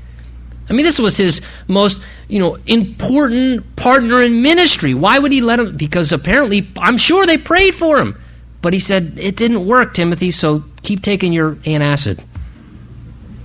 I 0.68 0.72
mean, 0.72 0.84
this 0.84 0.98
was 0.98 1.16
his 1.16 1.42
most, 1.68 2.00
you 2.28 2.40
know, 2.40 2.58
important 2.66 3.76
partner 3.76 4.22
in 4.22 4.42
ministry. 4.42 4.94
Why 4.94 5.18
would 5.18 5.32
he 5.32 5.40
let 5.40 5.60
him? 5.60 5.76
Because 5.76 6.12
apparently, 6.12 6.68
I'm 6.76 6.96
sure 6.96 7.24
they 7.24 7.38
prayed 7.38 7.74
for 7.74 7.98
him. 7.98 8.18
But 8.62 8.72
he 8.72 8.80
said, 8.80 9.18
it 9.18 9.36
didn't 9.36 9.66
work, 9.66 9.94
Timothy, 9.94 10.32
so 10.32 10.64
keep 10.82 11.02
taking 11.02 11.32
your 11.32 11.54
antacid. 11.54 12.22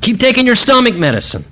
Keep 0.02 0.18
taking 0.18 0.48
your 0.48 0.56
stomach 0.56 0.96
medicine. 0.96 1.46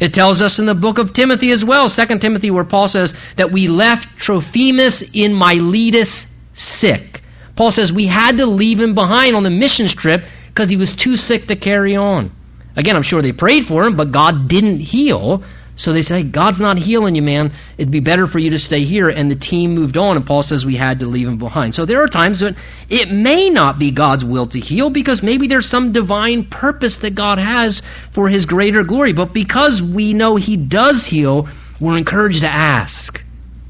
It 0.00 0.12
tells 0.12 0.42
us 0.42 0.58
in 0.58 0.66
the 0.66 0.74
book 0.74 0.98
of 0.98 1.12
Timothy 1.12 1.52
as 1.52 1.64
well, 1.64 1.88
2 1.88 2.18
Timothy, 2.18 2.50
where 2.50 2.64
Paul 2.64 2.88
says 2.88 3.14
that 3.36 3.52
we 3.52 3.68
left 3.68 4.18
Trophimus 4.18 5.04
in 5.12 5.32
Miletus 5.32 6.26
sick. 6.54 7.22
Paul 7.54 7.70
says 7.70 7.92
we 7.92 8.06
had 8.06 8.38
to 8.38 8.46
leave 8.46 8.80
him 8.80 8.96
behind 8.96 9.36
on 9.36 9.44
the 9.44 9.50
mission 9.50 9.86
trip 9.86 10.24
because 10.48 10.70
he 10.70 10.76
was 10.76 10.94
too 10.94 11.16
sick 11.16 11.46
to 11.46 11.56
carry 11.56 11.94
on. 11.94 12.32
Again, 12.76 12.96
I'm 12.96 13.02
sure 13.02 13.22
they 13.22 13.32
prayed 13.32 13.66
for 13.66 13.84
him, 13.84 13.96
but 13.96 14.12
God 14.12 14.48
didn't 14.48 14.80
heal. 14.80 15.42
So 15.74 15.92
they 15.92 16.02
say, 16.02 16.22
God's 16.22 16.60
not 16.60 16.78
healing 16.78 17.14
you, 17.14 17.22
man. 17.22 17.52
It'd 17.78 17.90
be 17.90 18.00
better 18.00 18.26
for 18.26 18.38
you 18.38 18.50
to 18.50 18.58
stay 18.58 18.84
here. 18.84 19.08
And 19.08 19.30
the 19.30 19.36
team 19.36 19.74
moved 19.74 19.96
on, 19.96 20.16
and 20.16 20.26
Paul 20.26 20.42
says 20.42 20.66
we 20.66 20.76
had 20.76 21.00
to 21.00 21.06
leave 21.06 21.26
him 21.26 21.38
behind. 21.38 21.74
So 21.74 21.86
there 21.86 22.02
are 22.02 22.08
times 22.08 22.42
when 22.42 22.56
it 22.90 23.10
may 23.10 23.48
not 23.48 23.78
be 23.78 23.90
God's 23.90 24.24
will 24.24 24.46
to 24.48 24.60
heal 24.60 24.90
because 24.90 25.22
maybe 25.22 25.46
there's 25.46 25.68
some 25.68 25.92
divine 25.92 26.44
purpose 26.44 26.98
that 26.98 27.14
God 27.14 27.38
has 27.38 27.82
for 28.12 28.28
his 28.28 28.44
greater 28.44 28.84
glory. 28.84 29.14
But 29.14 29.32
because 29.32 29.80
we 29.82 30.12
know 30.12 30.36
he 30.36 30.56
does 30.56 31.06
heal, 31.06 31.48
we're 31.80 31.96
encouraged 31.96 32.42
to 32.42 32.52
ask. 32.52 33.22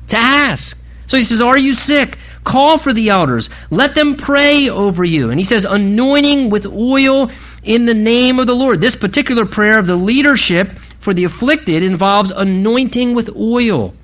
To 0.09 0.17
ask. 0.17 0.77
So 1.07 1.17
he 1.17 1.25
says, 1.25 1.41
Are 1.41 1.59
you 1.59 1.73
sick? 1.73 2.19
Call 2.45 2.77
for 2.79 2.93
the 2.93 3.11
elders. 3.11 3.51
Let 3.71 3.95
them 3.95 4.17
pray 4.17 4.69
over 4.69 5.05
you. 5.05 5.31
And 5.31 5.39
he 5.39 5.45
says, 5.45 5.65
anointing 5.65 6.51
with 6.51 6.67
oil 6.67 7.31
in 7.63 7.87
the 7.87 7.95
name 7.95 8.39
of 8.39 8.47
the 8.47 8.55
Lord. 8.55 8.81
This 8.81 8.97
particular 8.97 9.47
prayer 9.47 9.79
of 9.79 9.87
the 9.87 9.97
leadership 9.97 10.69
for 11.01 11.15
the 11.15 11.25
afflicted 11.25 11.83
involves 11.83 12.31
anointing 12.31 13.15
with 13.15 13.31
oil. 13.37 13.95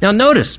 Now, 0.00 0.12
notice, 0.12 0.58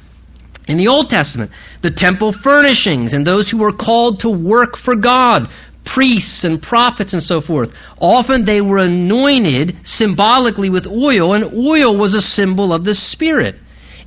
in 0.68 0.78
the 0.78 0.88
Old 0.88 1.10
Testament, 1.10 1.52
the 1.82 1.92
temple 1.92 2.32
furnishings 2.32 3.14
and 3.14 3.26
those 3.26 3.50
who 3.50 3.58
were 3.58 3.74
called 3.74 4.22
to 4.22 4.30
work 4.30 4.78
for 4.78 4.96
God, 4.96 5.50
priests 5.84 6.44
and 6.44 6.62
prophets 6.62 7.14
and 7.14 7.22
so 7.22 7.42
forth, 7.42 7.74
often 8.00 8.46
they 8.46 8.62
were 8.62 8.78
anointed 8.78 9.78
symbolically 9.84 10.70
with 10.70 10.88
oil, 10.88 11.34
and 11.34 11.54
oil 11.54 11.96
was 11.96 12.14
a 12.14 12.22
symbol 12.22 12.72
of 12.72 12.84
the 12.84 12.96
Spirit. 12.96 13.56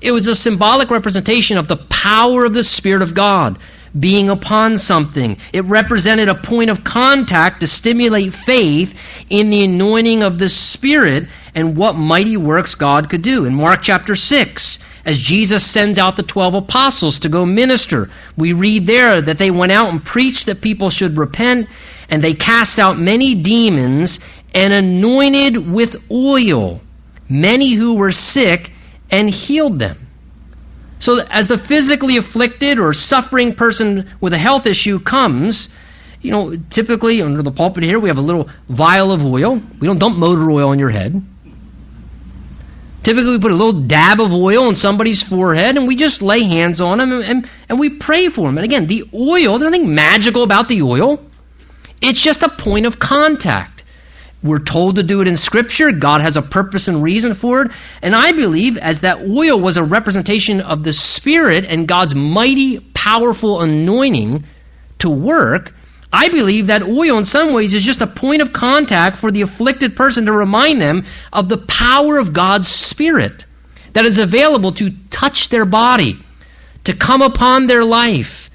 It 0.01 0.12
was 0.12 0.29
a 0.29 0.35
symbolic 0.35 0.91
representation 0.91 1.59
of 1.59 1.68
the 1.68 1.77
power 1.77 2.45
of 2.45 2.55
the 2.55 2.64
Spirit 2.64 3.03
of 3.03 3.14
God 3.14 3.59
being 3.99 4.28
upon 4.28 4.76
something. 4.76 5.38
It 5.53 5.64
represented 5.64 6.28
a 6.28 6.34
point 6.34 6.70
of 6.70 6.84
contact 6.84 7.61
to 7.61 7.66
stimulate 7.66 8.32
faith 8.32 8.99
in 9.30 9.51
the 9.51 9.64
anointing 9.64 10.22
of 10.22 10.38
the 10.38 10.49
Spirit 10.49 11.28
and 11.55 11.76
what 11.76 11.94
mighty 11.94 12.36
works 12.36 12.74
God 12.74 13.09
could 13.09 13.22
do. 13.22 13.44
In 13.44 13.55
Mark 13.55 13.80
chapter 13.82 14.16
6, 14.16 14.78
as 15.05 15.18
Jesus 15.18 15.64
sends 15.64 15.99
out 15.99 16.16
the 16.16 16.22
12 16.22 16.55
apostles 16.55 17.20
to 17.20 17.28
go 17.28 17.47
minister, 17.47 18.11
we 18.36 18.53
read 18.53 18.86
there 18.86 19.22
that 19.22 19.38
they 19.38 19.51
went 19.51 19.72
out 19.72 19.88
and 19.88 20.05
preached 20.05 20.47
that 20.47 20.61
people 20.61 20.90
should 20.90 21.16
repent, 21.16 21.68
and 22.11 22.22
they 22.22 22.34
cast 22.34 22.78
out 22.78 22.99
many 22.99 23.34
demons 23.34 24.18
and 24.55 24.72
anointed 24.72 25.70
with 25.70 26.11
oil 26.11 26.80
many 27.28 27.74
who 27.74 27.94
were 27.94 28.12
sick 28.12 28.70
and 29.11 29.28
healed 29.28 29.78
them. 29.78 30.05
So, 30.99 31.18
as 31.30 31.49
the 31.49 31.59
physically 31.59 32.16
afflicted 32.16 32.78
or 32.78 32.94
suffering 32.94 33.55
person 33.55 34.09
with 34.20 34.32
a 34.32 34.38
health 34.38 34.66
issue 34.66 34.99
comes, 34.99 35.68
you 36.22 36.30
know, 36.30 36.55
typically 36.70 37.20
under 37.20 37.42
the 37.42 37.53
pulpit 37.53 37.84
here, 37.84 38.01
we 38.01 38.09
have 38.09 38.18
a 38.18 38.22
little 38.22 38.49
vial 38.68 39.12
of 39.12 39.24
oil. 39.24 39.61
We 39.78 39.86
don't 39.86 39.99
dump 39.99 40.16
motor 40.16 40.51
oil 40.51 40.70
on 40.70 40.78
your 40.78 40.88
head. 40.88 41.22
Typically, 43.03 43.32
we 43.32 43.38
put 43.38 43.53
a 43.53 43.55
little 43.55 43.82
dab 43.82 44.20
of 44.20 44.32
oil 44.32 44.64
on 44.64 44.74
somebody's 44.74 45.22
forehead 45.22 45.76
and 45.76 45.86
we 45.86 45.94
just 45.94 46.22
lay 46.22 46.42
hands 46.42 46.80
on 46.80 46.99
them 46.99 47.12
and, 47.12 47.24
and, 47.24 47.51
and 47.68 47.78
we 47.78 47.88
pray 47.88 48.28
for 48.28 48.49
them. 48.49 48.59
And 48.59 48.64
again, 48.64 48.88
the 48.88 49.05
oil, 49.14 49.59
there's 49.59 49.70
nothing 49.70 49.94
magical 49.94 50.42
about 50.42 50.66
the 50.66 50.82
oil. 50.82 51.24
It's 52.01 52.20
just 52.20 52.42
a 52.42 52.49
point 52.49 52.84
of 52.84 52.99
contact. 52.99 53.76
We're 54.47 54.59
told 54.59 54.97
to 54.97 55.03
do 55.03 55.20
it 55.20 55.28
in 55.28 55.36
Scripture. 55.36 55.92
God 55.92 56.20
has 56.20 56.36
a 56.36 56.42
purpose 56.42 56.88
and 56.88 57.03
reason 57.03 57.34
for 57.34 57.62
it. 57.62 57.72
And 58.03 58.14
I 58.14 58.32
believe, 58.32 58.76
as 58.76 59.01
that 59.01 59.20
oil 59.20 59.61
was 59.61 59.76
a 59.76 59.84
representation 59.84 60.61
of 60.61 60.84
the 60.84 60.92
Spirit 60.92 61.64
and 61.64 61.88
God's 61.88 62.14
mighty, 62.14 62.80
powerful 62.80 63.61
anointing 63.61 64.44
to 65.01 65.11
work, 65.11 65.74
I 66.12 66.28
believe 66.28 66.68
that 66.68 66.82
oil, 66.82 67.18
in 67.18 67.24
some 67.24 67.53
ways, 67.53 67.74
is 67.74 67.84
just 67.84 68.01
a 68.01 68.07
point 68.07 68.42
of 68.42 68.53
contact 68.53 69.18
for 69.18 69.30
the 69.30 69.42
afflicted 69.42 69.97
person 69.97 70.26
to 70.26 70.32
remind 70.32 70.80
them 70.80 71.05
of 71.32 71.49
the 71.49 71.59
power 71.59 72.18
of 72.18 72.32
God's 72.32 72.68
Spirit 72.68 73.44
that 73.92 74.05
is 74.05 74.18
available 74.18 74.72
to 74.72 74.90
touch 75.11 75.49
their 75.49 75.64
body, 75.64 76.18
to 76.84 76.94
come 76.94 77.22
upon 77.22 77.66
their 77.66 77.84
life 77.84 78.51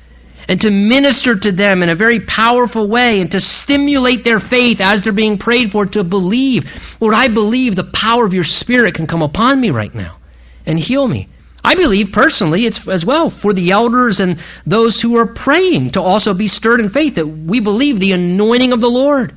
and 0.51 0.59
to 0.59 0.69
minister 0.69 1.33
to 1.33 1.49
them 1.53 1.81
in 1.81 1.87
a 1.87 1.95
very 1.95 2.19
powerful 2.19 2.85
way 2.85 3.21
and 3.21 3.31
to 3.31 3.39
stimulate 3.39 4.25
their 4.25 4.41
faith 4.41 4.81
as 4.81 5.01
they're 5.01 5.13
being 5.13 5.37
prayed 5.37 5.71
for 5.71 5.85
to 5.85 6.03
believe. 6.03 6.69
Lord, 6.99 7.13
I 7.13 7.29
believe 7.29 7.73
the 7.73 7.85
power 7.85 8.25
of 8.25 8.33
your 8.33 8.43
Spirit 8.43 8.95
can 8.95 9.07
come 9.07 9.21
upon 9.21 9.61
me 9.61 9.69
right 9.69 9.95
now 9.95 10.17
and 10.65 10.77
heal 10.77 11.07
me. 11.07 11.29
I 11.63 11.75
believe 11.75 12.11
personally 12.11 12.65
it's 12.65 12.85
as 12.85 13.05
well 13.05 13.29
for 13.29 13.53
the 13.53 13.71
elders 13.71 14.19
and 14.19 14.41
those 14.65 15.01
who 15.01 15.15
are 15.19 15.25
praying 15.25 15.91
to 15.91 16.01
also 16.01 16.33
be 16.33 16.47
stirred 16.47 16.81
in 16.81 16.89
faith 16.89 17.15
that 17.15 17.27
we 17.27 17.61
believe 17.61 18.01
the 18.01 18.11
anointing 18.11 18.73
of 18.73 18.81
the 18.81 18.89
Lord 18.89 19.33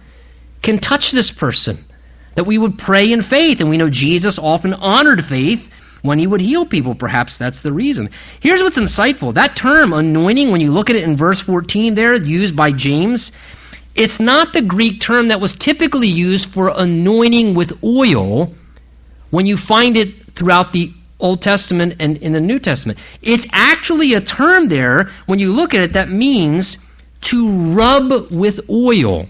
can 0.62 0.80
touch 0.80 1.12
this 1.12 1.30
person. 1.30 1.78
That 2.34 2.42
we 2.42 2.58
would 2.58 2.76
pray 2.76 3.12
in 3.12 3.22
faith. 3.22 3.60
And 3.60 3.70
we 3.70 3.76
know 3.76 3.88
Jesus 3.88 4.36
often 4.36 4.74
honored 4.74 5.24
faith 5.24 5.70
when 6.04 6.18
he 6.18 6.26
would 6.26 6.42
heal 6.42 6.66
people. 6.66 6.94
Perhaps 6.94 7.38
that's 7.38 7.62
the 7.62 7.72
reason. 7.72 8.10
Here's 8.38 8.62
what's 8.62 8.78
insightful 8.78 9.32
that 9.34 9.56
term, 9.56 9.94
anointing, 9.94 10.50
when 10.52 10.60
you 10.60 10.70
look 10.70 10.90
at 10.90 10.96
it 10.96 11.02
in 11.02 11.16
verse 11.16 11.40
14 11.40 11.94
there, 11.94 12.14
used 12.14 12.54
by 12.54 12.72
James, 12.72 13.32
it's 13.94 14.20
not 14.20 14.52
the 14.52 14.60
Greek 14.60 15.00
term 15.00 15.28
that 15.28 15.40
was 15.40 15.54
typically 15.54 16.08
used 16.08 16.50
for 16.50 16.70
anointing 16.76 17.54
with 17.54 17.82
oil 17.82 18.52
when 19.30 19.46
you 19.46 19.56
find 19.56 19.96
it 19.96 20.34
throughout 20.34 20.72
the 20.72 20.92
Old 21.18 21.40
Testament 21.40 21.94
and 22.00 22.18
in 22.18 22.32
the 22.32 22.40
New 22.40 22.58
Testament. 22.58 22.98
It's 23.22 23.46
actually 23.50 24.12
a 24.12 24.20
term 24.20 24.68
there, 24.68 25.08
when 25.24 25.38
you 25.38 25.52
look 25.52 25.72
at 25.72 25.80
it, 25.80 25.94
that 25.94 26.10
means 26.10 26.76
to 27.22 27.72
rub 27.72 28.30
with 28.30 28.68
oil. 28.68 29.26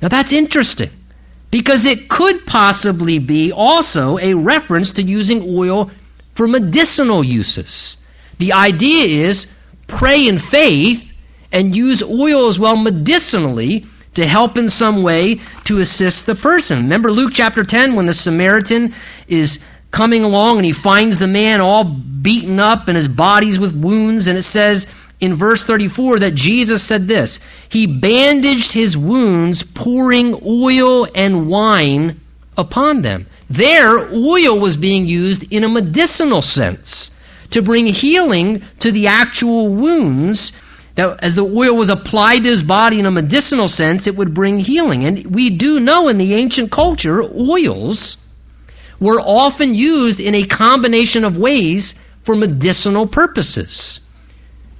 Now 0.00 0.06
that's 0.06 0.32
interesting 0.32 0.90
because 1.54 1.86
it 1.86 2.08
could 2.08 2.44
possibly 2.46 3.20
be 3.20 3.52
also 3.52 4.18
a 4.18 4.34
reference 4.34 4.90
to 4.90 5.02
using 5.04 5.56
oil 5.56 5.88
for 6.34 6.48
medicinal 6.48 7.22
uses. 7.22 7.96
The 8.38 8.54
idea 8.54 9.28
is 9.28 9.46
pray 9.86 10.26
in 10.26 10.40
faith 10.40 11.12
and 11.52 11.76
use 11.76 12.02
oil 12.02 12.48
as 12.48 12.58
well 12.58 12.74
medicinally 12.74 13.86
to 14.14 14.26
help 14.26 14.58
in 14.58 14.68
some 14.68 15.04
way 15.04 15.38
to 15.66 15.78
assist 15.78 16.26
the 16.26 16.34
person. 16.34 16.78
Remember 16.78 17.12
Luke 17.12 17.30
chapter 17.32 17.62
10 17.62 17.94
when 17.94 18.06
the 18.06 18.14
Samaritan 18.14 18.92
is 19.28 19.60
coming 19.92 20.24
along 20.24 20.56
and 20.56 20.66
he 20.66 20.72
finds 20.72 21.20
the 21.20 21.28
man 21.28 21.60
all 21.60 21.84
beaten 21.84 22.58
up 22.58 22.88
and 22.88 22.96
his 22.96 23.06
body's 23.06 23.60
with 23.60 23.80
wounds 23.80 24.26
and 24.26 24.36
it 24.36 24.42
says 24.42 24.88
in 25.20 25.34
verse 25.34 25.64
34 25.64 26.20
that 26.20 26.34
Jesus 26.34 26.82
said 26.82 27.06
this 27.06 27.40
He 27.68 27.86
bandaged 27.86 28.72
his 28.72 28.96
wounds, 28.96 29.62
pouring 29.62 30.40
oil 30.44 31.06
and 31.14 31.48
wine 31.48 32.20
upon 32.56 33.02
them. 33.02 33.26
There, 33.50 33.98
oil 33.98 34.58
was 34.58 34.76
being 34.76 35.06
used 35.06 35.52
in 35.52 35.64
a 35.64 35.68
medicinal 35.68 36.42
sense 36.42 37.10
to 37.50 37.62
bring 37.62 37.86
healing 37.86 38.62
to 38.80 38.90
the 38.90 39.08
actual 39.08 39.68
wounds. 39.68 40.52
That 40.96 41.24
as 41.24 41.34
the 41.34 41.44
oil 41.44 41.76
was 41.76 41.88
applied 41.88 42.44
to 42.44 42.50
his 42.50 42.62
body 42.62 43.00
in 43.00 43.06
a 43.06 43.10
medicinal 43.10 43.68
sense, 43.68 44.06
it 44.06 44.16
would 44.16 44.32
bring 44.32 44.58
healing. 44.58 45.04
And 45.04 45.34
we 45.34 45.50
do 45.50 45.80
know 45.80 46.08
in 46.08 46.18
the 46.18 46.34
ancient 46.34 46.70
culture, 46.70 47.20
oils 47.22 48.16
were 49.00 49.20
often 49.20 49.74
used 49.74 50.20
in 50.20 50.34
a 50.34 50.44
combination 50.44 51.24
of 51.24 51.36
ways 51.36 51.94
for 52.22 52.36
medicinal 52.36 53.06
purposes. 53.06 54.00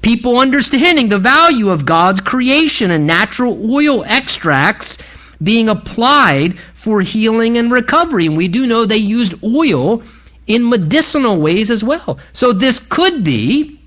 People 0.05 0.38
understanding 0.38 1.09
the 1.09 1.18
value 1.18 1.70
of 1.70 1.86
God's 1.86 2.20
creation 2.20 2.90
and 2.90 3.07
natural 3.07 3.74
oil 3.74 4.05
extracts 4.05 4.98
being 5.42 5.70
applied 5.70 6.59
for 6.74 7.00
healing 7.00 7.57
and 7.57 7.72
recovery. 7.72 8.26
And 8.26 8.36
we 8.36 8.48
do 8.48 8.66
know 8.66 8.84
they 8.84 8.98
used 8.98 9.42
oil 9.42 10.02
in 10.46 10.68
medicinal 10.68 11.40
ways 11.40 11.70
as 11.70 11.82
well. 11.82 12.18
So 12.34 12.52
this 12.52 12.80
could 12.80 13.24
be 13.24 13.80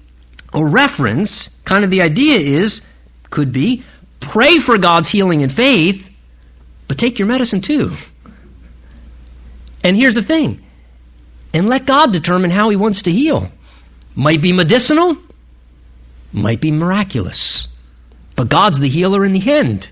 a 0.52 0.66
reference, 0.66 1.50
kind 1.66 1.84
of 1.84 1.92
the 1.92 2.02
idea 2.02 2.40
is, 2.40 2.82
could 3.30 3.54
be, 3.54 3.84
pray 4.20 4.58
for 4.58 4.80
God's 4.80 5.10
healing 5.10 5.44
and 5.44 5.52
faith, 5.52 6.10
but 6.88 6.98
take 6.98 7.20
your 7.20 7.28
medicine 7.28 7.62
too. 7.62 7.92
And 9.84 9.96
here's 9.96 10.16
the 10.16 10.24
thing 10.24 10.64
and 11.54 11.70
let 11.70 11.86
God 11.86 12.12
determine 12.12 12.50
how 12.50 12.72
He 12.72 12.76
wants 12.76 13.04
to 13.04 13.12
heal. 13.12 13.52
Might 14.16 14.42
be 14.42 14.52
medicinal, 14.52 15.16
might 16.32 16.62
be 16.62 16.72
miraculous. 16.72 17.68
But 18.36 18.50
God's 18.50 18.80
the 18.80 18.90
healer 18.90 19.26
in 19.26 19.32
the 19.32 19.52
end. 19.52 19.90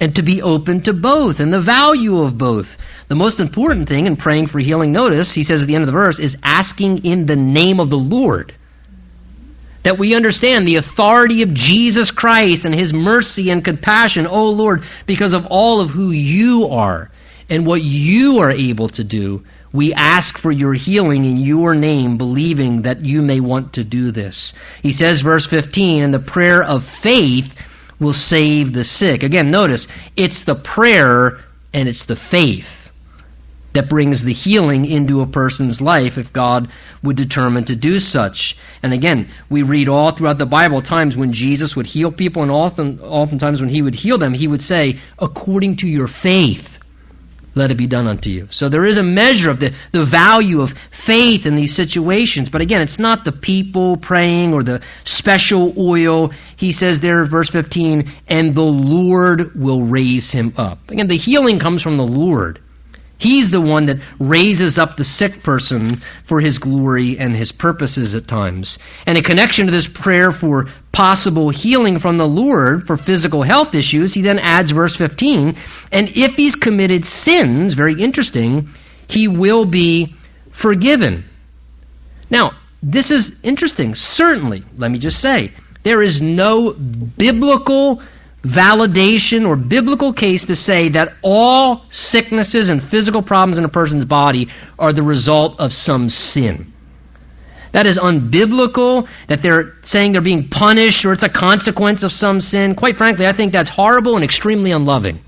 And 0.00 0.16
to 0.16 0.22
be 0.22 0.42
open 0.42 0.82
to 0.82 0.92
both 0.92 1.40
and 1.40 1.52
the 1.52 1.60
value 1.60 2.22
of 2.22 2.36
both. 2.36 2.76
The 3.08 3.14
most 3.14 3.40
important 3.40 3.88
thing 3.88 4.06
in 4.06 4.16
praying 4.16 4.48
for 4.48 4.58
healing, 4.58 4.92
notice, 4.92 5.32
he 5.32 5.44
says 5.44 5.62
at 5.62 5.68
the 5.68 5.74
end 5.74 5.82
of 5.82 5.86
the 5.86 5.92
verse, 5.92 6.18
is 6.18 6.36
asking 6.42 7.04
in 7.04 7.26
the 7.26 7.36
name 7.36 7.78
of 7.78 7.90
the 7.90 7.98
Lord. 7.98 8.54
That 9.84 9.98
we 9.98 10.14
understand 10.14 10.66
the 10.66 10.76
authority 10.76 11.42
of 11.42 11.54
Jesus 11.54 12.10
Christ 12.10 12.64
and 12.64 12.74
his 12.74 12.92
mercy 12.92 13.50
and 13.50 13.64
compassion, 13.64 14.26
oh 14.26 14.50
Lord, 14.50 14.82
because 15.06 15.34
of 15.34 15.46
all 15.46 15.80
of 15.80 15.90
who 15.90 16.10
you 16.10 16.66
are 16.66 17.11
and 17.48 17.66
what 17.66 17.82
you 17.82 18.38
are 18.38 18.50
able 18.50 18.88
to 18.88 19.04
do. 19.04 19.44
We 19.72 19.94
ask 19.94 20.38
for 20.38 20.52
your 20.52 20.74
healing 20.74 21.24
in 21.24 21.38
your 21.38 21.74
name, 21.74 22.18
believing 22.18 22.82
that 22.82 23.04
you 23.04 23.22
may 23.22 23.40
want 23.40 23.74
to 23.74 23.84
do 23.84 24.10
this. 24.10 24.52
He 24.82 24.92
says, 24.92 25.22
verse 25.22 25.46
15, 25.46 26.02
and 26.02 26.14
the 26.14 26.18
prayer 26.18 26.62
of 26.62 26.84
faith 26.84 27.54
will 27.98 28.12
save 28.12 28.72
the 28.72 28.84
sick. 28.84 29.22
Again, 29.22 29.50
notice, 29.50 29.86
it's 30.16 30.44
the 30.44 30.54
prayer 30.54 31.38
and 31.72 31.88
it's 31.88 32.04
the 32.04 32.16
faith 32.16 32.90
that 33.72 33.88
brings 33.88 34.22
the 34.22 34.32
healing 34.32 34.84
into 34.84 35.22
a 35.22 35.26
person's 35.26 35.80
life 35.80 36.18
if 36.18 36.32
God 36.32 36.68
would 37.02 37.16
determine 37.16 37.64
to 37.64 37.76
do 37.76 37.98
such. 37.98 38.58
And 38.82 38.92
again, 38.92 39.28
we 39.48 39.62
read 39.62 39.88
all 39.88 40.10
throughout 40.10 40.36
the 40.36 40.46
Bible 40.46 40.82
times 40.82 41.16
when 41.16 41.32
Jesus 41.32 41.74
would 41.74 41.86
heal 41.86 42.12
people, 42.12 42.42
and 42.42 42.50
often, 42.50 43.00
oftentimes 43.00 43.60
when 43.60 43.70
he 43.70 43.80
would 43.80 43.94
heal 43.94 44.18
them, 44.18 44.34
he 44.34 44.48
would 44.48 44.62
say, 44.62 44.98
according 45.18 45.76
to 45.76 45.88
your 45.88 46.08
faith 46.08 46.71
let 47.54 47.70
it 47.70 47.76
be 47.76 47.86
done 47.86 48.08
unto 48.08 48.30
you. 48.30 48.48
So 48.50 48.68
there 48.68 48.84
is 48.84 48.96
a 48.96 49.02
measure 49.02 49.50
of 49.50 49.60
the, 49.60 49.74
the 49.92 50.04
value 50.04 50.62
of 50.62 50.72
faith 50.90 51.46
in 51.46 51.56
these 51.56 51.74
situations. 51.74 52.48
But 52.48 52.60
again, 52.60 52.80
it's 52.80 52.98
not 52.98 53.24
the 53.24 53.32
people 53.32 53.96
praying 53.96 54.54
or 54.54 54.62
the 54.62 54.82
special 55.04 55.74
oil. 55.78 56.32
He 56.56 56.72
says 56.72 57.00
there, 57.00 57.24
verse 57.24 57.50
15, 57.50 58.10
and 58.28 58.54
the 58.54 58.62
Lord 58.62 59.54
will 59.54 59.82
raise 59.82 60.30
him 60.30 60.54
up. 60.56 60.90
Again, 60.90 61.08
the 61.08 61.16
healing 61.16 61.58
comes 61.58 61.82
from 61.82 61.96
the 61.96 62.06
Lord. 62.06 62.60
He's 63.22 63.52
the 63.52 63.60
one 63.60 63.86
that 63.86 64.00
raises 64.18 64.80
up 64.80 64.96
the 64.96 65.04
sick 65.04 65.44
person 65.44 65.98
for 66.24 66.40
his 66.40 66.58
glory 66.58 67.20
and 67.20 67.36
his 67.36 67.52
purposes 67.52 68.16
at 68.16 68.26
times. 68.26 68.80
And 69.06 69.16
in 69.16 69.22
connection 69.22 69.66
to 69.66 69.72
this 69.72 69.86
prayer 69.86 70.32
for 70.32 70.66
possible 70.90 71.48
healing 71.48 72.00
from 72.00 72.18
the 72.18 72.26
Lord 72.26 72.84
for 72.84 72.96
physical 72.96 73.44
health 73.44 73.76
issues, 73.76 74.12
he 74.12 74.22
then 74.22 74.40
adds 74.40 74.72
verse 74.72 74.96
15, 74.96 75.54
and 75.92 76.08
if 76.16 76.32
he's 76.32 76.56
committed 76.56 77.04
sins, 77.04 77.74
very 77.74 77.94
interesting, 77.94 78.70
he 79.06 79.28
will 79.28 79.66
be 79.66 80.16
forgiven. 80.50 81.24
Now, 82.28 82.58
this 82.82 83.12
is 83.12 83.38
interesting. 83.44 83.94
Certainly, 83.94 84.64
let 84.76 84.90
me 84.90 84.98
just 84.98 85.20
say, 85.20 85.52
there 85.84 86.02
is 86.02 86.20
no 86.20 86.72
biblical 86.72 88.02
validation 88.42 89.46
or 89.46 89.56
biblical 89.56 90.12
case 90.12 90.46
to 90.46 90.56
say 90.56 90.90
that 90.90 91.14
all 91.22 91.84
sicknesses 91.90 92.68
and 92.68 92.82
physical 92.82 93.22
problems 93.22 93.58
in 93.58 93.64
a 93.64 93.68
person's 93.68 94.04
body 94.04 94.48
are 94.78 94.92
the 94.92 95.02
result 95.02 95.60
of 95.60 95.72
some 95.72 96.08
sin. 96.08 96.72
That 97.70 97.86
is 97.86 97.98
unbiblical, 97.98 99.08
that 99.28 99.42
they're 99.42 99.76
saying 99.82 100.12
they're 100.12 100.20
being 100.20 100.48
punished 100.48 101.04
or 101.04 101.12
it's 101.12 101.22
a 101.22 101.28
consequence 101.28 102.02
of 102.02 102.12
some 102.12 102.40
sin. 102.40 102.74
Quite 102.74 102.96
frankly, 102.96 103.26
I 103.26 103.32
think 103.32 103.52
that's 103.52 103.70
horrible 103.70 104.16
and 104.16 104.24
extremely 104.24 104.72
unloving. 104.72 105.20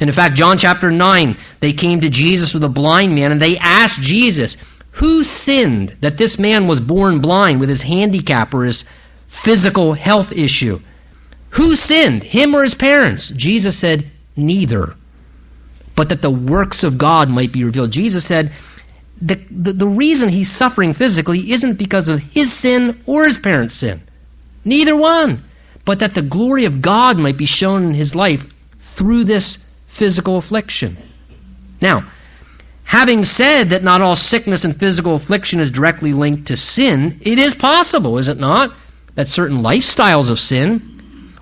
And 0.00 0.10
in 0.10 0.14
fact, 0.16 0.34
John 0.34 0.58
chapter 0.58 0.90
9, 0.90 1.36
they 1.60 1.74
came 1.74 2.00
to 2.00 2.10
Jesus 2.10 2.54
with 2.54 2.64
a 2.64 2.68
blind 2.68 3.14
man 3.14 3.30
and 3.30 3.40
they 3.40 3.56
asked 3.58 4.00
Jesus, 4.00 4.56
Who 4.92 5.22
sinned 5.22 5.96
that 6.00 6.18
this 6.18 6.40
man 6.40 6.66
was 6.66 6.80
born 6.80 7.20
blind 7.20 7.60
with 7.60 7.68
his 7.68 7.82
handicap 7.82 8.52
or 8.52 8.64
his 8.64 8.84
physical 9.28 9.92
health 9.92 10.32
issue? 10.32 10.80
Who 11.52 11.76
sinned, 11.76 12.22
him 12.22 12.54
or 12.54 12.62
his 12.62 12.74
parents? 12.74 13.28
Jesus 13.28 13.78
said, 13.78 14.10
Neither. 14.36 14.94
But 15.94 16.08
that 16.08 16.22
the 16.22 16.30
works 16.30 16.84
of 16.84 16.96
God 16.96 17.28
might 17.28 17.52
be 17.52 17.64
revealed. 17.64 17.90
Jesus 17.90 18.24
said, 18.24 18.52
the, 19.20 19.36
the, 19.50 19.72
the, 19.74 19.86
reason 19.86 20.30
he's 20.30 20.50
suffering 20.50 20.94
physically 20.94 21.52
isn't 21.52 21.78
because 21.78 22.08
of 22.08 22.20
his 22.20 22.52
sin 22.52 23.02
or 23.06 23.24
his 23.24 23.36
parents' 23.36 23.74
sin. 23.74 24.00
Neither 24.64 24.96
one. 24.96 25.44
But 25.84 26.00
that 26.00 26.14
the 26.14 26.22
glory 26.22 26.64
of 26.64 26.80
God 26.80 27.18
might 27.18 27.36
be 27.36 27.46
shown 27.46 27.84
in 27.84 27.94
his 27.94 28.14
life 28.14 28.44
through 28.80 29.24
this 29.24 29.58
physical 29.86 30.38
affliction. 30.38 30.96
Now, 31.80 32.08
having 32.82 33.24
said 33.24 33.70
that 33.70 33.84
not 33.84 34.00
all 34.00 34.16
sickness 34.16 34.64
and 34.64 34.76
physical 34.76 35.14
affliction 35.14 35.60
is 35.60 35.70
directly 35.70 36.14
linked 36.14 36.48
to 36.48 36.56
sin, 36.56 37.20
it 37.20 37.38
is 37.38 37.54
possible, 37.54 38.18
is 38.18 38.28
it 38.28 38.38
not, 38.38 38.74
that 39.14 39.28
certain 39.28 39.58
lifestyles 39.58 40.30
of 40.30 40.40
sin 40.40 40.91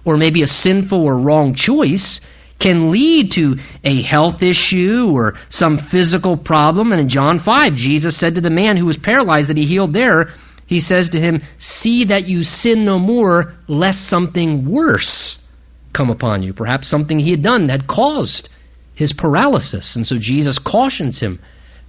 or 0.05 0.16
maybe 0.16 0.42
a 0.42 0.46
sinful 0.46 1.03
or 1.03 1.18
wrong 1.18 1.55
choice 1.55 2.20
can 2.59 2.90
lead 2.90 3.32
to 3.32 3.57
a 3.82 4.03
health 4.03 4.42
issue 4.42 5.11
or 5.12 5.34
some 5.48 5.78
physical 5.78 6.36
problem. 6.36 6.92
And 6.92 7.01
in 7.01 7.09
John 7.09 7.38
5, 7.38 7.74
Jesus 7.74 8.16
said 8.16 8.34
to 8.34 8.40
the 8.40 8.51
man 8.51 8.76
who 8.76 8.86
was 8.86 8.98
paralyzed 8.98 9.48
that 9.48 9.57
he 9.57 9.64
healed 9.64 9.94
there, 9.94 10.30
he 10.66 10.80
says 10.80 11.11
to 11.11 11.20
him, 11.20 11.42
See 11.59 12.05
that 12.05 12.28
you 12.28 12.44
sin 12.44 12.84
no 12.84 12.98
more, 12.98 13.55
lest 13.66 14.07
something 14.07 14.70
worse 14.70 15.48
come 15.92 16.11
upon 16.11 16.42
you. 16.42 16.53
Perhaps 16.53 16.86
something 16.86 17.18
he 17.18 17.32
had 17.32 17.42
done 17.42 17.68
had 17.68 17.86
caused 17.86 18.51
his 18.94 19.12
paralysis. 19.12 19.96
And 19.96 20.07
so 20.07 20.18
Jesus 20.18 20.59
cautions 20.59 21.18
him 21.18 21.40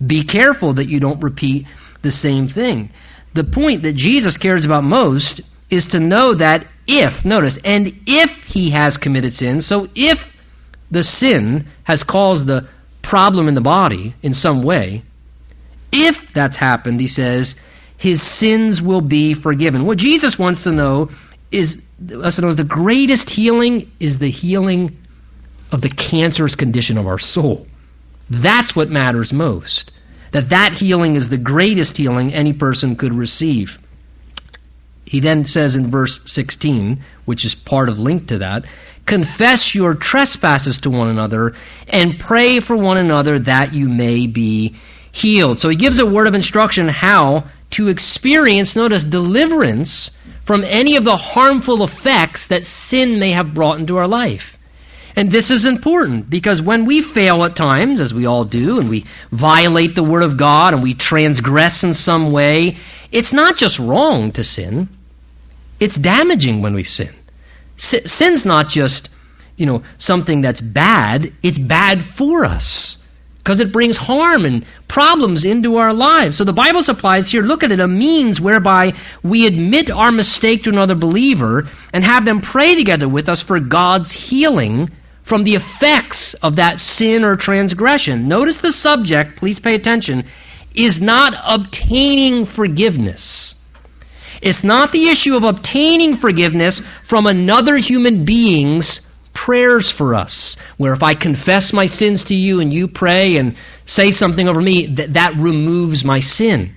be 0.05 0.23
careful 0.23 0.73
that 0.73 0.89
you 0.89 0.99
don't 0.99 1.21
repeat 1.21 1.67
the 2.01 2.11
same 2.11 2.47
thing. 2.47 2.89
The 3.33 3.43
point 3.43 3.83
that 3.83 3.93
Jesus 3.93 4.37
cares 4.37 4.65
about 4.65 4.83
most 4.83 5.41
is 5.71 5.87
to 5.87 5.99
know 5.99 6.35
that 6.35 6.67
if, 6.85 7.25
notice, 7.25 7.57
and 7.63 8.01
if 8.05 8.43
he 8.43 8.69
has 8.71 8.97
committed 8.97 9.33
sin, 9.33 9.61
so 9.61 9.87
if 9.95 10.35
the 10.91 11.03
sin 11.03 11.67
has 11.83 12.03
caused 12.03 12.45
the 12.45 12.67
problem 13.01 13.47
in 13.47 13.55
the 13.55 13.61
body 13.61 14.13
in 14.21 14.33
some 14.33 14.61
way, 14.61 15.03
if 15.91 16.33
that's 16.33 16.57
happened, 16.57 16.99
he 16.99 17.07
says, 17.07 17.55
his 17.97 18.21
sins 18.21 18.81
will 18.81 19.01
be 19.01 19.33
forgiven. 19.33 19.85
What 19.85 19.97
Jesus 19.97 20.37
wants 20.37 20.63
to 20.65 20.71
know 20.71 21.09
is, 21.51 21.83
us 22.13 22.35
to 22.35 22.41
know, 22.41 22.49
is 22.49 22.55
the 22.55 22.63
greatest 22.63 23.29
healing 23.29 23.91
is 23.99 24.17
the 24.19 24.29
healing 24.29 24.97
of 25.71 25.81
the 25.81 25.89
cancerous 25.89 26.55
condition 26.55 26.97
of 26.97 27.07
our 27.07 27.19
soul. 27.19 27.67
That's 28.29 28.75
what 28.75 28.89
matters 28.89 29.31
most. 29.31 29.91
That 30.31 30.49
that 30.49 30.73
healing 30.73 31.15
is 31.15 31.29
the 31.29 31.37
greatest 31.37 31.97
healing 31.97 32.33
any 32.33 32.53
person 32.53 32.95
could 32.95 33.13
receive. 33.13 33.77
He 35.11 35.19
then 35.19 35.43
says 35.43 35.75
in 35.75 35.91
verse 35.91 36.21
16, 36.23 37.01
which 37.25 37.43
is 37.43 37.53
part 37.53 37.89
of 37.89 37.99
link 37.99 38.27
to 38.27 38.37
that, 38.37 38.63
confess 39.05 39.75
your 39.75 39.93
trespasses 39.93 40.79
to 40.79 40.89
one 40.89 41.09
another 41.09 41.53
and 41.89 42.17
pray 42.17 42.61
for 42.61 42.77
one 42.77 42.95
another 42.95 43.37
that 43.39 43.73
you 43.73 43.89
may 43.89 44.25
be 44.27 44.77
healed. 45.11 45.59
So 45.59 45.67
he 45.67 45.75
gives 45.75 45.99
a 45.99 46.05
word 46.05 46.27
of 46.27 46.33
instruction 46.33 46.87
how 46.87 47.43
to 47.71 47.89
experience, 47.89 48.77
notice, 48.77 49.03
deliverance 49.03 50.11
from 50.45 50.63
any 50.63 50.95
of 50.95 51.03
the 51.03 51.17
harmful 51.17 51.83
effects 51.83 52.47
that 52.47 52.63
sin 52.63 53.19
may 53.19 53.33
have 53.33 53.53
brought 53.53 53.79
into 53.79 53.97
our 53.97 54.07
life. 54.07 54.57
And 55.17 55.29
this 55.29 55.51
is 55.51 55.65
important 55.65 56.29
because 56.29 56.61
when 56.61 56.85
we 56.85 57.01
fail 57.01 57.43
at 57.43 57.57
times, 57.57 57.99
as 57.99 58.13
we 58.13 58.27
all 58.27 58.45
do, 58.45 58.79
and 58.79 58.89
we 58.89 59.03
violate 59.29 59.93
the 59.93 60.03
Word 60.03 60.23
of 60.23 60.37
God 60.37 60.73
and 60.73 60.81
we 60.81 60.93
transgress 60.93 61.83
in 61.83 61.93
some 61.93 62.31
way, 62.31 62.77
it's 63.11 63.33
not 63.33 63.57
just 63.57 63.77
wrong 63.77 64.31
to 64.31 64.43
sin. 64.45 64.87
It's 65.81 65.95
damaging 65.95 66.61
when 66.61 66.75
we 66.75 66.83
sin. 66.83 67.09
Sin's 67.75 68.45
not 68.45 68.69
just, 68.69 69.09
you 69.57 69.65
know, 69.65 69.81
something 69.97 70.41
that's 70.41 70.61
bad, 70.61 71.33
it's 71.41 71.57
bad 71.57 72.03
for 72.03 72.45
us 72.45 73.03
because 73.39 73.59
it 73.59 73.73
brings 73.73 73.97
harm 73.97 74.45
and 74.45 74.63
problems 74.87 75.43
into 75.43 75.77
our 75.77 75.91
lives. 75.91 76.37
So 76.37 76.43
the 76.43 76.53
Bible 76.53 76.83
supplies 76.83 77.31
here, 77.31 77.41
look 77.41 77.63
at 77.63 77.71
it, 77.71 77.79
a 77.79 77.87
means 77.87 78.39
whereby 78.39 78.93
we 79.23 79.47
admit 79.47 79.89
our 79.89 80.11
mistake 80.11 80.63
to 80.63 80.69
another 80.69 80.93
believer 80.93 81.67
and 81.91 82.03
have 82.03 82.25
them 82.25 82.41
pray 82.41 82.75
together 82.75 83.09
with 83.09 83.27
us 83.27 83.41
for 83.41 83.59
God's 83.59 84.11
healing 84.11 84.91
from 85.23 85.43
the 85.43 85.55
effects 85.55 86.35
of 86.35 86.57
that 86.57 86.79
sin 86.79 87.23
or 87.23 87.35
transgression. 87.35 88.27
Notice 88.27 88.61
the 88.61 88.71
subject, 88.71 89.37
please 89.37 89.57
pay 89.59 89.73
attention, 89.73 90.25
is 90.75 91.01
not 91.01 91.33
obtaining 91.43 92.45
forgiveness. 92.45 93.55
It's 94.41 94.63
not 94.63 94.91
the 94.91 95.09
issue 95.09 95.35
of 95.35 95.43
obtaining 95.43 96.15
forgiveness 96.15 96.81
from 97.03 97.27
another 97.27 97.77
human 97.77 98.25
being's 98.25 99.01
prayers 99.33 99.89
for 99.89 100.15
us, 100.15 100.57
where 100.77 100.93
if 100.93 101.03
I 101.03 101.13
confess 101.13 101.73
my 101.73 101.85
sins 101.85 102.25
to 102.25 102.35
you 102.35 102.59
and 102.59 102.73
you 102.73 102.87
pray 102.87 103.37
and 103.37 103.55
say 103.85 104.11
something 104.11 104.47
over 104.47 104.61
me, 104.61 104.87
that, 104.95 105.13
that 105.13 105.35
removes 105.35 106.03
my 106.03 106.19
sin. 106.19 106.75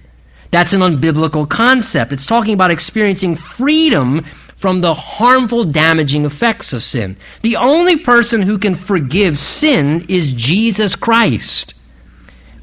That's 0.51 0.73
an 0.73 0.81
unbiblical 0.81 1.49
concept. 1.49 2.13
It's 2.13 2.27
talking 2.27 2.55
about 2.55 2.71
experiencing 2.71 3.37
freedom 3.37 4.25
from 4.57 4.81
the 4.81 4.95
harmful, 4.95 5.65
damaging 5.65 6.25
effects 6.25 6.73
of 6.73 6.83
sin. 6.83 7.17
The 7.43 7.57
only 7.57 7.99
person 7.99 8.41
who 8.41 8.59
can 8.59 8.75
forgive 8.75 9.39
sin 9.39 10.07
is 10.09 10.33
Jesus 10.33 10.97
Christ. 10.97 11.74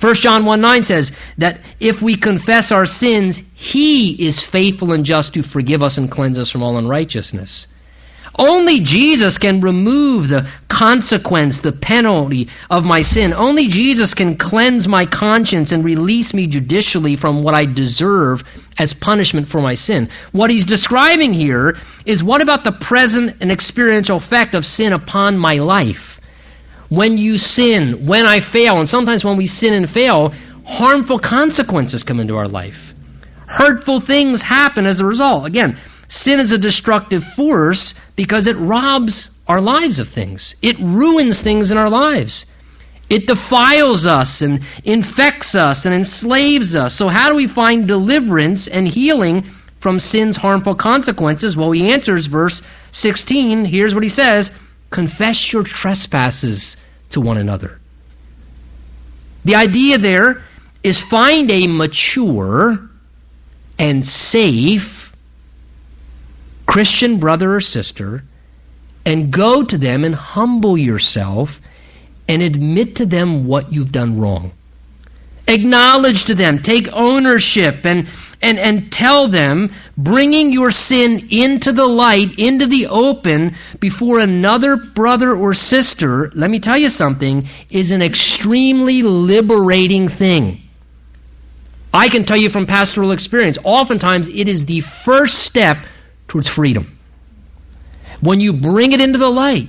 1 0.01 0.13
John 0.15 0.45
1 0.45 0.61
9 0.61 0.83
says 0.83 1.11
that 1.37 1.59
if 1.79 2.01
we 2.01 2.15
confess 2.15 2.71
our 2.71 2.85
sins, 2.85 3.41
He 3.53 4.27
is 4.27 4.43
faithful 4.43 4.93
and 4.93 5.05
just 5.05 5.35
to 5.35 5.43
forgive 5.43 5.83
us 5.83 5.97
and 5.97 6.09
cleanse 6.09 6.39
us 6.39 6.49
from 6.49 6.63
all 6.63 6.77
unrighteousness. 6.77 7.67
Only 8.37 8.79
Jesus 8.79 9.37
can 9.37 9.59
remove 9.59 10.29
the 10.29 10.49
consequence, 10.69 11.59
the 11.59 11.73
penalty 11.73 12.47
of 12.69 12.85
my 12.85 13.01
sin. 13.01 13.33
Only 13.33 13.67
Jesus 13.67 14.13
can 14.13 14.37
cleanse 14.37 14.87
my 14.87 15.05
conscience 15.05 15.73
and 15.73 15.83
release 15.83 16.33
me 16.33 16.47
judicially 16.47 17.17
from 17.17 17.43
what 17.43 17.53
I 17.53 17.65
deserve 17.65 18.43
as 18.79 18.93
punishment 18.93 19.49
for 19.49 19.61
my 19.61 19.75
sin. 19.75 20.09
What 20.31 20.49
he's 20.49 20.65
describing 20.65 21.33
here 21.33 21.75
is 22.05 22.23
what 22.23 22.41
about 22.41 22.63
the 22.63 22.71
present 22.71 23.37
and 23.41 23.51
experiential 23.51 24.17
effect 24.17 24.55
of 24.55 24.65
sin 24.65 24.93
upon 24.93 25.37
my 25.37 25.55
life? 25.55 26.20
When 26.91 27.17
you 27.17 27.37
sin, 27.37 28.05
when 28.05 28.27
I 28.27 28.41
fail, 28.41 28.77
and 28.77 28.89
sometimes 28.89 29.23
when 29.23 29.37
we 29.37 29.47
sin 29.47 29.73
and 29.73 29.89
fail, 29.89 30.33
harmful 30.65 31.19
consequences 31.19 32.03
come 32.03 32.19
into 32.19 32.35
our 32.35 32.49
life. 32.49 32.93
Hurtful 33.47 34.01
things 34.01 34.41
happen 34.41 34.85
as 34.85 34.99
a 34.99 35.05
result. 35.05 35.45
Again, 35.45 35.77
sin 36.09 36.41
is 36.41 36.51
a 36.51 36.57
destructive 36.57 37.23
force 37.23 37.93
because 38.17 38.45
it 38.45 38.57
robs 38.57 39.29
our 39.47 39.61
lives 39.61 39.99
of 39.99 40.09
things, 40.09 40.57
it 40.61 40.79
ruins 40.79 41.39
things 41.39 41.71
in 41.71 41.77
our 41.77 41.89
lives. 41.89 42.45
It 43.09 43.25
defiles 43.25 44.05
us 44.05 44.41
and 44.41 44.59
infects 44.83 45.55
us 45.55 45.85
and 45.85 45.95
enslaves 45.95 46.75
us. 46.75 46.93
So, 46.93 47.07
how 47.07 47.29
do 47.29 47.35
we 47.35 47.47
find 47.47 47.87
deliverance 47.87 48.67
and 48.67 48.85
healing 48.85 49.45
from 49.79 49.97
sin's 49.99 50.35
harmful 50.35 50.75
consequences? 50.75 51.55
Well, 51.55 51.71
he 51.71 51.93
answers 51.93 52.25
verse 52.25 52.61
16. 52.91 53.63
Here's 53.63 53.93
what 53.93 54.03
he 54.03 54.09
says 54.09 54.51
Confess 54.91 55.51
your 55.51 55.63
trespasses 55.63 56.77
to 57.09 57.21
one 57.21 57.37
another. 57.37 57.79
The 59.43 59.55
idea 59.55 59.97
there 59.97 60.43
is 60.83 61.01
find 61.01 61.51
a 61.51 61.65
mature 61.65 62.79
and 63.79 64.05
safe 64.05 65.15
Christian 66.67 67.19
brother 67.19 67.55
or 67.55 67.61
sister 67.61 68.23
and 69.05 69.31
go 69.31 69.63
to 69.63 69.77
them 69.77 70.03
and 70.03 70.13
humble 70.13 70.77
yourself 70.77 71.59
and 72.27 72.41
admit 72.41 72.97
to 72.97 73.05
them 73.05 73.47
what 73.47 73.73
you've 73.73 73.91
done 73.91 74.19
wrong. 74.19 74.51
Acknowledge 75.51 76.25
to 76.25 76.35
them, 76.35 76.59
take 76.59 76.87
ownership, 76.93 77.85
and 77.85 78.07
and, 78.41 78.59
and 78.59 78.91
tell 78.91 79.27
them, 79.27 79.71
bringing 79.97 80.51
your 80.51 80.71
sin 80.71 81.27
into 81.29 81.71
the 81.71 81.85
light, 81.85 82.39
into 82.39 82.65
the 82.65 82.87
open, 82.87 83.55
before 83.79 84.19
another 84.19 84.77
brother 84.77 85.33
or 85.35 85.53
sister, 85.53 86.31
let 86.33 86.49
me 86.49 86.59
tell 86.59 86.77
you 86.77 86.89
something, 86.89 87.47
is 87.69 87.91
an 87.91 88.01
extremely 88.01 89.03
liberating 89.03 90.07
thing. 90.07 90.61
I 91.93 92.09
can 92.09 92.23
tell 92.23 92.37
you 92.37 92.49
from 92.49 92.65
pastoral 92.65 93.11
experience, 93.11 93.57
oftentimes 93.63 94.27
it 94.27 94.47
is 94.47 94.65
the 94.65 94.81
first 94.81 95.39
step 95.39 95.77
towards 96.27 96.49
freedom. 96.49 96.97
When 98.21 98.39
you 98.39 98.53
bring 98.53 98.93
it 98.93 99.01
into 99.01 99.19
the 99.19 99.29
light, 99.29 99.67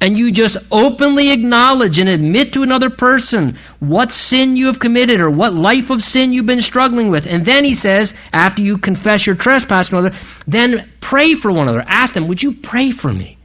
and 0.00 0.16
you 0.16 0.30
just 0.30 0.56
openly 0.70 1.32
acknowledge 1.32 1.98
and 1.98 2.08
admit 2.08 2.52
to 2.52 2.62
another 2.62 2.90
person 2.90 3.56
what 3.80 4.12
sin 4.12 4.56
you 4.56 4.66
have 4.66 4.78
committed 4.78 5.20
or 5.20 5.30
what 5.30 5.54
life 5.54 5.90
of 5.90 6.02
sin 6.02 6.32
you've 6.32 6.46
been 6.46 6.62
struggling 6.62 7.10
with. 7.10 7.26
And 7.26 7.44
then 7.44 7.64
he 7.64 7.74
says, 7.74 8.14
after 8.32 8.62
you 8.62 8.78
confess 8.78 9.26
your 9.26 9.34
trespass 9.34 9.88
to 9.88 9.98
another, 9.98 10.16
then 10.46 10.88
pray 11.00 11.34
for 11.34 11.50
one 11.50 11.68
another. 11.68 11.84
Ask 11.86 12.14
them, 12.14 12.28
would 12.28 12.42
you 12.42 12.52
pray 12.54 12.92
for 12.92 13.12
me? 13.12 13.38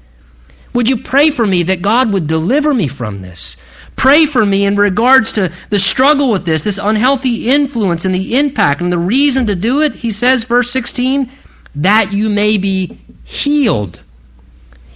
Would 0.74 0.90
you 0.90 0.98
pray 0.98 1.32
for 1.32 1.46
me 1.46 1.64
that 1.64 1.82
God 1.82 2.14
would 2.14 2.28
deliver 2.28 2.74
me 2.74 2.88
from 2.88 3.22
this? 3.22 3.58
Pray 3.96 4.26
for 4.26 4.44
me 4.44 4.66
in 4.66 4.76
regards 4.76 5.34
to 5.34 5.52
the 5.70 5.80
struggle 5.80 6.32
with 6.32 6.46
this, 6.46 6.64
this 6.64 6.80
unhealthy 6.82 7.50
influence 7.50 8.06
and 8.06 8.14
the 8.14 8.38
impact. 8.38 8.82
And 8.82 8.92
the 8.92 8.98
reason 8.98 9.48
to 9.48 9.56
do 9.56 9.82
it, 9.82 9.94
he 9.94 10.12
says, 10.12 10.46
verse 10.46 10.72
16, 10.72 11.32
that 11.76 12.12
you 12.12 12.30
may 12.30 12.58
be 12.58 13.00
healed. 13.24 14.02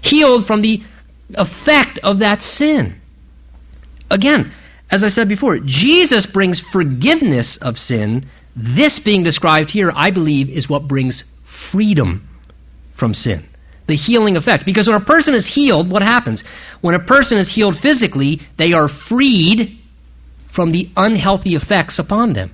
Healed 0.01 0.47
from 0.47 0.61
the 0.61 0.81
effect 1.35 1.99
of 2.03 2.19
that 2.19 2.41
sin. 2.41 2.95
Again, 4.09 4.51
as 4.89 5.03
I 5.03 5.09
said 5.09 5.27
before, 5.27 5.59
Jesus 5.59 6.25
brings 6.25 6.59
forgiveness 6.59 7.57
of 7.57 7.77
sin. 7.77 8.27
This 8.55 8.99
being 8.99 9.23
described 9.23 9.69
here, 9.69 9.91
I 9.93 10.11
believe, 10.11 10.49
is 10.49 10.69
what 10.69 10.87
brings 10.87 11.23
freedom 11.43 12.27
from 12.95 13.13
sin. 13.13 13.43
The 13.87 13.95
healing 13.95 14.37
effect. 14.37 14.65
Because 14.65 14.87
when 14.87 14.97
a 14.97 15.05
person 15.05 15.33
is 15.33 15.47
healed, 15.47 15.89
what 15.89 16.01
happens? 16.01 16.43
When 16.81 16.95
a 16.95 16.99
person 16.99 17.37
is 17.37 17.53
healed 17.53 17.77
physically, 17.77 18.41
they 18.57 18.73
are 18.73 18.87
freed 18.87 19.77
from 20.49 20.71
the 20.71 20.89
unhealthy 20.95 21.55
effects 21.55 21.99
upon 21.99 22.33
them. 22.33 22.51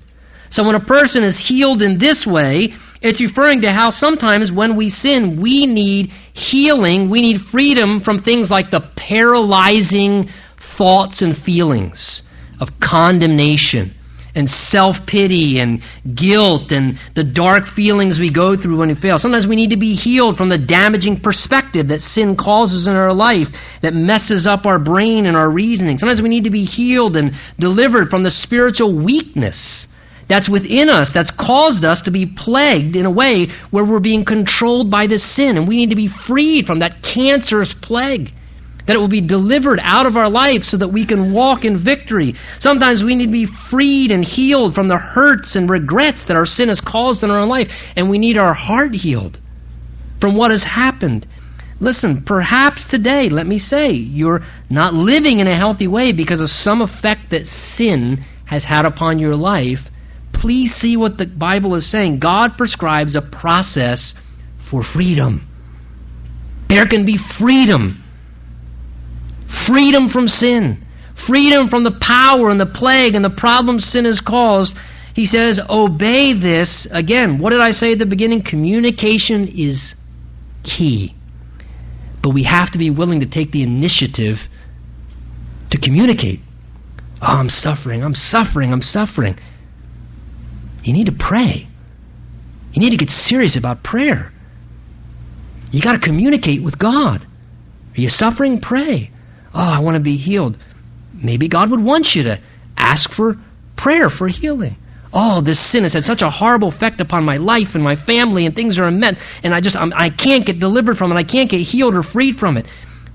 So 0.50 0.64
when 0.64 0.76
a 0.76 0.80
person 0.80 1.24
is 1.24 1.40
healed 1.40 1.82
in 1.82 1.98
this 1.98 2.28
way, 2.28 2.74
it's 3.02 3.22
referring 3.22 3.62
to 3.62 3.72
how 3.72 3.90
sometimes 3.90 4.52
when 4.52 4.76
we 4.76 4.90
sin, 4.90 5.42
we 5.42 5.66
need 5.66 6.12
healing, 6.34 7.10
we 7.10 7.22
need 7.22 7.42
freedom 7.42 8.00
from 8.00 8.20
things 8.20 8.50
like 8.52 8.72
the 8.72 8.82
paralyzing 8.96 10.30
thoughts 10.58 11.22
and 11.22 11.38
feelings 11.38 12.24
of 12.60 12.80
condemnation 12.80 13.94
and 14.36 14.50
self 14.50 15.06
pity 15.06 15.60
and 15.60 15.84
guilt 16.16 16.72
and 16.72 16.98
the 17.14 17.24
dark 17.24 17.68
feelings 17.68 18.20
we 18.20 18.32
go 18.32 18.56
through 18.56 18.78
when 18.78 18.90
we 18.90 18.96
fail. 18.96 19.18
Sometimes 19.18 19.48
we 19.48 19.56
need 19.56 19.70
to 19.72 19.78
be 19.78 19.94
healed 19.94 20.38
from 20.38 20.50
the 20.50 20.58
damaging 20.58 21.20
perspective 21.20 21.90
that 21.90 22.02
sin 22.02 22.36
causes 22.36 22.88
in 22.88 22.96
our 22.96 23.14
life 23.14 23.50
that 23.82 23.94
messes 23.94 24.48
up 24.48 24.66
our 24.66 24.80
brain 24.80 25.28
and 25.28 25.38
our 25.38 25.50
reasoning. 25.50 25.98
Sometimes 25.98 26.22
we 26.22 26.30
need 26.30 26.46
to 26.46 26.50
be 26.50 26.64
healed 26.64 27.16
and 27.16 27.34
delivered 27.60 28.10
from 28.10 28.24
the 28.24 28.32
spiritual 28.32 28.94
weakness 28.94 29.88
that's 30.28 30.50
within 30.50 30.90
us 30.90 31.12
that's 31.12 31.32
caused 31.32 31.86
us 31.86 32.04
to 32.04 32.12
be 32.12 32.26
plagued 32.26 32.96
in 32.96 33.06
a 33.06 33.12
way 33.12 33.48
where 33.72 33.84
we're 33.84 34.00
being 34.00 34.26
controlled 34.26 34.90
by 34.90 35.08
this 35.08 35.24
sin. 35.24 35.58
And 35.58 35.68
we 35.68 35.78
need 35.78 35.90
to 35.90 35.96
be 35.96 36.08
freed 36.08 36.66
from 36.66 36.80
that 36.80 37.02
cancerous 37.02 37.74
plague. 37.74 38.32
That 38.86 38.98
it 38.98 39.00
will 39.00 39.08
be 39.08 39.22
delivered 39.22 39.80
out 39.82 40.06
of 40.08 40.18
our 40.18 40.30
life 40.30 40.66
so 40.66 40.76
that 40.78 40.90
we 40.90 41.06
can 41.06 41.32
walk 41.32 41.64
in 41.64 41.78
victory. 41.78 42.36
Sometimes 42.60 43.02
we 43.02 43.16
need 43.16 43.28
to 43.28 43.32
be 43.32 43.46
freed 43.46 44.12
and 44.12 44.26
healed 44.26 44.76
from 44.76 44.90
the 44.90 44.98
hurts 44.98 45.56
and 45.56 45.70
regrets 45.70 46.26
that 46.26 46.36
our 46.36 46.46
sin 46.46 46.68
has 46.68 46.82
caused 46.82 47.24
in 47.24 47.32
our 47.32 47.40
own 47.40 47.48
life. 47.48 47.72
And 47.96 48.10
we 48.10 48.20
need 48.20 48.38
our 48.38 48.54
heart 48.54 48.94
healed 48.94 49.40
from 50.20 50.36
what 50.36 50.52
has 50.52 50.66
happened. 50.66 51.26
Listen, 51.80 52.24
perhaps 52.24 52.86
today, 52.86 53.30
let 53.30 53.48
me 53.48 53.58
say, 53.58 53.92
you're 53.92 54.42
not 54.70 54.94
living 54.94 55.40
in 55.40 55.48
a 55.48 55.56
healthy 55.56 55.88
way 55.88 56.12
because 56.12 56.40
of 56.40 56.50
some 56.50 56.82
effect 56.82 57.32
that 57.32 57.48
sin 57.48 58.20
has 58.46 58.64
had 58.64 58.86
upon 58.86 59.20
your 59.20 59.36
life, 59.36 59.90
please 60.44 60.76
see 60.76 60.98
what 60.98 61.18
the 61.18 61.26
Bible 61.26 61.74
is 61.76 61.90
saying. 61.90 62.20
God 62.20 62.58
prescribes 62.58 63.16
a 63.16 63.22
process 63.22 64.14
for 64.58 64.84
freedom. 64.84 65.48
There 66.68 66.86
can 66.86 67.06
be 67.06 67.16
freedom. 67.16 68.04
Freedom 69.48 70.10
from 70.10 70.28
sin. 70.28 70.84
Freedom 71.16 71.70
from 71.70 71.86
the 71.86 71.98
power 71.98 72.50
and 72.50 72.60
the 72.60 72.66
plague 72.66 73.16
and 73.16 73.24
the 73.24 73.30
problems 73.30 73.86
sin 73.86 74.04
has 74.04 74.20
caused. 74.20 74.76
He 75.16 75.26
says, 75.28 75.62
obey 75.70 76.34
this. 76.34 76.88
Again, 76.92 77.40
what 77.40 77.52
did 77.52 77.62
I 77.62 77.72
say 77.72 77.94
at 77.94 78.00
the 78.00 78.06
beginning? 78.06 78.42
Communication 78.42 79.48
is 79.48 79.96
key. 80.62 81.16
But 82.22 82.32
we 82.32 82.44
have 82.44 82.72
to 82.72 82.78
be 82.78 82.90
willing 82.90 83.22
to 83.22 83.28
take 83.28 83.54
the 83.54 83.64
initiative 83.64 84.50
to 85.70 85.78
communicate. 85.78 86.42
Oh, 87.22 87.28
I'm 87.28 87.48
suffering, 87.48 88.04
I'm 88.04 88.14
suffering, 88.14 88.74
I'm 88.74 88.82
suffering. 88.82 89.38
You 90.84 90.94
need 90.94 91.06
to 91.06 91.14
pray. 91.14 91.68
You 92.74 92.82
need 92.82 92.92
to 92.92 92.98
get 92.98 93.10
serious 93.10 93.56
about 93.56 93.84
prayer. 93.84 94.32
You 95.72 95.82
got 95.82 95.94
to 95.94 96.00
communicate 96.00 96.62
with 96.62 96.78
God. 96.78 97.22
Are 97.24 98.02
you 98.02 98.10
suffering? 98.10 98.60
Pray. 98.60 99.12
Oh, 99.54 99.60
I 99.60 99.80
want 99.80 99.96
to 99.96 100.02
be 100.02 100.18
healed. 100.18 100.58
Maybe 101.14 101.48
God 101.48 101.72
would 101.72 101.84
want 101.84 102.16
you 102.16 102.24
to 102.24 102.40
ask 102.78 103.12
for 103.12 103.38
prayer 103.76 104.10
for 104.10 104.28
healing. 104.28 104.76
Oh, 105.14 105.42
this 105.42 105.60
sin 105.60 105.84
has 105.84 105.94
had 105.94 106.04
such 106.04 106.24
a 106.24 106.30
horrible 106.30 106.70
effect 106.70 107.00
upon 107.00 107.24
my 107.24 107.38
life 107.38 107.76
and 107.76 107.84
my 107.84 107.96
family, 107.96 108.48
and 108.48 108.56
things 108.56 108.80
are 108.80 108.88
immense, 108.88 109.20
and 109.44 109.54
I 109.54 109.62
just 109.62 109.76
I'm, 109.76 109.94
I 109.96 110.10
can 110.10 110.40
not 110.40 110.48
get 110.48 110.60
delivered 110.60 110.98
from 110.98 111.12
it. 111.12 111.16
I 111.16 111.24
can't 111.24 111.52
get 111.52 111.60
healed 111.60 111.96
or 111.96 112.02
freed 112.02 112.40
from 112.40 112.58
it. 112.58 112.66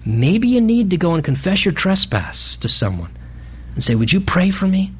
Maybe 0.07 0.47
you 0.49 0.61
need 0.61 0.91
to 0.91 0.97
go 0.97 1.15
and 1.15 1.25
confess 1.25 1.65
your 1.65 1.75
trespass 1.75 2.57
to 2.59 2.69
someone 2.69 3.11
and 3.75 3.83
say, 3.83 3.97
"Would 3.97 4.13
you 4.13 4.21
pray 4.21 4.51
for 4.51 4.67
me 4.67 4.93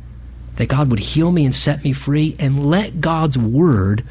that 0.59 0.69
God 0.69 0.91
would 0.91 1.01
heal 1.01 1.33
me 1.33 1.45
and 1.47 1.55
set 1.55 1.83
me 1.83 1.93
free?" 1.93 2.37
And 2.39 2.67
let 2.67 3.01
God's 3.01 3.39
word 3.39 4.05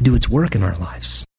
do 0.00 0.14
its 0.14 0.28
work 0.28 0.54
in 0.54 0.62
our 0.62 0.76
lives. 0.78 1.27